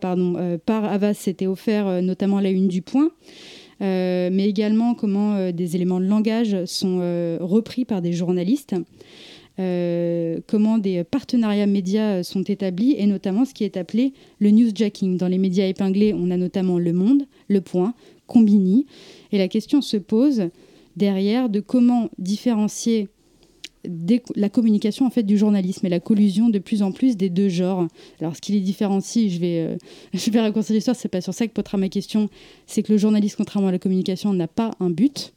pardon, 0.00 0.58
par 0.66 0.84
Avas 0.84 1.14
s'était 1.14 1.46
offert 1.46 2.02
notamment 2.02 2.40
la 2.40 2.50
une 2.50 2.68
du 2.68 2.82
point. 2.82 3.10
mais 3.80 4.48
également 4.48 4.94
comment 4.94 5.50
des 5.52 5.76
éléments 5.76 6.00
de 6.00 6.06
langage 6.06 6.64
sont 6.64 6.98
repris 7.40 7.84
par 7.84 8.00
des 8.00 8.12
journalistes. 8.12 8.74
comment 9.56 10.78
des 10.78 11.04
partenariats 11.04 11.66
médias 11.66 12.22
sont 12.22 12.42
établis 12.42 12.94
et 12.96 13.06
notamment 13.06 13.44
ce 13.44 13.52
qui 13.52 13.64
est 13.64 13.76
appelé 13.76 14.12
le 14.38 14.50
newsjacking. 14.50 15.18
Dans 15.18 15.28
les 15.28 15.38
médias 15.38 15.66
épinglés, 15.66 16.14
on 16.14 16.30
a 16.30 16.36
notamment 16.36 16.78
Le 16.78 16.92
Monde, 16.92 17.24
Le 17.48 17.60
Point, 17.60 17.92
Combini. 18.26 18.86
Et 19.30 19.38
la 19.38 19.48
question 19.48 19.82
se 19.82 19.98
pose 19.98 20.50
derrière 20.96 21.48
de 21.48 21.60
comment 21.60 22.10
différencier 22.18 23.08
la 24.36 24.48
communication 24.48 25.06
en 25.06 25.10
fait 25.10 25.22
du 25.22 25.36
journalisme 25.36 25.86
et 25.86 25.88
la 25.88 26.00
collusion 26.00 26.48
de 26.48 26.58
plus 26.58 26.82
en 26.82 26.92
plus 26.92 27.16
des 27.16 27.30
deux 27.30 27.48
genres. 27.48 27.88
Alors 28.20 28.36
ce 28.36 28.40
qui 28.40 28.52
les 28.52 28.60
différencie, 28.60 29.32
je 29.32 29.40
vais, 29.40 29.58
euh, 29.60 29.76
je 30.14 30.30
vais 30.30 30.40
raconter 30.40 30.72
l'histoire, 30.72 30.96
c'est 30.96 31.08
pas 31.08 31.20
sur 31.20 31.34
ça 31.34 31.46
que 31.46 31.52
portera 31.52 31.78
ma 31.78 31.88
question, 31.88 32.28
c'est 32.66 32.82
que 32.82 32.92
le 32.92 32.98
journaliste, 32.98 33.36
contrairement 33.36 33.68
à 33.68 33.72
la 33.72 33.78
communication, 33.78 34.32
n'a 34.32 34.48
pas 34.48 34.70
un 34.80 34.90
but. 34.90 35.32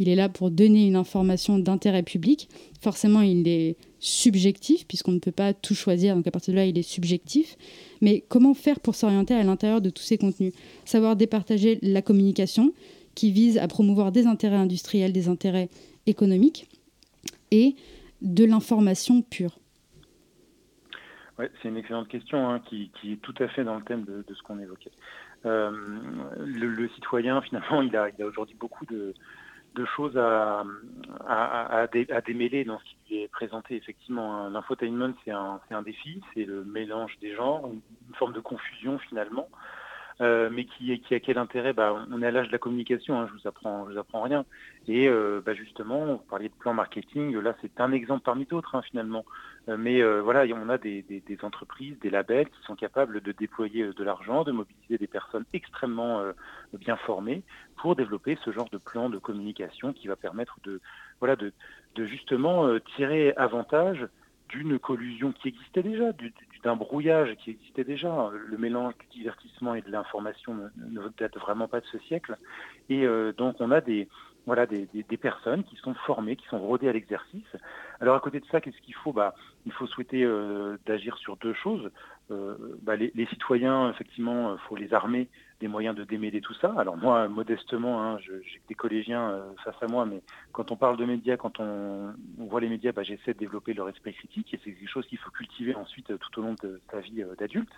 Il 0.00 0.08
est 0.08 0.16
là 0.16 0.28
pour 0.28 0.50
donner 0.50 0.86
une 0.88 0.96
information 0.96 1.58
d'intérêt 1.58 2.02
public. 2.02 2.48
Forcément, 2.80 3.20
il 3.20 3.46
est 3.46 3.76
subjectif, 4.00 4.86
puisqu'on 4.88 5.12
ne 5.12 5.20
peut 5.20 5.30
pas 5.30 5.54
tout 5.54 5.76
choisir, 5.76 6.16
donc 6.16 6.26
à 6.26 6.32
partir 6.32 6.52
de 6.52 6.58
là, 6.58 6.66
il 6.66 6.76
est 6.76 6.82
subjectif. 6.82 7.56
Mais 8.00 8.24
comment 8.28 8.54
faire 8.54 8.80
pour 8.80 8.96
s'orienter 8.96 9.34
à 9.34 9.42
l'intérieur 9.44 9.80
de 9.80 9.90
tous 9.90 10.02
ces 10.02 10.18
contenus? 10.18 10.52
Savoir 10.84 11.14
départager 11.14 11.78
la 11.80 12.02
communication, 12.02 12.72
qui 13.14 13.32
vise 13.32 13.58
à 13.58 13.68
promouvoir 13.68 14.12
des 14.12 14.26
intérêts 14.26 14.56
industriels, 14.56 15.12
des 15.12 15.28
intérêts 15.28 15.68
économiques, 16.06 16.68
et 17.50 17.76
de 18.22 18.44
l'information 18.44 19.22
pure 19.22 19.58
ouais, 21.38 21.50
C'est 21.60 21.68
une 21.68 21.76
excellente 21.76 22.08
question 22.08 22.48
hein, 22.48 22.60
qui, 22.60 22.90
est 23.04 23.20
tout 23.22 23.34
à 23.38 23.48
fait 23.48 23.64
dans 23.64 23.76
le 23.76 23.82
thème 23.82 24.04
de, 24.04 24.34
ce 24.34 24.42
qu'on 24.42 24.58
évoquait. 24.58 24.92
Euh, 25.46 25.70
le, 26.38 26.88
citoyen, 26.90 27.40
finalement, 27.42 27.82
il 27.82 27.94
a, 27.96 28.08
aujourd'hui 28.24 28.56
beaucoup 28.58 28.86
de, 28.86 29.14
choses 29.96 30.16
à, 30.16 30.64
à, 31.28 31.86
démêler 32.26 32.64
dans 32.64 32.78
ce 32.78 32.84
qui 32.84 32.96
lui 33.08 33.22
est 33.22 33.28
présenté. 33.28 33.76
Effectivement, 33.76 34.48
l'infotainment, 34.48 35.12
c'est 35.24 35.32
un, 35.32 35.60
un, 35.70 35.82
défi, 35.82 36.20
c'est 36.32 36.44
le 36.44 36.64
mélange 36.64 37.18
des 37.20 37.34
genres, 37.34 37.68
une 37.68 38.14
forme 38.14 38.32
de 38.32 38.40
confusion 38.40 38.98
finalement. 38.98 39.48
Euh, 40.20 40.48
mais 40.50 40.64
qui, 40.64 40.98
qui, 41.00 41.14
a 41.14 41.20
quel 41.20 41.38
intérêt 41.38 41.72
bah, 41.72 42.06
On 42.12 42.22
est 42.22 42.26
à 42.26 42.30
l'âge 42.30 42.46
de 42.46 42.52
la 42.52 42.58
communication, 42.58 43.18
hein, 43.18 43.26
je 43.28 43.32
vous 43.32 43.48
apprends, 43.48 43.86
je 43.86 43.92
vous 43.92 43.98
apprends 43.98 44.22
rien. 44.22 44.44
Et 44.86 45.08
euh, 45.08 45.40
bah, 45.44 45.54
justement, 45.54 46.06
vous 46.06 46.18
parliez 46.18 46.48
de 46.48 46.54
plan 46.54 46.72
marketing, 46.72 47.36
là 47.38 47.56
c'est 47.60 47.80
un 47.80 47.90
exemple 47.90 48.22
parmi 48.24 48.44
d'autres 48.44 48.76
hein, 48.76 48.82
finalement. 48.82 49.24
Euh, 49.68 49.76
mais 49.76 50.02
voilà, 50.20 50.44
on 50.54 50.68
a 50.68 50.78
des, 50.78 51.04
entreprises, 51.42 51.98
des 52.00 52.10
labels 52.10 52.48
qui 52.48 52.62
sont 52.64 52.76
capables 52.76 53.20
de 53.20 53.32
déployer 53.32 53.92
de 53.92 54.04
l'argent, 54.04 54.44
de 54.44 54.52
mobiliser 54.52 54.98
des 54.98 55.06
personnes 55.06 55.44
extrêmement 55.52 56.22
bien 56.74 56.96
formées 56.96 57.42
pour 57.76 57.96
développer 57.96 58.38
ce 58.44 58.52
genre 58.52 58.68
de 58.70 58.78
plan 58.78 59.08
de 59.08 59.18
communication 59.18 59.92
qui 59.92 60.06
va 60.06 60.16
permettre 60.16 60.58
de, 60.64 60.80
voilà, 61.18 61.34
de, 61.34 61.52
de 61.96 62.04
justement 62.04 62.78
tirer 62.96 63.32
avantage 63.36 64.06
d'une 64.48 64.78
collusion 64.78 65.32
qui 65.32 65.48
existait 65.48 65.82
déjà, 65.82 66.12
d'un 66.64 66.76
brouillage 66.76 67.34
qui 67.36 67.50
existait 67.50 67.84
déjà. 67.84 68.30
Le 68.34 68.56
mélange 68.58 68.94
du 68.98 69.18
divertissement 69.18 69.74
et 69.74 69.82
de 69.82 69.90
l'information 69.90 70.54
ne, 70.54 71.00
date 71.18 71.36
vraiment 71.38 71.68
pas 71.68 71.80
de 71.80 71.86
ce 71.86 71.98
siècle. 71.98 72.36
Et 72.88 73.06
euh, 73.06 73.32
donc 73.32 73.56
on 73.60 73.70
a 73.70 73.80
des, 73.80 74.08
personnes 75.20 75.64
qui 75.64 75.76
sont 75.76 75.94
formées, 76.06 76.36
qui 76.36 76.46
sont 76.46 76.58
rodées 76.58 76.88
à 76.88 76.92
l'exercice. 76.92 77.56
Alors 78.00 78.16
à 78.16 78.20
côté 78.20 78.40
de 78.40 78.46
ça, 78.46 78.60
qu'est-ce 78.60 78.80
qu'il 78.80 78.94
faut? 78.94 79.12
Bah, 79.12 79.34
Il 79.66 79.72
faut 79.72 79.86
souhaiter 79.86 80.24
euh, 80.24 80.76
d'agir 80.86 81.16
sur 81.18 81.36
deux 81.36 81.54
choses. 81.54 81.90
Euh, 82.30 82.56
bah, 82.82 82.96
les, 82.96 83.26
citoyens, 83.26 83.90
effectivement, 83.90 84.54
il 84.54 84.60
faut 84.68 84.76
les 84.76 84.94
armer 84.94 85.28
des 85.60 85.68
moyens 85.68 85.94
de 85.96 86.04
démêler 86.04 86.40
tout 86.40 86.54
ça. 86.54 86.74
Alors 86.76 86.96
moi, 86.96 87.28
modestement, 87.28 88.02
hein, 88.02 88.18
j'ai 88.18 88.60
des 88.68 88.74
collégiens 88.74 89.30
euh, 89.30 89.52
face 89.64 89.76
à 89.80 89.86
moi, 89.86 90.06
mais 90.06 90.22
quand 90.52 90.72
on 90.72 90.76
parle 90.76 90.96
de 90.96 91.04
médias, 91.04 91.36
quand 91.36 91.60
on, 91.60 92.12
voit 92.38 92.60
les 92.60 92.68
médias, 92.68 92.92
bah, 92.92 93.02
j'essaie 93.02 93.34
de 93.34 93.38
développer 93.38 93.74
leur 93.74 93.88
esprit 93.88 94.14
critique 94.14 94.52
et 94.52 94.60
c'est 94.64 94.72
quelque 94.72 94.90
chose 94.90 95.06
qu'il 95.06 95.18
faut 95.18 95.30
cultiver 95.30 95.74
ensuite 95.74 96.06
tout 96.18 96.40
au 96.40 96.42
long 96.42 96.54
de 96.62 96.80
sa 96.90 97.00
vie 97.00 97.24
d'adulte. 97.38 97.72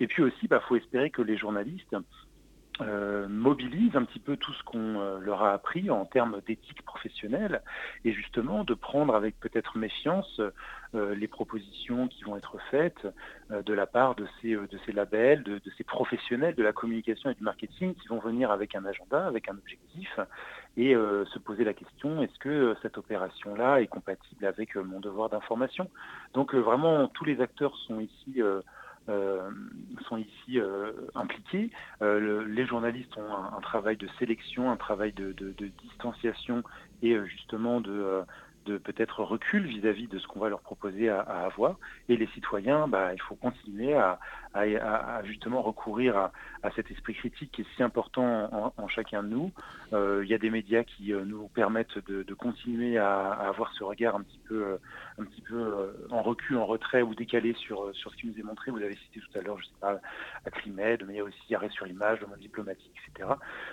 et 0.00 0.06
puis 0.06 0.22
aussi, 0.22 0.38
il 0.42 0.48
bah, 0.48 0.60
faut 0.66 0.76
espérer 0.76 1.10
que 1.10 1.22
les 1.22 1.36
journalistes 1.36 1.94
euh, 2.80 3.26
mobilise 3.28 3.96
un 3.96 4.04
petit 4.04 4.20
peu 4.20 4.36
tout 4.36 4.52
ce 4.52 4.62
qu'on 4.62 5.00
euh, 5.00 5.18
leur 5.18 5.42
a 5.42 5.52
appris 5.52 5.90
en 5.90 6.04
termes 6.04 6.40
d'éthique 6.46 6.82
professionnelle 6.82 7.60
et 8.04 8.12
justement 8.12 8.62
de 8.62 8.72
prendre 8.74 9.16
avec 9.16 9.38
peut-être 9.40 9.76
méfiance 9.76 10.40
euh, 10.94 11.14
les 11.16 11.26
propositions 11.26 12.06
qui 12.06 12.22
vont 12.22 12.36
être 12.36 12.56
faites 12.70 13.06
de 13.50 13.72
la 13.74 13.86
part 13.86 14.14
de 14.14 14.26
ces, 14.40 14.54
de 14.54 14.78
ces 14.86 14.92
labels, 14.92 15.42
de, 15.42 15.60
ces 15.76 15.84
professionnels 15.84 16.54
de 16.54 16.62
la 16.62 16.72
communication 16.72 17.30
et 17.30 17.34
du 17.34 17.42
marketing 17.42 17.94
qui 17.94 18.08
vont 18.08 18.20
venir 18.20 18.50
avec 18.50 18.74
un 18.74 18.84
agenda, 18.84 19.26
avec 19.26 19.48
un 19.48 19.54
objectif 19.54 20.08
et 20.76 20.94
se 20.94 21.38
poser 21.38 21.64
la 21.64 21.74
question 21.74 22.22
est-ce 22.22 22.38
que 22.38 22.76
cette 22.82 22.96
opération-là 22.98 23.80
est 23.80 23.86
compatible 23.86 24.46
avec 24.46 24.76
mon 24.76 25.00
devoir 25.00 25.30
d'information? 25.30 25.90
Donc 26.34 26.54
vraiment 26.54 27.08
tous 27.08 27.24
les 27.24 27.40
acteurs 27.40 27.76
sont 27.86 28.00
ici 28.00 28.42
euh, 29.08 29.50
sont 30.08 30.16
ici 30.16 30.60
euh, 30.60 30.92
impliqués. 31.14 31.70
Euh, 32.02 32.44
les 32.46 32.66
journalistes 32.66 33.16
ont 33.16 33.32
un, 33.32 33.60
travail 33.60 33.96
de 33.96 34.08
sélection, 34.18 34.70
un 34.70 34.76
travail 34.76 35.12
de, 35.12 35.32
distanciation 35.82 36.62
et 37.02 37.16
justement 37.26 37.80
de, 37.80 38.22
peut-être 38.76 39.22
recul 39.22 39.66
vis-à-vis 39.66 40.08
de 40.08 40.18
ce 40.18 40.26
qu'on 40.26 40.40
va 40.40 40.48
leur 40.48 40.60
proposer 40.60 41.08
à, 41.08 41.20
avoir. 41.20 41.76
Et 42.08 42.16
les 42.16 42.26
citoyens, 42.28 42.88
bah, 42.88 43.14
il 43.14 43.20
faut 43.22 43.34
continuer 43.34 43.94
à, 43.94 44.18
justement 45.24 45.62
recourir 45.62 46.16
à, 46.62 46.70
cet 46.76 46.90
esprit 46.90 47.14
critique 47.14 47.52
qui 47.52 47.62
est 47.62 47.66
si 47.76 47.82
important 47.82 48.72
en, 48.76 48.88
chacun 48.88 49.22
de 49.22 49.28
nous. 49.28 49.52
il 49.92 50.28
y 50.28 50.34
a 50.34 50.38
des 50.38 50.50
médias 50.50 50.84
qui 50.84 51.12
nous 51.12 51.48
permettent 51.48 51.98
de, 52.06 52.34
continuer 52.34 52.98
à, 52.98 53.30
avoir 53.30 53.72
ce 53.74 53.84
regard 53.84 54.16
un 54.16 54.22
petit 54.22 54.40
peu 54.48 54.78
euh, 55.52 55.92
en 56.10 56.22
recul, 56.22 56.56
en 56.56 56.66
retrait 56.66 57.02
ou 57.02 57.14
décalé 57.14 57.54
sur, 57.54 57.84
euh, 57.84 57.92
sur 57.92 58.10
ce 58.10 58.16
qui 58.16 58.26
nous 58.26 58.38
est 58.38 58.42
montré. 58.42 58.70
Vous 58.70 58.82
avez 58.82 58.96
cité 58.96 59.20
tout 59.20 59.38
à 59.38 59.42
l'heure, 59.42 59.58
je 59.58 59.66
sais 59.66 59.80
pas, 59.80 60.00
Aclimed, 60.44 61.04
mais 61.06 61.14
il 61.14 61.16
y 61.16 61.20
a 61.20 61.24
aussi 61.24 61.54
Arrêt 61.54 61.70
sur 61.70 61.86
l'image, 61.86 62.20
le 62.20 62.26
monde 62.26 62.38
diplomatique, 62.38 62.92
etc. 63.06 63.30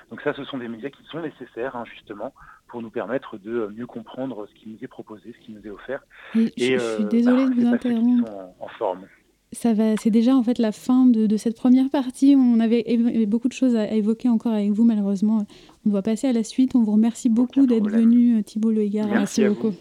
Donc 0.10 0.22
ça, 0.22 0.34
ce 0.34 0.43
sont 0.46 0.58
des 0.58 0.68
médias 0.68 0.89
qui 0.89 1.04
sont 1.06 1.22
nécessaires, 1.22 1.76
hein, 1.76 1.86
justement, 1.86 2.34
pour 2.76 2.82
nous 2.82 2.90
permettre 2.90 3.38
de 3.38 3.74
mieux 3.74 3.88
comprendre 3.88 4.46
ce 4.50 4.60
qui 4.60 4.68
nous 4.68 4.76
est 4.82 4.90
proposé, 4.90 5.34
ce 5.40 5.46
qui 5.46 5.54
nous 5.54 5.66
est 5.66 5.70
offert. 5.70 6.06
Et, 6.36 6.50
je, 6.50 6.52
suis 6.52 6.74
euh, 6.74 7.08
désolée 7.08 7.46
bah, 7.46 7.50
de 7.50 7.62
vous 7.62 7.68
interrompre. 7.68 8.30
En, 8.30 8.66
en, 8.66 8.68
forme. 8.78 9.06
Ça 9.54 9.74
va, 9.74 9.96
c'est 9.96 10.10
déjà 10.10 10.36
en 10.36 10.44
fait 10.44 10.60
la 10.60 10.74
fin 10.74 11.06
de, 11.06 11.26
de, 11.26 11.38
cette 11.38 11.56
première 11.56 11.90
partie. 11.90 12.36
On 12.38 12.60
avait, 12.60 12.84
beaucoup 13.28 13.48
de 13.48 13.54
choses 13.54 13.78
à, 13.78 13.90
évoquer 13.94 14.28
encore 14.28 14.52
avec 14.52 14.72
vous, 14.72 14.84
malheureusement. 14.84 15.48
On 15.86 15.90
doit 15.90 16.02
passer 16.02 16.28
à 16.28 16.34
la 16.34 16.44
suite. 16.44 16.76
On 16.76 16.84
vous 16.84 16.92
remercie 16.92 17.30
beaucoup 17.30 17.66
d'être 17.66 17.90
venu, 17.90 18.44
Thibault 18.44 18.72
Le 18.72 18.82
Merci, 18.82 19.08
Merci 19.08 19.46
beaucoup. 19.46 19.72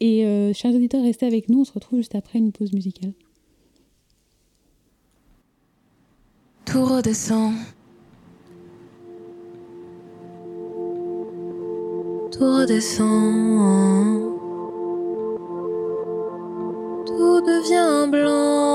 Et 0.00 0.26
euh, 0.26 0.52
chers 0.54 0.74
auditeurs, 0.74 1.04
restez 1.04 1.26
avec 1.26 1.48
nous. 1.48 1.60
On 1.60 1.64
se 1.64 1.72
retrouve 1.72 2.00
juste 2.00 2.16
après 2.16 2.40
une 2.40 2.50
pause 2.50 2.72
musicale. 2.72 3.12
Tout 6.64 6.84
redescend. 6.84 7.52
Tout 12.36 12.46
redescend. 12.46 14.32
Tout 17.06 17.40
devient 17.40 18.10
blanc. 18.10 18.74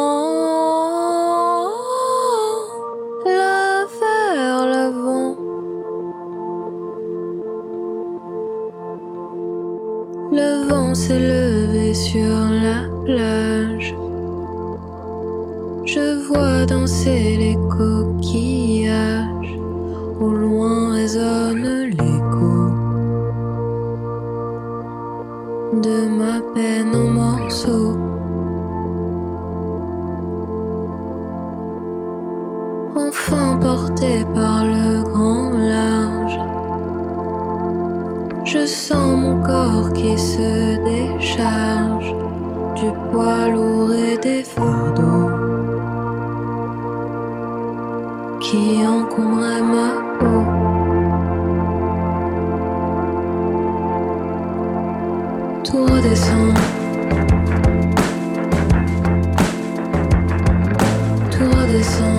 Le 10.31 10.69
vent 10.69 10.95
s'est 10.95 11.19
levé 11.19 11.93
sur 11.93 12.29
la 12.63 12.87
plage. 13.03 13.93
Je 15.85 16.21
vois 16.27 16.65
danser 16.65 17.35
les 17.37 17.55
coquillages. 17.67 17.98
Tout 55.79 55.85
redescend. 55.85 56.53
Tout 61.31 61.49
redescend. 61.57 62.18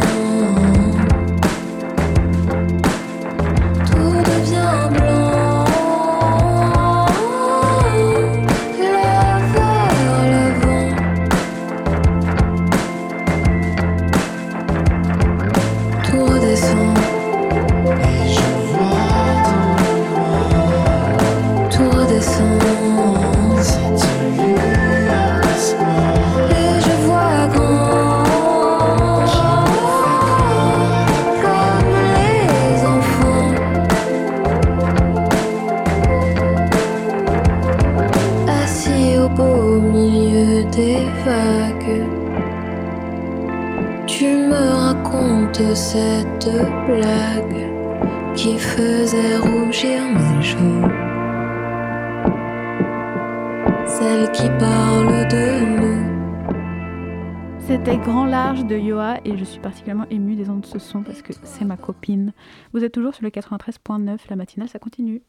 Ce 60.71 60.79
son 60.79 61.03
parce 61.03 61.23
que 61.23 61.33
c'est 61.43 61.65
ma 61.65 61.77
copine. 61.77 62.33
Vous 62.73 62.85
êtes 62.85 62.93
toujours 62.93 63.15
sur 63.15 63.25
le 63.25 63.31
93.9, 63.31 64.19
la 64.29 64.37
matinale, 64.37 64.69
ça 64.69 64.79
continue. 64.79 65.23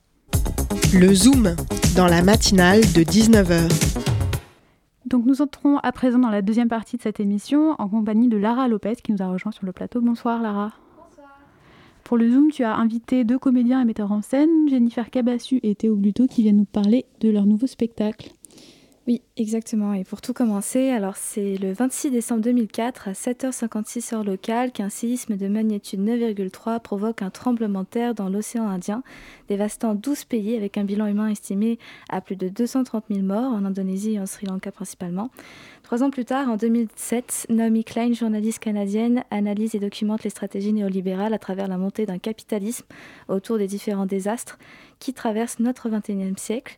Le 0.93 1.13
Zoom, 1.13 1.55
dans 1.95 2.07
la 2.07 2.21
matinale 2.21 2.81
de 2.81 3.01
19h. 3.01 3.69
Donc 5.05 5.25
nous 5.25 5.41
entrons 5.41 5.77
à 5.79 5.91
présent 5.91 6.19
dans 6.19 6.29
la 6.29 6.41
deuxième 6.41 6.67
partie 6.67 6.97
de 6.97 7.01
cette 7.01 7.19
émission 7.19 7.75
en 7.79 7.89
compagnie 7.89 8.29
de 8.29 8.37
Lara 8.37 8.67
Lopez 8.67 8.95
qui 9.03 9.11
nous 9.11 9.21
a 9.21 9.27
rejoint 9.27 9.51
sur 9.51 9.65
le 9.65 9.71
plateau. 9.71 9.99
Bonsoir 9.99 10.41
Lara. 10.41 10.71
Bonsoir. 10.95 11.39
Pour 12.03 12.17
le 12.17 12.29
Zoom, 12.29 12.51
tu 12.51 12.63
as 12.63 12.75
invité 12.75 13.23
deux 13.23 13.39
comédiens 13.39 13.81
et 13.81 13.85
metteurs 13.85 14.11
en 14.11 14.21
scène, 14.21 14.69
Jennifer 14.69 15.09
Cabassu 15.09 15.59
et 15.63 15.75
Théo 15.75 15.95
Bluto, 15.95 16.27
qui 16.27 16.43
viennent 16.43 16.57
nous 16.57 16.65
parler 16.65 17.05
de 17.19 17.29
leur 17.29 17.45
nouveau 17.45 17.67
spectacle. 17.67 18.31
Oui, 19.07 19.23
exactement. 19.35 19.93
Et 19.93 20.03
pour 20.03 20.21
tout 20.21 20.31
commencer, 20.31 20.89
alors 20.91 21.17
c'est 21.17 21.57
le 21.57 21.73
26 21.73 22.11
décembre 22.11 22.41
2004 22.41 23.07
à 23.07 23.11
7h56 23.13 24.13
heure 24.13 24.23
locale 24.23 24.71
qu'un 24.71 24.89
séisme 24.89 25.37
de 25.37 25.47
magnitude 25.47 26.01
9,3 26.01 26.79
provoque 26.79 27.23
un 27.23 27.31
tremblement 27.31 27.81
de 27.81 27.87
terre 27.87 28.13
dans 28.13 28.29
l'océan 28.29 28.67
Indien, 28.69 29.01
dévastant 29.49 29.95
12 29.95 30.25
pays 30.25 30.55
avec 30.55 30.77
un 30.77 30.83
bilan 30.83 31.07
humain 31.07 31.29
estimé 31.29 31.79
à 32.09 32.21
plus 32.21 32.35
de 32.35 32.47
230 32.47 33.05
000 33.09 33.21
morts 33.21 33.51
en 33.51 33.65
Indonésie 33.65 34.13
et 34.13 34.19
en 34.19 34.27
Sri 34.27 34.45
Lanka 34.45 34.71
principalement. 34.71 35.31
Trois 35.81 36.03
ans 36.03 36.11
plus 36.11 36.25
tard, 36.25 36.47
en 36.47 36.55
2007, 36.55 37.47
Naomi 37.49 37.83
Klein, 37.83 38.13
journaliste 38.13 38.59
canadienne, 38.59 39.23
analyse 39.31 39.73
et 39.73 39.79
documente 39.79 40.23
les 40.23 40.29
stratégies 40.29 40.73
néolibérales 40.73 41.33
à 41.33 41.39
travers 41.39 41.67
la 41.67 41.79
montée 41.79 42.05
d'un 42.05 42.19
capitalisme 42.19 42.85
autour 43.27 43.57
des 43.57 43.67
différents 43.67 44.05
désastres 44.05 44.59
qui 44.99 45.13
traversent 45.13 45.59
notre 45.59 45.89
21e 45.89 46.37
siècle. 46.37 46.77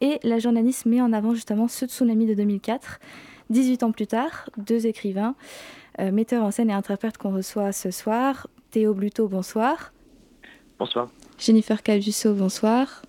Et 0.00 0.18
la 0.22 0.38
journaliste 0.38 0.86
met 0.86 1.00
en 1.00 1.12
avant 1.12 1.34
justement 1.34 1.68
ce 1.68 1.86
tsunami 1.86 2.26
de 2.26 2.34
2004. 2.34 2.98
18 3.50 3.82
ans 3.84 3.92
plus 3.92 4.06
tard, 4.06 4.50
deux 4.56 4.86
écrivains, 4.86 5.36
euh, 6.00 6.10
metteurs 6.10 6.44
en 6.44 6.50
scène 6.50 6.70
et 6.70 6.72
interprètes 6.72 7.16
qu'on 7.16 7.32
reçoit 7.32 7.72
ce 7.72 7.90
soir. 7.90 8.48
Théo 8.70 8.92
Bluto, 8.92 9.28
bonsoir. 9.28 9.92
Bonsoir. 10.78 11.08
Jennifer 11.38 11.82
Cavusso, 11.82 12.34
bonsoir. 12.34 13.02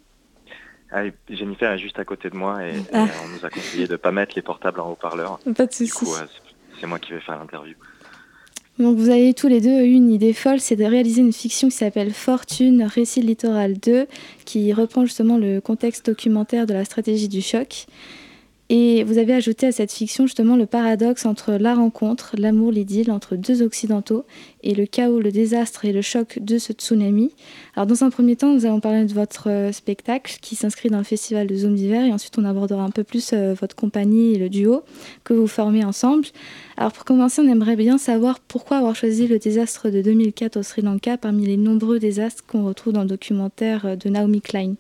Ah, 0.92 1.02
Jennifer 1.30 1.72
est 1.72 1.80
juste 1.80 2.00
à 2.00 2.06
côté 2.06 2.30
de 2.30 2.36
moi 2.36 2.64
et, 2.66 2.76
ah. 2.94 3.08
on 3.26 3.28
nous 3.30 3.46
a 3.46 3.50
conseillé 3.50 3.88
de 3.88 3.94
ne 3.94 3.98
pas 3.98 4.12
mettre 4.12 4.34
les 4.36 4.42
portables 4.42 4.80
en 4.80 4.92
haut-parleur. 4.92 5.40
Pas 5.56 5.66
de 5.66 5.74
souci. 5.74 5.86
Du 5.86 5.92
coup, 5.92 6.16
c'est 6.80 6.88
moi 6.88 7.00
qui 7.00 7.12
vais 7.12 7.20
faire 7.20 7.38
l'interview. 7.38 7.76
Donc 8.80 8.96
vous 8.96 9.10
avez 9.10 9.34
tous 9.34 9.48
les 9.48 9.60
deux 9.60 9.82
eu 9.82 9.94
une 9.94 10.12
idée 10.12 10.34
folle, 10.34 10.60
c'est 10.60 10.76
de 10.76 10.84
réaliser 10.84 11.22
une 11.22 11.34
fiction 11.34 11.70
qui 11.70 11.76
s'appelle 11.76 12.14
Fortune, 12.14 12.84
récit 12.84 13.22
littoral 13.22 13.80
2, 13.80 14.06
qui 14.46 14.72
reprend 14.72 15.04
justement 15.04 15.38
le 15.38 15.62
contexte 15.62 16.06
documentaire 16.06 16.68
de 16.68 16.74
la 16.74 16.86
stratégie 16.86 17.28
du 17.28 17.42
choc. 17.42 17.88
Et 18.70 19.06
vous 19.06 19.18
avez 19.18 19.34
ajouté 19.34 19.68
à 19.68 19.72
cette 19.72 19.94
fiction 19.94 20.26
justement 20.26 20.58
le 20.58 20.66
paradoxe 20.66 21.26
entre 21.26 21.54
la 21.54 21.74
rencontre, 21.74 22.36
l'amour, 22.38 22.74
l'idylle 22.74 23.12
entre 23.12 23.38
deux 23.38 23.62
occidentaux 23.62 24.26
et 24.62 24.76
le 24.76 24.86
chaos, 24.86 25.22
le 25.22 25.32
désastre 25.32 25.86
et 25.86 25.94
le 25.94 26.02
choc 26.02 26.40
de 26.42 26.58
ce 26.58 26.74
tsunami. 26.74 27.32
Alors 27.76 27.88
dans 27.88 28.04
un 28.04 28.10
premier 28.10 28.36
temps, 28.36 28.54
nous 28.54 28.66
allons 28.66 28.82
parler 28.82 29.06
de 29.06 29.14
votre 29.14 29.50
euh, 29.50 29.72
spectacle 29.72 30.38
qui 30.42 30.56
s'inscrit 30.56 30.90
dans 30.90 30.98
le 30.98 31.06
festival 31.06 31.48
de 31.48 31.56
Zoom 31.56 31.76
d'hiver 31.76 32.04
et 32.04 32.12
ensuite 32.12 32.38
on 32.38 32.44
abordera 32.44 32.84
un 32.84 32.90
peu 32.90 33.06
plus 33.06 33.32
euh, 33.32 33.54
votre 33.54 33.76
compagnie 33.76 34.34
et 34.34 34.38
le 34.38 34.50
duo 34.50 34.82
que 35.24 35.34
vous 35.34 35.48
formez 35.48 35.86
ensemble. 35.86 36.26
Alors 36.76 36.92
pour 36.92 37.06
commencer, 37.06 37.42
on 37.42 37.50
aimerait 37.50 37.78
bien 37.78 37.98
savoir 37.98 38.42
pourquoi 38.42 38.78
avoir 38.78 38.98
choisi 38.98 39.28
le 39.28 39.40
désastre 39.40 39.90
de 39.90 40.02
2004 40.02 40.58
au 40.58 40.64
Sri 40.64 40.82
Lanka 40.82 41.18
parmi 41.18 41.46
les 41.46 41.58
nombreux 41.58 42.00
désastres 42.00 42.44
qu'on 42.46 42.66
retrouve 42.66 42.92
dans 42.92 43.04
le 43.04 43.08
documentaire 43.08 43.86
euh, 43.86 43.96
de 43.96 44.10
Naomi 44.10 44.42
Klein. 44.42 44.74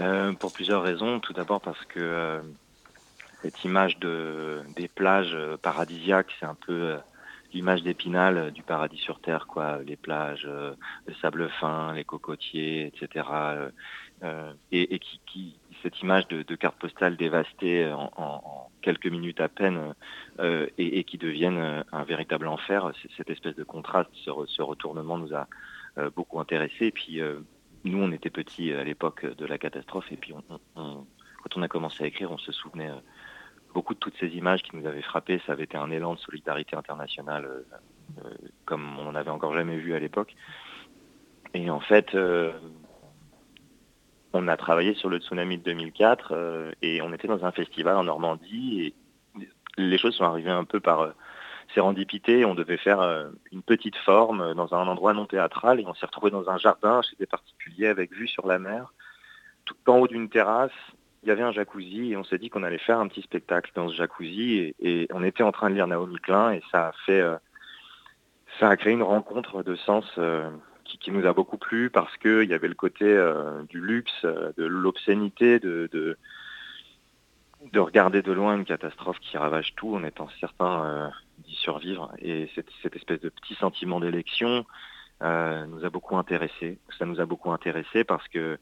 Euh, 0.00 0.32
pour 0.32 0.52
plusieurs 0.52 0.82
raisons. 0.82 1.18
Tout 1.18 1.32
d'abord 1.32 1.60
parce 1.60 1.84
que 1.86 1.98
euh, 1.98 2.40
cette 3.42 3.64
image 3.64 3.98
de, 3.98 4.62
des 4.76 4.86
plages 4.86 5.34
euh, 5.34 5.56
paradisiaques, 5.56 6.32
c'est 6.38 6.46
un 6.46 6.54
peu 6.54 6.96
l'image 7.52 7.82
d'Épinal 7.82 8.52
du 8.52 8.62
paradis 8.62 8.98
sur 8.98 9.20
Terre, 9.20 9.46
quoi. 9.48 9.80
Les 9.82 9.96
plages, 9.96 10.46
le 10.46 11.14
sable 11.22 11.48
fin, 11.60 11.94
les 11.94 12.04
cocotiers, 12.04 12.86
etc. 12.86 13.26
et, 14.70 14.98
qui, 14.98 15.20
qui, 15.24 15.56
cette 15.82 15.98
image 16.02 16.28
de, 16.28 16.42
de 16.42 16.54
carte 16.56 16.76
postale 16.76 17.16
dévastée 17.16 17.90
en, 17.90 18.68
quelques 18.82 19.06
minutes 19.06 19.40
à 19.40 19.48
peine 19.48 19.94
et, 20.76 21.04
qui 21.04 21.16
deviennent 21.16 21.84
un 21.90 22.04
véritable 22.04 22.48
enfer, 22.48 22.92
cette 23.16 23.30
espèce 23.30 23.56
de 23.56 23.64
contraste, 23.64 24.10
ce, 24.26 24.30
ce 24.46 24.60
retournement 24.60 25.16
nous 25.16 25.34
a 25.34 25.46
beaucoup 26.14 26.40
intéressé. 26.40 26.90
Puis 26.90 27.22
nous, 27.84 27.98
on 27.98 28.12
était 28.12 28.30
petits 28.30 28.72
à 28.72 28.84
l'époque 28.84 29.24
de 29.24 29.46
la 29.46 29.58
catastrophe, 29.58 30.10
et 30.10 30.16
puis 30.16 30.34
quand 31.48 31.56
on 31.56 31.62
a 31.62 31.68
commencé 31.68 32.04
à 32.04 32.06
écrire, 32.06 32.30
on 32.30 32.38
se 32.38 32.52
souvenait 32.52 32.90
euh, 32.90 33.00
beaucoup 33.74 33.94
de 33.94 33.98
toutes 33.98 34.16
ces 34.18 34.28
images 34.28 34.62
qui 34.62 34.76
nous 34.76 34.86
avaient 34.86 35.02
frappés. 35.02 35.40
Ça 35.46 35.52
avait 35.52 35.64
été 35.64 35.76
un 35.76 35.90
élan 35.90 36.14
de 36.14 36.18
solidarité 36.18 36.76
internationale 36.76 37.44
euh, 37.46 37.62
euh, 38.24 38.30
comme 38.64 38.98
on 38.98 39.04
n'en 39.04 39.14
avait 39.14 39.30
encore 39.30 39.54
jamais 39.54 39.76
vu 39.76 39.94
à 39.94 39.98
l'époque. 39.98 40.34
Et 41.54 41.70
en 41.70 41.80
fait, 41.80 42.14
on 44.34 44.48
a 44.48 44.56
travaillé 44.58 44.92
sur 44.94 45.08
le 45.08 45.18
tsunami 45.18 45.56
de 45.56 45.62
2004 45.62 46.74
et 46.82 47.00
on 47.00 47.10
était 47.14 47.26
dans 47.26 47.42
un 47.46 47.52
festival 47.52 47.96
en 47.96 48.04
Normandie 48.04 48.82
et 48.82 48.94
les 49.78 49.96
choses 49.96 50.14
sont 50.14 50.24
arrivées 50.24 50.50
un 50.50 50.64
peu 50.64 50.78
par 50.78 51.14
sérendipité, 51.72 52.44
on 52.44 52.54
devait 52.54 52.76
faire 52.76 53.00
euh, 53.00 53.28
une 53.52 53.62
petite 53.62 53.96
forme 53.96 54.54
dans 54.54 54.74
un 54.74 54.86
endroit 54.86 55.12
non 55.12 55.26
théâtral 55.26 55.80
et 55.80 55.86
on 55.86 55.94
s'est 55.94 56.06
retrouvé 56.06 56.30
dans 56.30 56.48
un 56.48 56.58
jardin 56.58 57.02
chez 57.02 57.16
des 57.16 57.26
particuliers 57.26 57.88
avec 57.88 58.12
vue 58.12 58.28
sur 58.28 58.46
la 58.46 58.58
mer. 58.58 58.92
Tout 59.64 59.76
en 59.86 59.98
haut 59.98 60.08
d'une 60.08 60.28
terrasse, 60.28 60.72
il 61.22 61.28
y 61.28 61.32
avait 61.32 61.42
un 61.42 61.52
jacuzzi 61.52 62.12
et 62.12 62.16
on 62.16 62.24
s'est 62.24 62.38
dit 62.38 62.48
qu'on 62.48 62.62
allait 62.62 62.78
faire 62.78 63.00
un 63.00 63.08
petit 63.08 63.22
spectacle 63.22 63.70
dans 63.74 63.88
ce 63.88 63.94
jacuzzi 63.94 64.74
et, 64.80 65.08
on 65.12 65.22
était 65.22 65.42
en 65.42 65.52
train 65.52 65.70
de 65.70 65.74
lire 65.74 65.86
Naomi 65.86 66.16
Klein 66.16 66.52
et 66.52 66.62
ça 66.70 66.88
a 66.88 66.92
fait, 67.06 67.20
euh, 67.20 67.36
ça 68.60 68.68
a 68.68 68.76
créé 68.76 68.92
une 68.92 69.02
rencontre 69.02 69.62
de 69.62 69.74
sens 69.74 70.06
euh, 70.18 70.48
qui, 70.84 71.10
nous 71.10 71.26
a 71.26 71.32
beaucoup 71.32 71.58
plu 71.58 71.90
parce 71.90 72.16
qu'il 72.16 72.44
y 72.44 72.54
avait 72.54 72.68
le 72.68 72.74
côté 72.74 73.04
du 73.68 73.80
luxe, 73.80 74.24
de 74.24 74.64
l'obscénité, 74.64 75.58
de, 75.58 75.88
de, 75.92 76.16
de, 77.72 77.78
regarder 77.80 78.22
de 78.22 78.32
loin 78.32 78.56
une 78.56 78.64
catastrophe 78.64 79.18
qui 79.20 79.36
ravage 79.36 79.74
tout 79.74 79.94
en 79.94 80.02
étant 80.02 80.28
certain 80.40 81.12
survivre. 81.68 82.10
Et 82.18 82.48
cette, 82.54 82.96
espèce 82.96 83.20
de 83.20 83.28
petit 83.28 83.54
sentiment 83.54 84.00
d'élection 84.00 84.64
euh, 85.22 85.66
nous 85.66 85.84
a 85.84 85.90
beaucoup 85.90 86.16
intéressé. 86.16 86.78
Ça 86.98 87.04
nous 87.04 87.20
a 87.20 87.26
beaucoup 87.26 87.52
intéressé 87.52 88.04
parce 88.04 88.26
que 88.28 88.58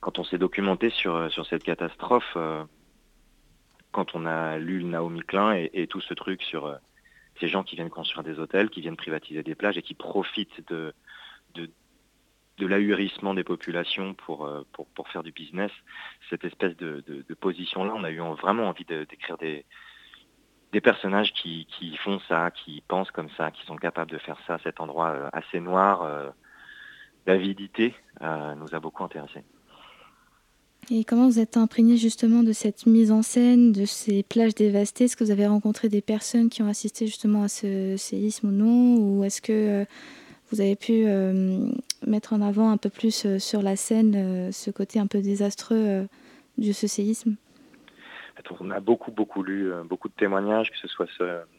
quand 0.00 0.18
on 0.18 0.24
s'est 0.24 0.38
documenté 0.38 0.88
sur, 0.90 1.30
sur 1.30 1.44
cette 1.46 1.64
catastrophe, 1.64 2.32
euh, 2.36 2.64
quand 3.92 4.14
on 4.14 4.24
a 4.24 4.56
lu 4.56 4.84
Naomi 4.84 5.20
Klein 5.20 5.52
et, 5.52 5.86
tout 5.86 6.00
ce 6.00 6.14
truc 6.14 6.42
sur 6.42 6.66
euh, 6.66 6.76
ces 7.38 7.48
gens 7.48 7.62
qui 7.62 7.76
viennent 7.76 7.90
construire 7.90 8.24
des 8.24 8.38
hôtels, 8.38 8.70
qui 8.70 8.80
viennent 8.80 8.96
privatiser 8.96 9.42
des 9.42 9.54
plages 9.54 9.76
et 9.76 9.82
qui 9.82 9.94
profitent 9.94 10.66
de, 10.70 10.94
de, 11.54 11.68
l'ahurissement 12.66 13.34
des 13.34 13.44
populations 13.44 14.14
pour, 14.14 14.46
euh, 14.46 14.62
pour, 14.72 14.86
pour, 14.94 15.08
faire 15.08 15.24
du 15.24 15.32
business, 15.32 15.72
cette 16.30 16.44
espèce 16.44 16.76
de, 16.76 17.02
de, 17.08 17.24
de 17.28 17.34
position-là, 17.34 17.92
on 17.94 18.04
a 18.04 18.10
eu 18.10 18.20
vraiment 18.40 18.68
envie 18.68 18.84
d'écrire 18.84 19.36
des, 19.36 19.64
des 20.72 20.80
personnages 20.80 21.32
qui, 21.34 21.66
font 22.02 22.18
ça, 22.28 22.50
qui 22.50 22.82
pensent 22.88 23.10
comme 23.10 23.28
ça, 23.36 23.50
qui 23.50 23.64
sont 23.66 23.76
capables 23.76 24.10
de 24.10 24.18
faire 24.18 24.38
ça, 24.46 24.58
cet 24.64 24.80
endroit 24.80 25.10
euh, 25.10 25.28
assez 25.32 25.60
noir, 25.60 26.02
euh, 26.02 26.30
d'avidité, 27.26 27.94
euh, 28.22 28.54
nous 28.54 28.74
a 28.74 28.80
beaucoup 28.80 29.04
intéressés. 29.04 29.44
Et 30.90 31.04
comment 31.04 31.26
vous 31.26 31.38
êtes 31.38 31.56
imprégné 31.56 31.96
justement 31.96 32.42
de 32.42 32.52
cette 32.52 32.86
mise 32.86 33.12
en 33.12 33.22
scène, 33.22 33.70
de 33.72 33.84
ces 33.84 34.22
plages 34.22 34.54
dévastées? 34.54 35.04
Est-ce 35.04 35.16
que 35.16 35.22
vous 35.22 35.30
avez 35.30 35.46
rencontré 35.46 35.88
des 35.88 36.00
personnes 36.00 36.48
qui 36.48 36.62
ont 36.62 36.68
assisté 36.68 37.06
justement 37.06 37.44
à 37.44 37.48
ce 37.48 37.96
séisme 37.96 38.48
ou 38.48 38.50
non? 38.50 38.96
Ou 38.96 39.24
est-ce 39.24 39.40
que 39.40 39.86
vous 40.50 40.60
avez 40.60 40.74
pu 40.74 41.06
mettre 42.04 42.32
en 42.32 42.42
avant 42.42 42.70
un 42.70 42.78
peu 42.78 42.90
plus 42.90 43.38
sur 43.38 43.62
la 43.62 43.76
scène 43.76 44.50
ce 44.50 44.72
côté 44.72 44.98
un 44.98 45.06
peu 45.06 45.22
désastreux 45.22 46.08
de 46.58 46.72
ce 46.72 46.88
séisme? 46.88 47.36
On 48.60 48.70
a 48.70 48.80
beaucoup, 48.80 49.10
beaucoup 49.10 49.42
lu, 49.42 49.72
euh, 49.72 49.82
beaucoup 49.84 50.08
de 50.08 50.14
témoignages, 50.14 50.70
que 50.70 50.78
ce 50.78 50.88
soit 50.88 51.06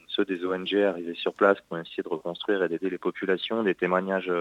ceux 0.08 0.26
des 0.26 0.46
ONG 0.46 0.76
arrivés 0.76 1.16
sur 1.16 1.34
place 1.34 1.58
pour 1.68 1.78
essayer 1.78 2.04
de 2.04 2.10
reconstruire 2.10 2.64
et 2.64 2.70
d'aider 2.70 2.90
les 2.90 2.98
populations, 2.98 3.64
des 3.64 3.76
témoignages. 3.76 4.32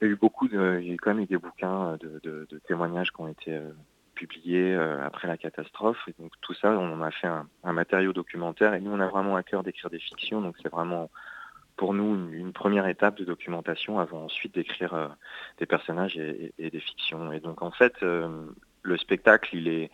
il 0.00 0.06
y 0.06 0.08
a 0.08 0.12
eu 0.12 0.16
beaucoup 0.16 0.48
de, 0.48 0.80
il 0.82 0.90
y 0.90 0.92
a 0.92 0.96
quand 0.96 1.14
même 1.14 1.24
eu 1.24 1.26
des 1.26 1.38
bouquins 1.38 1.96
de, 2.00 2.46
témoignages 2.66 3.10
qui 3.12 3.20
ont 3.20 3.28
été 3.28 3.58
publiés 4.14 4.74
après 4.74 5.28
la 5.28 5.36
catastrophe. 5.36 5.98
Et 6.08 6.14
donc 6.20 6.32
tout 6.40 6.54
ça, 6.54 6.70
on 6.70 7.02
a 7.02 7.10
fait 7.10 7.28
un, 7.28 7.72
matériau 7.72 8.12
documentaire 8.12 8.74
et 8.74 8.80
nous 8.80 8.92
on 8.92 9.00
a 9.00 9.08
vraiment 9.08 9.36
à 9.36 9.42
cœur 9.42 9.62
d'écrire 9.62 9.90
des 9.90 9.98
fictions, 9.98 10.40
donc 10.40 10.56
c'est 10.62 10.70
vraiment 10.70 11.10
pour 11.80 11.94
nous 11.94 12.30
une, 12.34 12.52
première 12.52 12.86
étape 12.88 13.16
de 13.16 13.24
documentation 13.24 14.00
avant 14.00 14.24
ensuite 14.24 14.52
d'écrire 14.54 14.92
euh, 14.92 15.08
des 15.56 15.64
personnages 15.64 16.14
et, 16.18 16.52
des 16.58 16.78
fictions. 16.78 17.32
Et 17.32 17.40
donc 17.40 17.62
en 17.62 17.70
fait, 17.70 17.94
euh, 18.02 18.28
le 18.82 18.98
spectacle, 18.98 19.56
il 19.56 19.66
est 19.66 19.90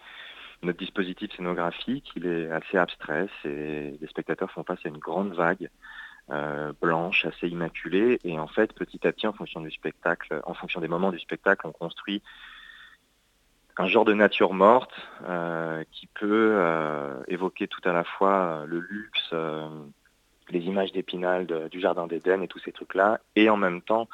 notre 0.63 0.79
dispositif 0.79 1.35
scénographique, 1.35 2.11
il 2.17 2.27
est 2.27 2.51
assez 2.51 2.77
abstrait. 2.77 3.29
Et 3.45 3.97
les 4.01 4.07
spectateurs 4.09 4.51
font 4.51 4.65
face 4.65 4.81
à 4.85 4.89
une 4.89 4.99
grande 4.99 5.35
vague 5.35 5.71
euh, 6.31 6.73
blanche, 6.81 7.25
assez 7.25 7.49
immaculée. 7.49 8.19
Et 8.25 8.39
en 8.39 8.49
fait, 8.49 8.73
petit 8.73 9.07
à 9.07 9.13
petit, 9.13 9.27
en 9.27 9.33
fonction 9.33 9.61
du 9.61 9.71
spectacle, 9.71 10.41
en 10.45 10.55
fonction 10.55 10.81
des 10.81 10.89
moments 10.89 11.13
du 11.13 11.19
spectacle, 11.19 11.67
on 11.67 11.73
construit 11.73 12.23
un 13.79 13.87
genre 13.87 14.07
de 14.07 14.15
nature 14.15 14.55
morte 14.55 14.95
qui 15.93 16.07
peut 16.07 16.59
évoquer 17.29 17.69
tout 17.69 17.83
à 17.85 17.93
la 17.93 18.05
fois 18.05 18.65
le 18.67 18.79
luxe 18.81 19.35
les 20.49 20.61
images 20.61 20.93
d'Épinal 20.93 21.47
du 21.71 21.81
Jardin 21.81 22.07
d'Éden 22.07 22.43
et 22.43 22.49
tous 22.49 22.61
ces 22.61 22.73
trucs-là, 22.73 23.21
et 23.35 23.51
en 23.51 23.57
même 23.57 23.83
temps 23.83 24.09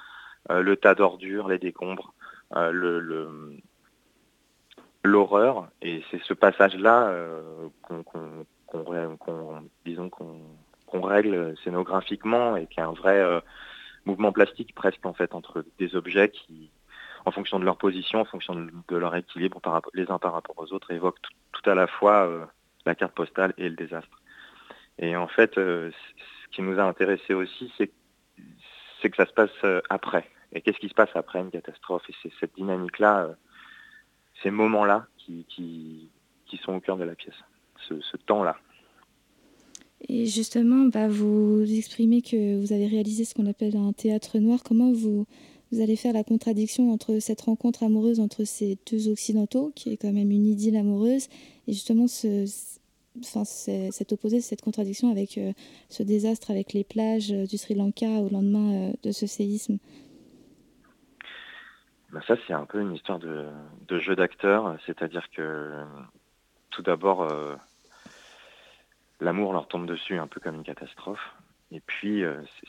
euh, 0.51 0.63
le 0.63 0.77
tas 0.77 0.95
d'ordures, 0.95 1.49
les 1.49 1.59
décombres, 1.59 2.15
euh, 2.57 2.71
le, 2.73 3.61
l'horreur, 5.05 5.69
et 5.81 6.03
c'est 6.11 6.23
ce 6.23 6.35
passage-là 6.35 7.09
euh, 7.09 7.69
qu'on, 7.83 8.05
règle 11.03 11.55
scénographiquement 11.65 12.57
et 12.57 12.67
qui 12.67 12.79
est 12.79 12.83
un 12.83 12.93
vrai 12.93 13.43
mouvement 14.05 14.31
plastique 14.31 14.75
presque 14.75 15.05
en 15.05 15.15
fait 15.15 15.35
entre 15.35 15.65
des 15.79 15.97
objets 15.97 16.29
qui, 16.29 16.71
en 17.25 17.31
fonction 17.31 17.59
de 17.59 17.65
leur 17.65 17.77
position, 17.77 18.21
en 18.21 18.25
fonction 18.25 18.55
de, 18.55 18.97
leur 18.97 19.17
équilibre 19.17 19.61
par, 19.61 19.81
les 19.95 20.11
uns 20.11 20.19
par 20.19 20.35
rapport 20.35 20.57
aux 20.59 20.73
autres, 20.73 20.91
évoquent 20.91 21.19
tout 21.53 21.71
à 21.71 21.75
la 21.75 21.87
fois 21.87 22.29
la 22.85 22.95
carte 22.95 23.15
postale 23.15 23.55
et 23.59 23.69
le 23.69 23.75
désastre. 23.75 24.23
Et 24.99 25.17
en 25.17 25.29
fait, 25.29 25.59
euh, 25.59 25.91
ce 25.91 26.55
qui 26.55 26.63
nous 26.63 26.79
a 26.79 26.85
intéressé 26.85 27.35
aussi, 27.35 27.73
c'est 27.77 29.11
que 29.11 29.17
ça 29.17 29.27
se 29.27 29.33
passe 29.33 29.51
euh, 29.65 29.81
après. 29.91 30.29
Et 30.53 30.61
qu'est-ce 30.61 30.79
qui 30.79 30.89
se 30.89 30.95
passe 30.95 31.11
après 31.15 31.41
une 31.41 31.51
catastrophe? 31.51 32.03
Et 32.09 32.15
c'est 32.23 32.33
cette 32.39 32.55
dynamique-là, 32.55 33.25
euh, 33.25 33.35
ces 34.43 34.51
moments-là 34.51 35.07
qui, 35.19 35.47
sont 36.65 36.75
au 36.75 36.81
cœur 36.81 36.97
de 36.97 37.05
la 37.05 37.15
pièce, 37.15 37.35
ce, 37.89 38.17
temps-là. 38.27 38.57
Et 40.09 40.27
justement, 40.27 40.87
bah, 40.87 41.09
vous 41.09 41.63
exprimez 41.63 42.23
que 42.23 42.61
vous 42.61 42.73
avez 42.73 42.87
réalisé 42.87 43.25
ce 43.25 43.35
qu'on 43.35 43.47
appelle 43.47 43.77
un 43.77 43.93
théâtre 43.93 44.39
noir. 44.39 44.63
Comment 44.63 44.93
vous, 44.93 45.27
vous 45.73 45.81
allez 45.81 45.97
faire 45.97 46.13
la 46.13 46.23
contradiction 46.23 46.93
entre 46.93 47.19
cette 47.19 47.41
rencontre 47.41 47.83
amoureuse 47.83 48.21
entre 48.21 48.45
ces 48.45 48.79
deux 48.91 49.09
occidentaux, 49.09 49.73
qui 49.75 49.91
est 49.91 49.97
quand 49.97 50.13
même 50.13 50.31
une 50.31 50.47
idylle 50.47 50.77
amoureuse, 50.77 51.29
et 51.67 51.73
justement 51.73 52.07
ce, 52.07 52.47
enfin, 53.19 53.45
cet 53.45 54.13
opposé, 54.13 54.41
cette 54.41 54.63
contradiction 54.63 55.11
avec 55.11 55.39
euh, 55.39 55.53
ce 55.89 56.03
désastre 56.03 56.51
avec 56.51 56.73
les 56.73 56.85
plages 56.85 57.33
euh, 57.33 57.47
du 57.47 57.57
Sri 57.57 57.75
Lanka 57.75 58.09
au 58.21 58.29
lendemain 58.29 58.73
euh, 58.73 58.93
de 59.03 59.13
ce 59.13 59.27
séisme? 59.27 59.79
Ben 62.13 62.23
Ça, 62.27 62.37
c'est 62.47 62.53
un 62.53 62.67
peu 62.67 62.81
une 62.81 62.95
histoire 62.95 63.19
de, 63.19 63.49
jeu 63.99 64.17
d'acteur, 64.17 64.77
c'est-à-dire 64.87 65.29
que 65.31 65.85
tout 66.71 66.83
d'abord, 66.83 67.29
l'amour 69.21 69.53
leur 69.53 69.69
tombe 69.69 69.87
dessus 69.87 70.19
un 70.19 70.27
peu 70.27 70.41
comme 70.41 70.57
une 70.57 70.63
catastrophe. 70.63 71.35
Et 71.71 71.81
puis, 71.81 72.23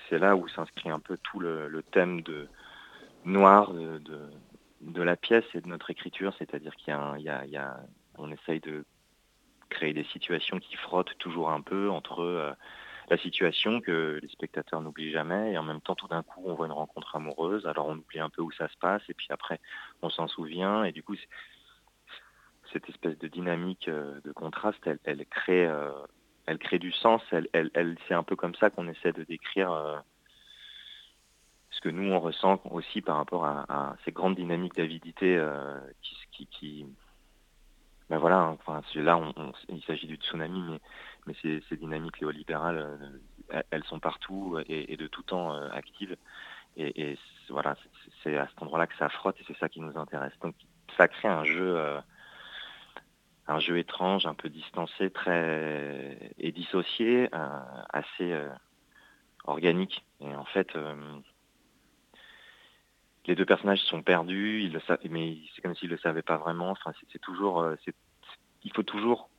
c'est 0.10 0.20
là 0.20 0.36
où 0.36 0.48
s'inscrit 0.48 0.90
un 0.90 1.00
peu 1.00 1.18
tout 1.18 1.40
le, 1.40 1.84
thème 1.92 2.22
de 2.22 2.48
noir 3.26 3.74
de, 3.74 4.02
de, 4.82 5.02
la 5.02 5.16
pièce 5.16 5.46
et 5.54 5.62
de 5.62 5.68
notre 5.68 5.90
écriture, 5.90 6.34
c'est-à-dire 6.38 6.76
qu'il 6.76 6.94
essaye 8.32 8.60
de 8.60 8.86
créer 9.74 9.94
des 9.94 10.04
situations 10.06 10.60
qui 10.60 10.76
frottent 10.76 11.18
toujours 11.18 11.52
un 11.52 11.62
peu 11.62 11.90
entre 11.90 12.22
euh, 12.22 12.54
la 13.10 13.18
situation 13.18 13.82
que 13.82 14.20
les 14.22 14.28
spectateurs 14.30 14.82
n'oublient 14.82 15.12
jamais 15.12 15.54
et 15.54 15.58
en 15.58 15.64
même 15.64 15.82
temps 15.82 15.96
tout 15.96 16.08
d'un 16.08 16.24
coup 16.24 16.42
on 16.46 16.54
voit 16.54 16.66
une 16.66 16.72
rencontre 16.72 17.16
amoureuse. 17.16 17.66
Alors 17.68 17.88
on 17.88 17.98
oublie 17.98 18.20
un 18.20 18.30
peu 18.30 18.42
où 18.42 18.52
ça 18.52 18.68
se 18.70 18.78
passe 18.78 19.02
et 19.10 19.14
puis 19.14 19.28
après 19.30 19.60
on 20.02 20.10
s'en 20.10 20.28
souvient. 20.28 20.84
Et 20.84 20.92
du 20.92 21.04
coup 21.04 21.16
cette 22.72 22.90
espèce 22.90 23.18
de 23.20 23.28
dynamique 23.28 23.88
euh, 23.88 24.20
de 24.24 24.32
contraste 24.32 24.88
elle, 25.04 25.26
crée 25.26 25.68
euh, 25.68 25.92
elle 26.46 26.58
crée 26.58 26.80
du 26.80 26.92
sens. 26.92 27.22
Elle, 27.32 27.48
elle, 27.54 27.98
c'est 28.08 28.14
un 28.14 28.24
peu 28.24 28.36
comme 28.36 28.56
ça 28.56 28.70
qu'on 28.70 28.88
essaie 28.88 29.14
de 29.14 29.24
décrire 29.24 30.04
ce 31.70 31.82
que 31.82 31.90
nous 31.90 32.12
on 32.12 32.20
ressent 32.20 32.62
aussi 32.70 33.02
par 33.02 33.18
rapport 33.18 33.46
à, 33.46 33.96
ces 34.06 34.12
grandes 34.12 34.36
dynamiques 34.36 34.76
d'avidité 34.76 35.42
qui, 36.32 36.48
qui, 36.48 36.86
ben 38.10 38.20
voilà, 38.20 38.42
hein, 38.42 38.58
enfin, 38.60 38.82
là, 38.96 39.20
il 39.70 39.84
s'agit 39.86 40.08
du 40.08 40.18
tsunami, 40.18 40.62
mais, 40.62 40.82
mais 41.26 41.36
ces, 41.42 41.78
dynamiques 41.78 42.22
néolibérales, 42.22 43.00
euh, 43.54 43.62
elles 43.72 43.84
sont 43.86 44.00
partout 44.00 44.58
et, 44.68 44.98
de 44.98 45.08
tout 45.08 45.24
temps 45.24 45.54
euh, 45.54 45.70
actives. 45.72 46.16
Et, 46.76 47.18
voilà, 47.50 47.76
c'est 48.24 48.38
à 48.38 48.48
cet 48.48 48.62
endroit-là 48.62 48.88
que 48.88 48.98
ça 48.98 49.10
frotte 49.10 49.40
et 49.40 49.44
c'est 49.48 49.58
ça 49.58 49.70
qui 49.70 49.80
nous 49.80 49.98
intéresse. 49.98 50.34
Donc, 50.42 50.56
ça 50.98 51.08
crée 51.08 51.28
un 51.28 51.44
jeu, 51.44 51.78
euh, 51.78 52.00
un 53.48 53.60
jeu 53.60 53.78
étrange, 53.78 54.26
un 54.26 54.34
peu 54.34 54.50
distancé, 54.50 55.12
très 55.12 56.34
et 56.40 56.52
dissocié, 56.52 57.30
assez 57.92 58.36
organique. 59.46 60.04
Et 60.20 60.34
en 60.36 60.46
fait, 60.46 60.76
les 63.28 63.36
deux 63.36 63.46
personnages 63.46 63.82
sont 63.82 64.02
perdus, 64.02 64.72
mais 65.10 65.38
c'est 65.54 65.62
comme 65.62 65.76
s'ils 65.76 65.90
le 65.90 65.98
savaient 65.98 66.24
pas 66.24 66.38
vraiment. 66.38 66.72
Enfin, 66.72 66.92
c'est 67.12 67.20
toujours, 67.20 67.68
il 68.64 68.74
faut 68.74 68.84
toujours 68.84 69.30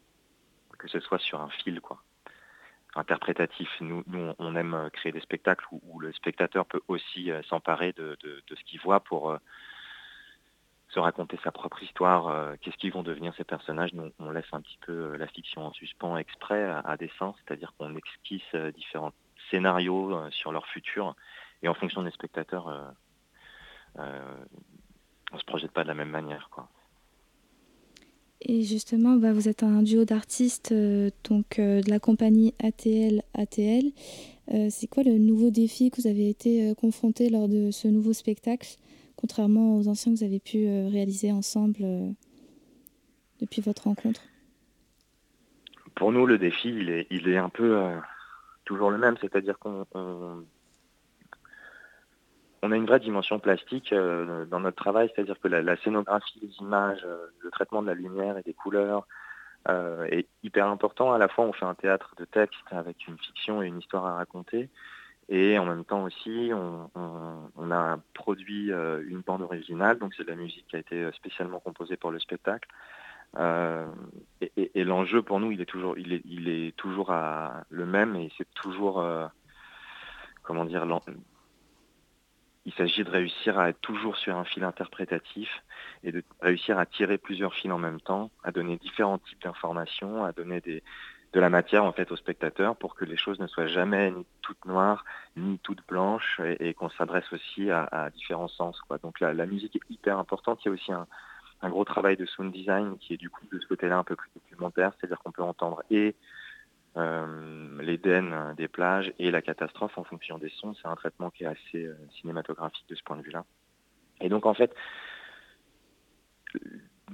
que 0.84 0.90
ce 0.90 1.00
soit 1.00 1.18
sur 1.18 1.40
un 1.40 1.48
fil, 1.48 1.80
quoi, 1.80 1.98
interprétatif. 2.94 3.68
Nous, 3.80 4.04
on 4.38 4.56
aime 4.56 4.74
euh, 4.74 4.90
créer 4.90 5.12
des 5.12 5.20
spectacles 5.20 5.66
où, 5.70 6.00
le 6.00 6.12
spectateur 6.12 6.66
peut 6.66 6.82
aussi 6.88 7.30
euh, 7.30 7.42
s'emparer 7.44 7.92
de, 7.92 8.16
ce 8.48 8.64
qu'il 8.64 8.80
voit 8.80 9.00
pour 9.00 9.36
se 10.88 11.00
raconter 11.00 11.38
sa 11.42 11.50
propre 11.50 11.82
histoire. 11.82 12.56
Qu'est-ce 12.60 12.76
qu'ils 12.76 12.92
vont 12.92 13.02
devenir 13.02 13.34
ces 13.36 13.42
personnages 13.42 13.92
Nous, 13.94 14.12
on 14.20 14.30
laisse 14.30 14.46
un 14.52 14.60
petit 14.60 14.78
peu 14.86 15.16
la 15.16 15.26
fiction 15.26 15.66
en 15.66 15.72
suspens 15.72 16.16
exprès 16.18 16.62
à, 16.62 16.78
à 16.80 16.96
dessein, 16.96 17.34
c'est-à-dire 17.38 17.72
qu'on 17.76 17.96
esquisse 17.96 18.54
différents 18.76 19.12
scénarios 19.50 20.30
sur 20.30 20.52
leur 20.52 20.66
futur 20.68 21.16
et 21.62 21.68
en 21.68 21.74
fonction 21.74 22.02
des 22.04 22.12
spectateurs 22.12 22.94
euh, 23.98 24.44
on 25.32 25.38
se 25.38 25.44
projette 25.44 25.72
pas 25.72 25.82
de 25.82 25.88
la 25.88 25.94
même 25.94 26.10
manière. 26.10 26.48
Quoi. 26.50 26.68
Et 28.44 28.62
justement, 28.62 29.16
bah, 29.16 29.32
vous 29.32 29.48
êtes 29.48 29.62
un 29.62 29.82
duo 29.82 30.04
d'artistes 30.04 30.72
euh, 30.72 31.10
donc 31.28 31.58
euh, 31.58 31.80
de 31.80 31.90
la 31.90 31.98
compagnie 31.98 32.54
ATL 32.62 33.22
ATL. 33.34 33.90
c'est 34.70 34.86
quoi 34.86 35.02
le 35.02 35.16
nouveau 35.18 35.50
défi 35.50 35.90
que 35.90 36.00
vous 36.00 36.06
avez 36.06 36.28
été 36.28 36.74
confronté 36.74 37.30
lors 37.30 37.48
de 37.48 37.70
ce 37.70 37.88
nouveau 37.88 38.12
spectacle, 38.12 38.76
contrairement 39.16 39.78
aux 39.78 39.88
anciens 39.88 40.12
que 40.12 40.18
vous 40.18 40.24
avez 40.24 40.40
pu 40.40 40.66
réaliser 40.66 41.32
ensemble 41.32 41.82
depuis 43.40 43.62
votre 43.62 43.84
rencontre? 43.84 44.20
Pour 45.94 46.12
nous, 46.12 46.26
le 46.26 46.36
défi, 46.36 46.68
il 46.68 46.90
est, 46.90 47.06
il 47.10 47.28
est 47.28 47.38
un 47.38 47.48
peu 47.48 47.74
toujours 48.66 48.90
le 48.90 48.98
même, 48.98 49.16
c'est-à-dire 49.22 49.58
qu'on 49.58 49.86
on 49.94 50.44
a 52.72 52.76
une 52.76 52.86
vraie 52.86 53.00
dimension 53.00 53.38
plastique 53.38 53.92
euh, 53.92 54.44
dans 54.46 54.60
notre 54.60 54.76
travail, 54.76 55.10
c'est-à-dire 55.14 55.38
que 55.40 55.48
la, 55.48 55.76
scénographie, 55.76 56.38
les 56.40 56.54
images, 56.60 57.02
euh, 57.04 57.26
le 57.40 57.50
traitement 57.50 57.82
de 57.82 57.88
la 57.88 57.94
lumière 57.94 58.38
et 58.38 58.42
des 58.42 58.54
couleurs 58.54 59.06
euh, 59.68 60.04
est 60.04 60.28
hyper 60.42 60.66
important. 60.68 61.12
À 61.12 61.18
la 61.18 61.28
fois, 61.28 61.44
on 61.44 61.52
fait 61.52 61.64
un 61.64 61.74
théâtre 61.74 62.14
de 62.16 62.24
texte 62.24 62.60
avec 62.70 63.08
une 63.08 63.18
fiction 63.18 63.62
et 63.62 63.66
une 63.66 63.78
histoire 63.78 64.06
à 64.06 64.14
raconter. 64.14 64.68
Et 65.28 65.58
en 65.58 65.64
même 65.64 65.84
temps 65.84 66.04
aussi, 66.04 66.50
on, 66.54 67.70
a 67.70 67.98
produit 68.12 68.68
une 68.68 69.22
bande 69.26 69.40
originale, 69.40 69.98
donc 69.98 70.12
c'est 70.14 70.22
de 70.22 70.28
la 70.28 70.36
musique 70.36 70.66
qui 70.68 70.76
a 70.76 70.80
été 70.80 71.10
spécialement 71.12 71.60
composée 71.60 71.96
pour 71.96 72.10
le 72.10 72.18
spectacle. 72.18 72.68
et, 73.38 74.84
l'enjeu 74.84 75.22
pour 75.22 75.40
nous, 75.40 75.50
il 75.50 75.62
est 75.62 75.64
toujours, 75.64 75.96
il 75.96 76.12
est, 76.48 76.76
toujours 76.76 77.10
le 77.10 77.86
même 77.86 78.16
et 78.16 78.30
c'est 78.36 78.52
toujours, 78.52 79.02
comment 80.42 80.66
dire, 80.66 80.84
il 82.66 82.72
s'agit 82.74 83.04
de 83.04 83.10
réussir 83.10 83.58
à 83.58 83.68
être 83.68 83.80
toujours 83.80 84.16
sur 84.16 84.36
un 84.36 84.44
fil 84.44 84.64
interprétatif 84.64 85.50
et 86.02 86.12
de 86.12 86.22
réussir 86.40 86.78
à 86.78 86.86
tirer 86.86 87.18
plusieurs 87.18 87.54
fils 87.54 87.70
en 87.70 87.78
même 87.78 88.00
temps, 88.00 88.30
à 88.42 88.52
donner 88.52 88.76
différents 88.76 89.18
types 89.18 89.42
d'informations, 89.42 90.24
à 90.24 90.32
donner 90.32 90.60
des, 90.60 90.82
de 91.34 91.40
la 91.40 91.50
matière 91.50 91.84
en 91.84 91.92
fait 91.92 92.10
aux 92.12 92.16
spectateurs 92.16 92.76
pour 92.76 92.94
que 92.94 93.04
les 93.04 93.16
choses 93.16 93.40
ne 93.40 93.48
soient 93.48 93.66
jamais 93.66 94.10
ni 94.12 94.24
toutes 94.40 94.64
noires 94.64 95.04
ni 95.36 95.58
toutes 95.58 95.84
blanches 95.88 96.40
et, 96.60 96.74
qu'on 96.74 96.90
s'adresse 96.90 97.30
aussi 97.32 97.70
à, 97.70 98.08
différents 98.14 98.48
sens. 98.48 98.80
Quoi. 98.82 98.98
Donc 98.98 99.20
la, 99.20 99.46
musique 99.46 99.76
est 99.76 99.90
hyper 99.90 100.18
importante. 100.18 100.64
Il 100.64 100.68
y 100.68 100.70
a 100.70 100.74
aussi 100.74 100.92
un, 100.92 101.06
gros 101.68 101.84
travail 101.84 102.16
de 102.16 102.24
sound 102.26 102.52
design 102.52 102.96
qui 102.98 103.14
est 103.14 103.16
du 103.16 103.30
coup 103.30 103.44
de 103.50 103.58
ce 103.58 103.66
côté-là 103.66 103.98
un 103.98 104.04
peu 104.04 104.14
plus 104.16 104.30
documentaire, 104.34 104.92
c'est-à-dire 104.96 105.18
qu'on 105.18 105.32
peut 105.32 105.42
entendre 105.42 105.82
et 105.90 106.14
l'Éden 106.96 108.54
des 108.56 108.68
plages 108.68 109.12
et 109.18 109.30
la 109.30 109.42
catastrophe 109.42 109.98
en 109.98 110.04
fonction 110.04 110.38
des 110.38 110.50
sons. 110.50 110.74
C'est 110.74 110.88
un 110.88 110.94
traitement 110.94 111.30
qui 111.30 111.44
est 111.44 111.48
assez 111.48 111.90
cinématographique 112.20 112.88
de 112.88 112.94
ce 112.94 113.02
point 113.02 113.16
de 113.16 113.22
vue-là. 113.22 113.44
Et 114.20 114.28
donc 114.28 114.46
en 114.46 114.54
fait, 114.54 114.74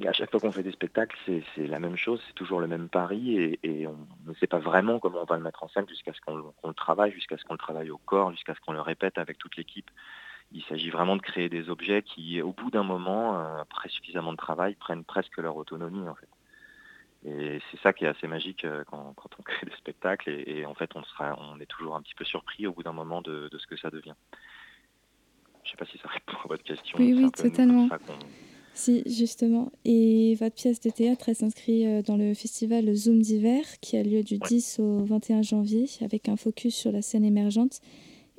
à 0.07 0.13
chaque 0.13 0.31
fois 0.31 0.41
qu'on 0.41 0.53
fait 0.53 0.63
des 0.63 0.73
spectacles, 0.73 1.17
c'est 1.27 1.67
la 1.67 1.79
même 1.79 1.97
chose, 1.97 2.23
c'est 2.27 2.35
toujours 2.35 2.61
le 2.61 2.67
même 2.67 2.89
pari 2.89 3.59
et, 3.63 3.87
on 3.87 3.97
ne 4.27 4.35
sait 4.35 4.47
pas 4.47 4.59
vraiment 4.59 4.99
comment 4.99 5.23
on 5.23 5.25
va 5.25 5.37
le 5.37 5.43
mettre 5.43 5.63
en 5.63 5.69
scène 5.69 5.89
jusqu'à 5.89 6.13
ce 6.13 6.21
qu'on 6.21 6.37
le 6.37 6.75
travaille, 6.75 7.13
jusqu'à 7.13 7.37
ce 7.37 7.45
qu'on 7.45 7.55
le 7.55 7.59
travaille 7.59 7.91
au 7.91 7.99
corps, 7.99 8.31
jusqu'à 8.33 8.55
ce 8.55 8.61
qu'on 8.61 8.73
le 8.73 8.81
répète 8.81 9.19
avec 9.19 9.39
toute 9.39 9.57
l'équipe. 9.57 9.91
Il 10.53 10.63
s'agit 10.65 10.91
vraiment 10.91 11.17
de 11.17 11.23
créer 11.23 11.49
des 11.49 11.71
objets 11.71 12.03
qui, 12.03 12.43
au 12.43 12.53
bout 12.53 12.71
d'un 12.71 12.83
moment, 12.83 13.39
euh, 13.39 13.61
après 13.61 13.89
suffisamment 13.89 14.33
de 14.33 14.37
travail, 14.37 14.75
prennent 14.75 15.05
presque 15.05 15.39
leur 15.39 15.57
autonomie 15.57 16.09
en 16.09 16.15
fait. 16.15 16.29
Et 17.25 17.61
c'est 17.71 17.81
ça 17.81 17.93
qui 17.93 18.05
est 18.05 18.09
assez 18.09 18.27
magique 18.27 18.65
euh, 18.65 18.83
quand, 18.87 19.15
on 19.39 19.43
crée 19.45 19.67
des 19.67 19.77
spectacles 19.77 20.31
et, 20.31 20.65
en 20.65 20.75
fait 20.75 20.91
on, 20.95 21.03
sera, 21.05 21.37
on 21.39 21.61
est 21.61 21.67
toujours 21.67 21.95
un 21.95 22.03
petit 22.03 22.15
peu 22.15 22.25
surpris 22.25 22.67
au 22.67 22.73
bout 22.73 22.83
d'un 22.83 22.93
moment 22.93 23.21
de, 23.21 23.51
ce 23.59 23.67
que 23.67 23.77
ça 23.77 23.91
devient. 23.91 24.15
Je 25.63 25.69
ne 25.69 25.71
sais 25.73 25.77
pas 25.77 25.87
si 25.87 25.99
ça 25.99 26.09
répond 26.09 26.39
à 26.45 26.49
votre 26.49 26.65
question. 26.65 26.99
Oui, 26.99 27.13
oui, 27.15 27.31
totalement. 27.31 27.89
Si, 28.73 29.03
justement. 29.05 29.71
Et 29.85 30.37
votre 30.37 30.55
pièce 30.55 30.81
de 30.81 30.91
théâtre, 30.91 31.29
elle 31.29 31.35
s'inscrit 31.35 31.87
euh, 31.87 32.03
dans 32.03 32.17
le 32.17 32.33
festival 32.35 32.95
Zoom 32.95 33.21
d'hiver 33.21 33.63
qui 33.81 33.99
a 33.99 34.03
lieu 34.03 34.23
du 34.23 34.39
10 34.39 34.79
au 34.79 35.05
21 35.05 35.43
janvier 35.43 35.87
avec 36.01 36.29
un 36.29 36.37
focus 36.37 36.75
sur 36.75 36.93
la 36.93 37.03
scène 37.03 37.25
émergente. 37.25 37.81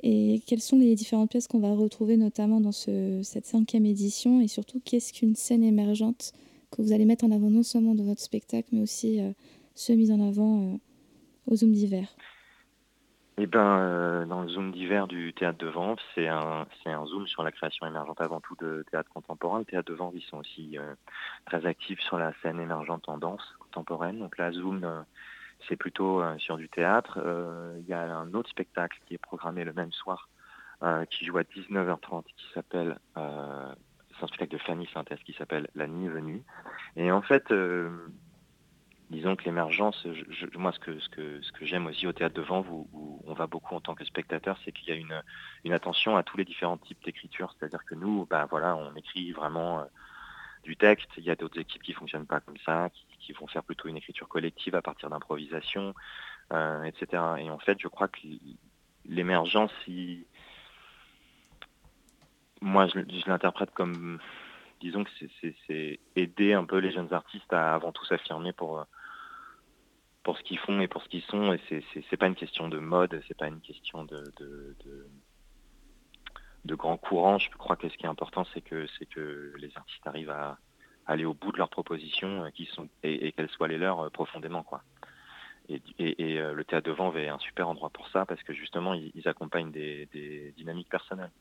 Et 0.02 0.42
quelles 0.46 0.60
sont 0.60 0.78
les 0.78 0.96
différentes 0.96 1.30
pièces 1.30 1.46
qu'on 1.46 1.60
va 1.60 1.72
retrouver 1.72 2.16
notamment 2.16 2.60
dans 2.60 2.72
ce, 2.72 3.20
cette 3.22 3.46
cinquième 3.46 3.86
édition? 3.86 4.40
Et 4.40 4.48
surtout 4.48 4.80
qu'est-ce 4.84 5.12
qu'une 5.12 5.36
scène 5.36 5.62
émergente 5.62 6.32
que 6.72 6.82
vous 6.82 6.92
allez 6.92 7.04
mettre 7.04 7.24
en 7.24 7.30
avant 7.30 7.50
non 7.50 7.62
seulement 7.62 7.94
dans 7.94 8.04
votre 8.04 8.20
spectacle 8.20 8.68
mais 8.72 8.80
aussi 8.80 9.20
euh, 9.20 9.32
ceux 9.74 9.94
mis 9.94 10.10
en 10.10 10.20
avant 10.20 10.62
euh, 10.62 10.76
au 11.46 11.56
Zoom 11.56 11.72
d'hiver 11.72 12.08
eh 13.38 13.46
ben, 13.46 13.78
euh, 13.78 14.26
dans 14.26 14.42
le 14.42 14.48
zoom 14.48 14.72
d'hiver 14.72 15.08
du 15.08 15.32
théâtre 15.32 15.56
de 15.56 15.66
Vanves, 15.66 15.98
c'est 16.14 16.28
un, 16.28 16.66
zoom 17.06 17.26
sur 17.26 17.42
la 17.42 17.50
création 17.50 17.86
émergente 17.86 18.20
avant 18.20 18.40
tout 18.40 18.54
de 18.60 18.84
théâtre 18.90 19.08
contemporain. 19.08 19.60
Le 19.60 19.64
théâtre 19.64 19.90
de 19.90 19.96
Vanves, 19.96 20.14
ils 20.14 20.22
sont 20.22 20.36
aussi 20.36 20.76
très 21.46 21.64
actifs 21.64 21.98
sur 22.00 22.18
la 22.18 22.34
scène 22.42 22.60
émergente 22.60 23.08
en 23.08 23.16
danse 23.16 23.42
contemporaine. 23.58 24.18
Donc 24.18 24.36
là, 24.36 24.52
zoom, 24.52 24.86
c'est 25.66 25.76
plutôt 25.76 26.22
sur 26.36 26.58
du 26.58 26.68
théâtre. 26.68 27.18
Il 27.80 27.86
y 27.86 27.94
a 27.94 28.02
un 28.02 28.34
autre 28.34 28.50
spectacle 28.50 29.00
qui 29.06 29.14
est 29.14 29.18
programmé 29.18 29.64
le 29.64 29.72
même 29.72 29.92
soir, 29.92 30.28
qui 31.10 31.24
joue 31.24 31.38
à 31.38 31.42
19h30, 31.42 32.24
qui 32.36 32.44
s'appelle, 32.52 32.98
c'est 34.22 34.24
un 34.24 34.28
spectacle 34.28 34.52
de 34.52 34.58
Fanny 34.58 34.88
Synthèse 34.92 35.18
qui 35.24 35.32
s'appelle 35.32 35.68
La 35.74 35.86
Nuit 35.86 36.08
venue. 36.08 36.44
Et 36.96 37.10
en 37.10 37.22
fait, 37.22 37.52
disons 39.10 39.36
que 39.36 39.44
l'émergence, 39.44 40.06
moi 40.56 40.72
ce 40.72 40.78
que, 40.78 40.98
ce 40.98 41.08
que, 41.08 41.42
ce 41.42 41.52
que 41.52 41.66
j'aime 41.66 41.86
aussi 41.86 42.06
au 42.06 42.12
théâtre 42.12 42.34
de 42.34 42.42
Vanves, 42.42 42.70
où, 42.70 43.22
on 43.26 43.34
va 43.34 43.46
beaucoup 43.46 43.74
en 43.74 43.80
tant 43.80 43.94
que 43.94 44.04
spectateur, 44.04 44.58
c'est 44.64 44.72
qu'il 44.72 44.88
y 44.88 44.92
a 44.92 44.94
une, 44.94 45.22
une, 45.64 45.72
attention 45.72 46.16
à 46.16 46.22
tous 46.22 46.36
les 46.36 46.44
différents 46.44 46.78
types 46.78 47.02
d'écriture. 47.04 47.54
C'est-à-dire 47.58 47.84
que 47.84 47.94
nous, 47.94 48.26
bah, 48.26 48.46
voilà, 48.50 48.76
on 48.76 48.94
écrit 48.94 49.32
vraiment 49.32 49.80
euh, 49.80 49.84
du 50.64 50.76
texte. 50.76 51.08
Il 51.16 51.24
y 51.24 51.30
a 51.30 51.36
d'autres 51.36 51.60
équipes 51.60 51.82
qui 51.82 51.92
fonctionnent 51.92 52.26
pas 52.26 52.40
comme 52.40 52.56
ça, 52.64 52.90
qui, 53.20 53.32
vont 53.32 53.46
faire 53.46 53.62
plutôt 53.64 53.88
une 53.88 53.96
écriture 53.96 54.28
collective 54.28 54.74
à 54.74 54.82
partir 54.82 55.08
d'improvisation, 55.10 55.94
euh, 56.52 56.82
etc. 56.84 57.22
Et 57.38 57.50
en 57.50 57.58
fait, 57.58 57.78
je 57.80 57.88
crois 57.88 58.08
que 58.08 58.20
l'émergence, 59.04 59.72
moi 62.62 62.86
je, 62.86 63.00
l'interprète 63.28 63.70
comme 63.72 64.18
disons 64.80 65.04
que 65.04 65.10
c'est 65.66 66.00
aider 66.16 66.54
un 66.54 66.64
peu 66.64 66.78
les 66.78 66.92
jeunes 66.92 67.12
artistes 67.12 67.52
à 67.52 67.74
avant 67.74 67.92
tout 67.92 68.04
s'affirmer 68.04 68.52
pour 68.52 68.80
euh, 68.80 68.84
pour 70.22 70.38
ce 70.38 70.42
qu'ils 70.42 70.58
font 70.58 70.80
et 70.80 70.88
pour 70.88 71.02
ce 71.02 71.08
qu'ils 71.08 71.22
sont. 71.22 71.52
Et 71.52 71.60
c'est 72.10 72.16
pas 72.16 72.28
une 72.28 72.36
question 72.36 72.68
de 72.68 72.78
mode, 72.78 73.20
c'est 73.26 73.36
pas 73.36 73.48
une 73.48 73.60
question 73.60 74.04
de, 74.04 74.22
de, 76.64 76.74
grand 76.76 76.96
courant. 76.96 77.38
Je 77.38 77.50
crois 77.50 77.76
que 77.76 77.88
ce 77.88 77.96
qui 77.96 78.06
est 78.06 78.08
important, 78.08 78.44
c'est 78.54 78.60
que, 78.60 78.86
que 79.10 79.52
les 79.58 79.70
artistes 79.76 80.06
arrivent 80.06 80.30
à 80.30 80.58
aller 81.06 81.24
au 81.24 81.34
bout 81.34 81.50
de 81.50 81.58
leurs 81.58 81.70
propositions 81.70 82.44
euh, 82.44 82.64
sont, 82.72 82.88
et, 83.02 83.32
qu'elles 83.32 83.50
soient 83.50 83.66
les 83.66 83.78
leurs 83.78 83.98
euh, 83.98 84.10
profondément. 84.10 84.62
Quoi. 84.62 84.82
Et, 85.68 85.80
le 85.98 86.62
théâtre 86.62 86.86
de 86.86 86.92
Vanves 86.92 87.18
est 87.18 87.28
un 87.28 87.38
super 87.38 87.68
endroit 87.68 87.90
pour 87.90 88.08
ça 88.08 88.24
parce 88.24 88.42
que 88.44 88.52
justement, 88.52 88.94
ils, 88.94 89.26
accompagnent 89.28 89.72
des 89.72 90.54
dynamiques 90.56 90.88
personnelles. 90.88 91.32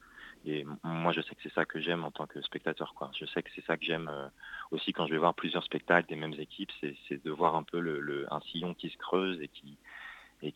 Et 0.45 0.65
moi, 0.83 1.11
je 1.11 1.21
sais 1.21 1.35
que 1.35 1.41
c'est 1.43 1.53
ça 1.53 1.65
que 1.65 1.79
j'aime 1.79 2.03
en 2.03 2.11
tant 2.11 2.25
que 2.25 2.41
spectateur. 2.41 2.95
Je 3.19 3.25
sais 3.25 3.43
que 3.43 3.49
c'est 3.55 3.63
ça 3.65 3.77
que 3.77 3.85
j'aime 3.85 4.09
euh, 4.09 4.27
aussi 4.71 4.91
quand 4.91 5.05
je 5.05 5.11
vais 5.11 5.19
voir 5.19 5.35
plusieurs 5.35 5.63
spectacles 5.63 6.09
des 6.09 6.15
mêmes 6.15 6.33
équipes, 6.33 6.71
c'est 6.81 7.23
de 7.23 7.31
voir 7.31 7.55
un 7.55 7.63
peu 7.63 8.27
un 8.31 8.39
sillon 8.41 8.73
qui 8.73 8.89
se 8.89 8.97
creuse 8.97 9.39
et 9.41 9.47
qui, 9.47 9.77
et 10.41 10.53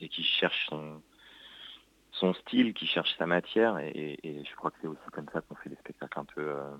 et 0.00 0.10
cherche 0.10 0.68
son, 0.68 2.34
style, 2.34 2.74
qui 2.74 2.86
cherche 2.86 3.16
sa 3.16 3.26
matière. 3.26 3.78
Et, 3.78 4.18
je 4.22 4.54
crois 4.56 4.70
que 4.70 4.76
c'est 4.82 4.86
aussi 4.86 5.00
comme 5.12 5.28
ça 5.32 5.40
qu'on 5.40 5.54
fait 5.54 5.70
des 5.70 5.76
spectacles 5.76 6.18
un 6.18 6.24
peu 6.26 6.42
euh, 6.42 6.76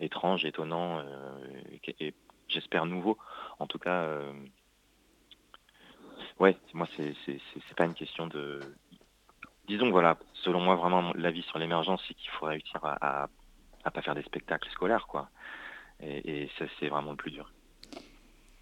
étranges, 0.00 0.44
étonnants 0.44 0.98
euh, 0.98 1.62
et, 1.98 2.14
j'espère 2.48 2.84
nouveaux. 2.84 3.16
En 3.58 3.66
tout 3.66 3.78
cas, 3.78 4.20
ouais, 6.38 6.58
moi, 6.74 6.86
c'est 6.96 7.74
pas 7.74 7.86
une 7.86 7.94
question 7.94 8.26
de 8.26 8.60
disons 9.68 9.90
voilà, 9.90 10.18
selon 10.34 10.60
moi 10.60 10.76
vraiment 10.76 11.12
l'avis 11.14 11.42
sur 11.42 11.58
l'émergence, 11.58 12.02
c'est 12.06 12.14
qu'il 12.14 12.30
faut 12.30 12.46
réussir 12.46 12.80
à, 12.84 13.28
à, 13.84 13.90
pas 13.90 14.02
faire 14.02 14.14
des 14.14 14.22
spectacles 14.22 14.68
scolaires 14.70 15.06
quoi. 15.06 15.28
Et, 16.00 16.48
ça 16.58 16.64
c'est 16.78 16.88
vraiment 16.88 17.12
le 17.12 17.16
plus 17.16 17.30
dur. 17.30 17.50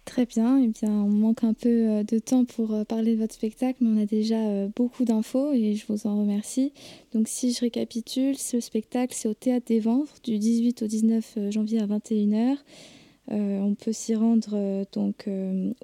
Très 0.05 0.25
bien, 0.25 0.59
et 0.59 0.65
eh 0.65 0.67
bien 0.67 0.91
on 0.91 1.09
manque 1.09 1.43
un 1.43 1.53
peu 1.53 1.69
euh, 1.69 2.03
de 2.03 2.19
temps 2.19 2.43
pour 2.43 2.73
euh, 2.73 2.83
parler 2.83 3.15
de 3.15 3.21
votre 3.21 3.33
spectacle, 3.33 3.77
mais 3.81 3.99
on 3.99 4.03
a 4.03 4.05
déjà 4.05 4.35
euh, 4.35 4.67
beaucoup 4.75 5.05
d'infos 5.05 5.53
et 5.53 5.75
je 5.75 5.85
vous 5.87 6.05
en 6.05 6.19
remercie. 6.19 6.73
Donc 7.13 7.27
si 7.27 7.53
je 7.53 7.61
récapitule, 7.61 8.37
ce 8.37 8.59
spectacle 8.59 9.13
c'est 9.13 9.29
au 9.29 9.33
Théâtre 9.33 9.67
des 9.67 9.79
Ventres 9.79 10.15
du 10.23 10.37
18 10.37 10.81
au 10.81 10.87
19 10.87 11.37
janvier 11.49 11.81
à 11.81 11.85
21h. 11.85 12.57
On 13.31 13.75
peut 13.75 13.93
s'y 13.93 14.13
rendre 14.13 14.85
donc 14.91 15.29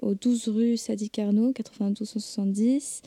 au 0.02 0.14
12 0.14 0.48
rue 0.48 0.76
Sadi 0.76 1.10
Carnot, 1.10 1.52
92 1.52 2.06
170. 2.08 3.02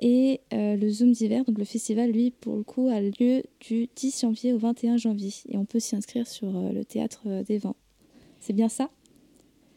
Et 0.00 0.40
euh, 0.52 0.76
le 0.76 0.88
Zoom 0.90 1.12
d'hiver, 1.12 1.44
donc 1.44 1.58
le 1.58 1.64
festival, 1.64 2.10
lui, 2.10 2.30
pour 2.30 2.56
le 2.56 2.62
coup, 2.62 2.88
a 2.88 3.00
lieu 3.00 3.42
du 3.60 3.88
10 3.94 4.20
janvier 4.20 4.52
au 4.52 4.58
21 4.58 4.96
janvier. 4.96 5.30
Et 5.48 5.56
on 5.56 5.64
peut 5.64 5.80
s'y 5.80 5.96
inscrire 5.96 6.26
sur 6.26 6.54
euh, 6.56 6.72
le 6.72 6.84
théâtre 6.84 7.22
euh, 7.26 7.42
des 7.42 7.58
vents. 7.58 7.76
C'est 8.40 8.52
bien 8.52 8.68
ça? 8.68 8.90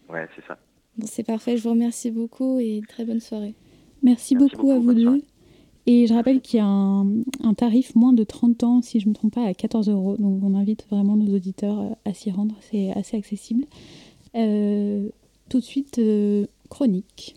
Ouais, 0.10 0.28
c'est 0.36 0.46
ça. 0.46 0.58
Bon, 0.98 1.08
c'est 1.08 1.24
parfait. 1.24 1.58
Je 1.58 1.64
vous 1.64 1.70
remercie 1.70 2.12
beaucoup 2.12 2.60
et 2.60 2.82
très 2.88 3.06
bonne 3.06 3.20
soirée. 3.20 3.56
Merci, 4.04 4.36
beaucoup, 4.36 4.72
à 4.72 4.80
vous 4.80 4.94
deux. 4.94 5.22
Et 5.86 6.08
je 6.08 6.14
rappelle 6.14 6.42
qu'il 6.42 6.58
y 6.58 6.62
a 6.62 6.66
un, 6.66 7.54
tarif 7.56 7.96
moins 7.96 8.12
de 8.12 8.26
30 8.26 8.64
ans, 8.64 8.82
si 8.82 9.00
je 9.00 9.06
ne 9.06 9.12
me 9.12 9.16
trompe 9.16 9.34
pas, 9.34 9.46
à 9.46 9.54
14 9.54 9.88
euros. 9.88 10.18
Donc 10.18 10.44
on 10.44 10.54
invite 10.56 10.86
vraiment 10.90 11.16
nos 11.16 11.34
auditeurs 11.34 11.96
à 12.04 12.14
s'y 12.14 12.32
rendre. 12.32 12.56
C'est 12.60 12.92
assez 12.92 13.16
accessible. 13.16 13.66
Tout 14.38 15.60
de 15.60 15.64
suite, 15.64 16.00
chronique. 16.70 17.36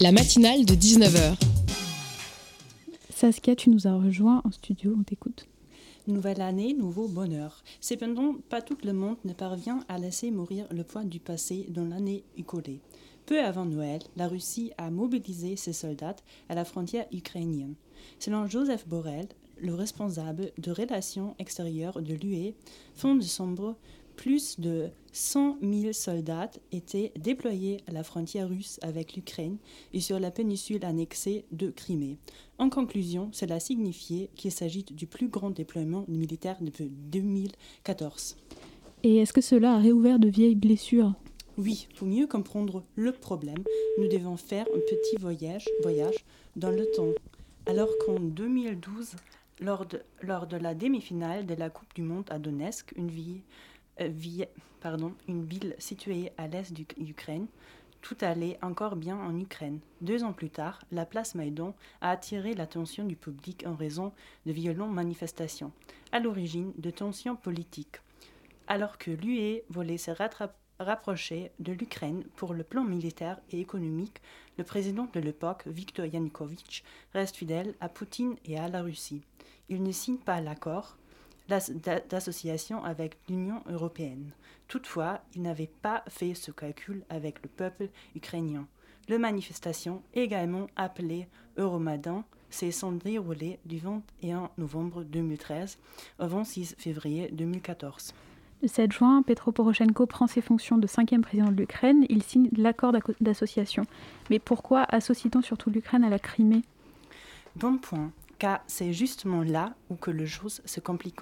La 0.00 0.12
matinale 0.12 0.66
de 0.66 0.74
19h. 0.74 1.38
Saskia, 3.14 3.56
tu 3.56 3.70
nous 3.70 3.86
as 3.86 3.94
rejoint 3.94 4.42
en 4.44 4.50
studio, 4.50 4.94
on 4.98 5.02
t'écoute. 5.02 5.46
Nouvelle 6.06 6.42
année, 6.42 6.74
nouveau 6.74 7.08
bonheur. 7.08 7.62
Cependant, 7.80 8.34
pas 8.50 8.60
tout 8.60 8.76
le 8.84 8.92
monde 8.92 9.16
ne 9.24 9.32
parvient 9.32 9.80
à 9.88 9.96
laisser 9.96 10.30
mourir 10.30 10.66
le 10.70 10.84
poids 10.84 11.04
du 11.04 11.20
passé 11.20 11.66
dans 11.70 11.84
l'année 11.84 12.24
écoulée. 12.36 12.80
Peu 13.24 13.40
avant 13.40 13.64
Noël, 13.64 14.00
la 14.16 14.28
Russie 14.28 14.72
a 14.76 14.90
mobilisé 14.90 15.56
ses 15.56 15.72
soldats 15.72 16.16
à 16.50 16.54
la 16.54 16.66
frontière 16.66 17.06
ukrainienne. 17.12 17.74
Selon 18.18 18.46
Joseph 18.46 18.86
Borrell, 18.86 19.28
le 19.58 19.74
responsable 19.74 20.52
de 20.58 20.70
relations 20.70 21.34
extérieures 21.38 22.02
de 22.02 22.14
l'UE, 22.14 22.54
fond 22.94 23.14
de 23.14 23.22
sombre 23.22 23.76
plus 24.20 24.60
de 24.60 24.90
100 25.12 25.56
000 25.62 25.94
soldats 25.94 26.50
étaient 26.72 27.10
déployés 27.18 27.78
à 27.88 27.92
la 27.92 28.04
frontière 28.04 28.50
russe 28.50 28.78
avec 28.82 29.14
l'Ukraine 29.14 29.56
et 29.94 30.00
sur 30.00 30.20
la 30.20 30.30
péninsule 30.30 30.84
annexée 30.84 31.46
de 31.52 31.70
Crimée. 31.70 32.18
En 32.58 32.68
conclusion, 32.68 33.30
cela 33.32 33.60
signifiait 33.60 34.28
qu'il 34.36 34.52
s'agit 34.52 34.82
du 34.82 35.06
plus 35.06 35.28
grand 35.28 35.48
déploiement 35.48 36.04
militaire 36.06 36.58
depuis 36.60 36.90
2014. 36.90 38.36
Et 39.04 39.16
est-ce 39.16 39.32
que 39.32 39.40
cela 39.40 39.72
a 39.72 39.78
réouvert 39.78 40.18
de 40.18 40.28
vieilles 40.28 40.54
blessures? 40.54 41.14
Oui, 41.56 41.88
pour 41.96 42.06
mieux 42.06 42.26
comprendre 42.26 42.84
le 42.96 43.12
problème, 43.12 43.64
nous 43.96 44.08
devons 44.08 44.36
faire 44.36 44.66
un 44.74 44.80
petit 44.80 45.16
voyage, 45.18 45.66
voyage 45.80 46.26
dans 46.56 46.70
le 46.70 46.84
temps. 46.94 47.14
Alors 47.64 47.88
qu'en 48.04 48.20
2012, 48.20 49.16
lors 49.60 49.86
de, 49.86 50.02
lors 50.20 50.46
de 50.46 50.58
la 50.58 50.74
demi-finale 50.74 51.46
de 51.46 51.54
la 51.54 51.70
Coupe 51.70 51.94
du 51.94 52.02
Monde 52.02 52.26
à 52.28 52.38
Donetsk, 52.38 52.92
une 52.96 53.08
ville 53.08 53.40
euh, 54.00 55.10
une 55.28 55.44
ville 55.44 55.74
située 55.78 56.32
à 56.38 56.48
l'est 56.48 56.72
d'Ukraine. 56.72 57.46
Tout 58.00 58.16
allait 58.22 58.58
encore 58.62 58.96
bien 58.96 59.16
en 59.16 59.38
Ukraine. 59.38 59.80
Deux 60.00 60.24
ans 60.24 60.32
plus 60.32 60.48
tard, 60.48 60.80
la 60.90 61.04
place 61.04 61.34
Maïdan 61.34 61.74
a 62.00 62.10
attiré 62.10 62.54
l'attention 62.54 63.04
du 63.04 63.14
public 63.14 63.64
en 63.66 63.74
raison 63.74 64.12
de 64.46 64.52
violentes 64.52 64.92
manifestations, 64.92 65.72
à 66.12 66.18
l'origine 66.18 66.72
de 66.78 66.90
tensions 66.90 67.36
politiques. 67.36 68.00
Alors 68.68 68.96
que 68.96 69.10
l'UE 69.10 69.60
voulait 69.68 69.98
se 69.98 70.12
rapprocher 70.78 71.50
de 71.58 71.72
l'Ukraine 71.72 72.24
pour 72.36 72.54
le 72.54 72.64
plan 72.64 72.84
militaire 72.84 73.38
et 73.50 73.60
économique, 73.60 74.22
le 74.56 74.64
président 74.64 75.08
de 75.12 75.20
l'époque, 75.20 75.66
Viktor 75.66 76.06
Yanukovych, 76.06 76.82
reste 77.12 77.36
fidèle 77.36 77.74
à 77.80 77.90
Poutine 77.90 78.36
et 78.46 78.58
à 78.58 78.68
la 78.68 78.80
Russie. 78.80 79.22
Il 79.68 79.82
ne 79.82 79.92
signe 79.92 80.18
pas 80.18 80.40
l'accord 80.40 80.96
d'association 82.08 82.84
avec 82.84 83.18
l'Union 83.28 83.62
européenne. 83.68 84.32
Toutefois, 84.68 85.20
il 85.34 85.42
n'avait 85.42 85.70
pas 85.82 86.04
fait 86.08 86.34
ce 86.34 86.50
calcul 86.50 87.04
avec 87.08 87.42
le 87.42 87.48
peuple 87.48 87.88
ukrainien. 88.14 88.66
La 89.08 89.18
manifestation, 89.18 90.02
également 90.14 90.68
appelée 90.76 91.26
Euromaidan, 91.56 92.24
s'est 92.50 92.70
sans 92.70 92.92
déroulée 92.92 93.58
du 93.64 93.78
21 93.78 94.50
novembre 94.58 95.02
2013 95.04 95.78
au 96.20 96.26
26 96.26 96.76
février 96.78 97.28
2014. 97.32 98.14
Le 98.62 98.68
7 98.68 98.92
juin, 98.92 99.22
Petro 99.22 99.52
Poroshenko 99.52 100.06
prend 100.06 100.26
ses 100.26 100.42
fonctions 100.42 100.76
de 100.76 100.86
cinquième 100.86 101.22
président 101.22 101.50
de 101.50 101.56
l'Ukraine. 101.56 102.04
Il 102.10 102.22
signe 102.22 102.50
l'accord 102.56 102.92
d'association. 103.20 103.84
Mais 104.28 104.38
pourquoi 104.38 104.84
associe-t-on 104.90 105.40
surtout 105.40 105.70
l'Ukraine 105.70 106.04
à 106.04 106.10
la 106.10 106.18
Crimée? 106.18 106.62
Bon 107.56 107.78
point, 107.78 108.12
car 108.40 108.60
c'est 108.66 108.94
justement 108.94 109.42
là 109.42 109.74
où 109.90 109.96
que 109.96 110.10
le 110.10 110.26
choses 110.26 110.62
se 110.64 110.80
compliquent. 110.80 111.20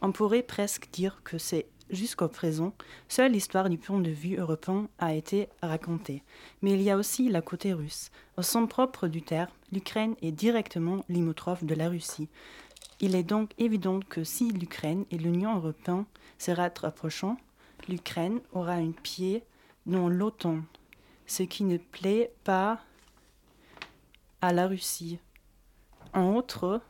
On 0.00 0.12
pourrait 0.12 0.44
presque 0.44 0.88
dire 0.92 1.20
que 1.24 1.36
c'est 1.36 1.66
jusqu'au 1.90 2.28
présent, 2.28 2.72
seule 3.08 3.32
l'histoire 3.32 3.68
du 3.68 3.78
point 3.78 3.98
de 3.98 4.10
vue 4.10 4.36
européen 4.36 4.88
a 4.98 5.12
été 5.12 5.48
racontée. 5.60 6.22
Mais 6.62 6.70
il 6.72 6.80
y 6.80 6.90
a 6.90 6.96
aussi 6.96 7.28
la 7.28 7.42
côté 7.42 7.72
russe. 7.72 8.10
Au 8.36 8.42
sens 8.42 8.68
propre 8.68 9.08
du 9.08 9.22
terme, 9.22 9.50
l'Ukraine 9.72 10.14
est 10.22 10.30
directement 10.30 11.04
limitrophe 11.08 11.64
de 11.64 11.74
la 11.74 11.88
Russie. 11.88 12.28
Il 13.00 13.16
est 13.16 13.24
donc 13.24 13.50
évident 13.58 13.98
que 14.08 14.22
si 14.22 14.52
l'Ukraine 14.52 15.04
et 15.10 15.18
l'Union 15.18 15.56
européenne 15.56 16.04
se 16.38 16.52
rapprochant, 16.52 17.36
l'Ukraine 17.88 18.40
aura 18.52 18.74
un 18.74 18.92
pied 18.92 19.42
dans 19.84 20.08
l'OTAN, 20.08 20.60
ce 21.26 21.42
qui 21.42 21.64
ne 21.64 21.76
plaît 21.76 22.32
pas 22.44 22.78
à 24.40 24.52
la 24.52 24.68
Russie. 24.68 25.18
En 26.14 26.34
outre, 26.34 26.80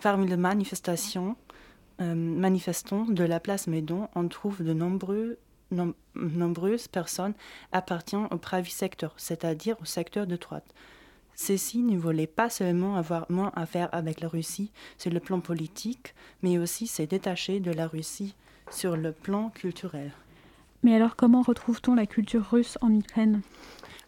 parmi 0.00 0.28
les 0.28 0.36
manifestations, 0.36 1.36
euh, 2.00 2.14
manifestants 2.14 3.04
de 3.04 3.24
la 3.24 3.40
place 3.40 3.66
Médon, 3.66 4.08
on 4.14 4.28
trouve 4.28 4.62
de 4.62 4.72
nombreuses 4.72 6.88
personnes 6.88 7.34
appartenant 7.72 8.28
au 8.30 8.38
pravi 8.38 8.70
secteur, 8.70 9.14
c'est-à-dire 9.16 9.76
au 9.80 9.84
secteur 9.84 10.26
de 10.26 10.36
droite. 10.36 10.72
Ceux-ci 11.34 11.82
ne 11.82 11.98
voulaient 11.98 12.26
pas 12.26 12.50
seulement 12.50 12.96
avoir 12.96 13.26
moins 13.30 13.52
à 13.56 13.66
faire 13.66 13.88
avec 13.92 14.20
la 14.20 14.28
Russie 14.28 14.70
sur 14.98 15.10
le 15.10 15.20
plan 15.20 15.40
politique, 15.40 16.14
mais 16.42 16.58
aussi 16.58 16.86
se 16.86 17.02
détacher 17.02 17.58
de 17.58 17.72
la 17.72 17.86
Russie 17.86 18.36
sur 18.70 18.96
le 18.96 19.12
plan 19.12 19.50
culturel. 19.50 20.12
Mais 20.82 20.94
alors 20.94 21.16
comment 21.16 21.42
retrouve-t-on 21.42 21.94
la 21.94 22.06
culture 22.06 22.50
russe 22.50 22.76
en 22.80 22.92
Ukraine? 22.92 23.40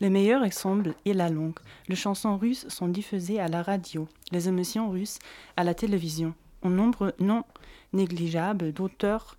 Le 0.01 0.11
meilleur 0.11 0.45
exemple 0.45 0.95
est 1.07 1.13
la 1.13 1.29
langue. 1.29 1.59
Les 1.89 1.97
chansons 1.97 2.37
russes 2.37 2.69
sont 2.69 2.89
diffusées 2.89 3.41
à 3.41 3.49
la 3.49 3.63
radio, 3.63 4.09
les 4.33 4.49
émissions 4.49 4.91
russes 4.91 5.19
à 5.57 5.65
la 5.65 5.75
télévision. 5.75 6.35
Un 6.63 6.71
nombre 6.71 7.15
non 7.21 7.45
négligeable 7.93 8.73
d'auteurs 8.73 9.37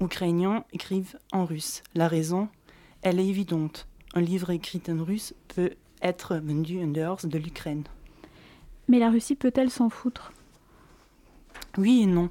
ukrainiens 0.00 0.64
écrivent 0.72 1.18
en 1.32 1.44
russe. 1.44 1.82
La 1.94 2.08
raison, 2.08 2.48
elle 3.02 3.20
est 3.20 3.26
évidente. 3.26 3.86
Un 4.14 4.20
livre 4.20 4.50
écrit 4.50 4.82
en 4.88 5.04
russe 5.04 5.34
peut 5.48 5.72
être 6.02 6.36
vendu 6.36 6.82
en 6.82 6.88
dehors 6.88 7.20
de 7.24 7.38
l'Ukraine. 7.38 7.84
Mais 8.88 8.98
la 8.98 9.10
Russie 9.10 9.34
peut-elle 9.34 9.70
s'en 9.70 9.90
foutre? 9.90 10.32
Oui 11.78 12.02
et 12.02 12.06
non. 12.06 12.30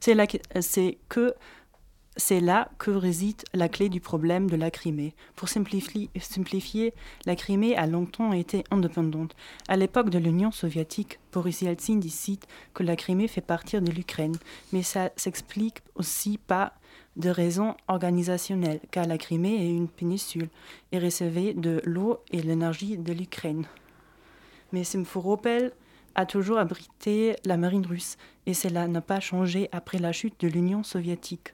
C'est 0.00 0.98
que 1.08 1.34
c'est 2.16 2.40
là 2.40 2.70
que 2.78 2.90
réside 2.90 3.42
la 3.52 3.68
clé 3.68 3.88
du 3.88 4.00
problème 4.00 4.48
de 4.48 4.56
la 4.56 4.70
Crimée. 4.70 5.14
Pour 5.34 5.48
simplifier, 5.48 6.94
la 7.26 7.36
Crimée 7.36 7.76
a 7.76 7.86
longtemps 7.86 8.32
été 8.32 8.64
indépendante. 8.70 9.36
À 9.68 9.76
l'époque 9.76 10.10
de 10.10 10.18
l'Union 10.18 10.50
soviétique, 10.50 11.18
Boris 11.32 11.60
Yeltsin 11.60 11.96
décide 11.96 12.44
que 12.72 12.82
la 12.82 12.96
Crimée 12.96 13.28
fait 13.28 13.42
partie 13.42 13.80
de 13.80 13.92
l'Ukraine. 13.92 14.36
Mais 14.72 14.82
ça 14.82 15.10
s'explique 15.16 15.82
aussi 15.94 16.38
pas 16.38 16.72
de 17.16 17.28
raisons 17.28 17.74
organisationnelles, 17.88 18.80
car 18.90 19.06
la 19.06 19.18
Crimée 19.18 19.56
est 19.56 19.70
une 19.70 19.88
péninsule 19.88 20.48
et 20.92 20.98
recevait 20.98 21.52
de 21.52 21.82
l'eau 21.84 22.20
et 22.30 22.40
l'énergie 22.40 22.96
de 22.96 23.12
l'Ukraine. 23.12 23.66
Mais 24.72 24.84
Simferopol 24.84 25.72
a 26.14 26.24
toujours 26.24 26.58
abrité 26.58 27.36
la 27.44 27.58
marine 27.58 27.86
russe, 27.86 28.16
et 28.46 28.54
cela 28.54 28.88
n'a 28.88 29.02
pas 29.02 29.20
changé 29.20 29.68
après 29.72 29.98
la 29.98 30.12
chute 30.12 30.40
de 30.40 30.48
l'Union 30.48 30.82
soviétique 30.82 31.52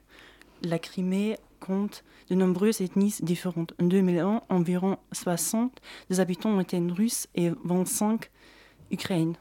la 0.63 0.79
Crimée 0.79 1.37
compte 1.59 2.03
de 2.29 2.35
nombreuses 2.35 2.81
ethnies 2.81 3.15
différentes. 3.21 3.73
En 3.81 3.85
2001, 3.85 4.41
environ 4.49 4.97
60 5.11 5.79
des 6.09 6.19
habitants 6.19 6.59
étaient 6.59 6.79
russes 6.79 7.27
et 7.35 7.51
25 7.63 8.29
ukrainiens. 8.91 9.33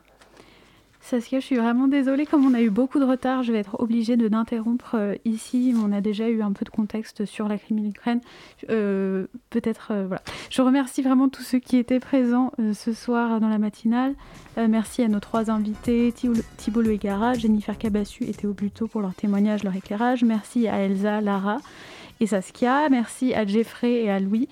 Saskia, 1.02 1.40
je 1.40 1.46
suis 1.46 1.56
vraiment 1.56 1.88
désolée, 1.88 2.26
comme 2.26 2.46
on 2.46 2.54
a 2.54 2.62
eu 2.62 2.70
beaucoup 2.70 3.00
de 3.00 3.04
retard, 3.04 3.42
je 3.42 3.52
vais 3.52 3.58
être 3.58 3.80
obligée 3.80 4.16
de 4.16 4.28
d'interrompre 4.28 4.94
euh, 4.94 5.14
ici. 5.24 5.74
On 5.76 5.90
a 5.90 6.00
déjà 6.00 6.28
eu 6.28 6.42
un 6.42 6.52
peu 6.52 6.64
de 6.64 6.70
contexte 6.70 7.24
sur 7.24 7.48
la 7.48 7.58
Crimée 7.58 7.82
d'Ukraine. 7.82 8.20
Euh, 8.70 9.26
Peut-être, 9.50 9.88
euh, 9.90 10.06
voilà. 10.06 10.22
Je 10.48 10.62
remercie 10.62 11.02
vraiment 11.02 11.28
tous 11.28 11.42
ceux 11.42 11.58
qui 11.58 11.76
étaient 11.76 11.98
présents 11.98 12.52
ce 12.72 12.92
soir 12.92 13.40
dans 13.40 13.48
la 13.48 13.58
matinale. 13.58 14.14
merci 14.56 15.02
à 15.02 15.08
nos 15.08 15.18
trois 15.18 15.50
invités, 15.50 16.14
Thibault 16.56 16.80
Luegara, 16.80 17.34
Jennifer 17.34 17.76
Cabassu 17.76 18.24
et 18.24 18.32
Théo 18.32 18.52
Buteau 18.52 18.86
pour 18.86 19.00
leur 19.00 19.14
témoignage, 19.14 19.64
leur 19.64 19.74
éclairage. 19.74 20.22
Merci 20.22 20.68
à 20.68 20.78
Elsa, 20.78 21.20
Lara 21.20 21.58
et 22.20 22.26
Saskia. 22.26 22.88
Merci 22.88 23.34
à 23.34 23.44
Jeffrey 23.44 24.04
et 24.04 24.10
à 24.10 24.20
Louis. 24.20 24.48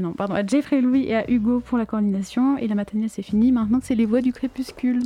Non, 0.00 0.12
pardon, 0.12 0.34
à 0.34 0.46
Jeffrey 0.46 0.80
Louis 0.80 1.06
et 1.08 1.16
à 1.16 1.30
Hugo 1.30 1.60
pour 1.60 1.76
la 1.78 1.84
coordination. 1.84 2.56
Et 2.58 2.68
la 2.68 2.76
matinale, 2.76 3.10
c'est 3.10 3.22
fini. 3.22 3.50
Maintenant, 3.50 3.80
c'est 3.82 3.96
les 3.96 4.06
voix 4.06 4.20
du 4.20 4.32
crépuscule. 4.32 5.02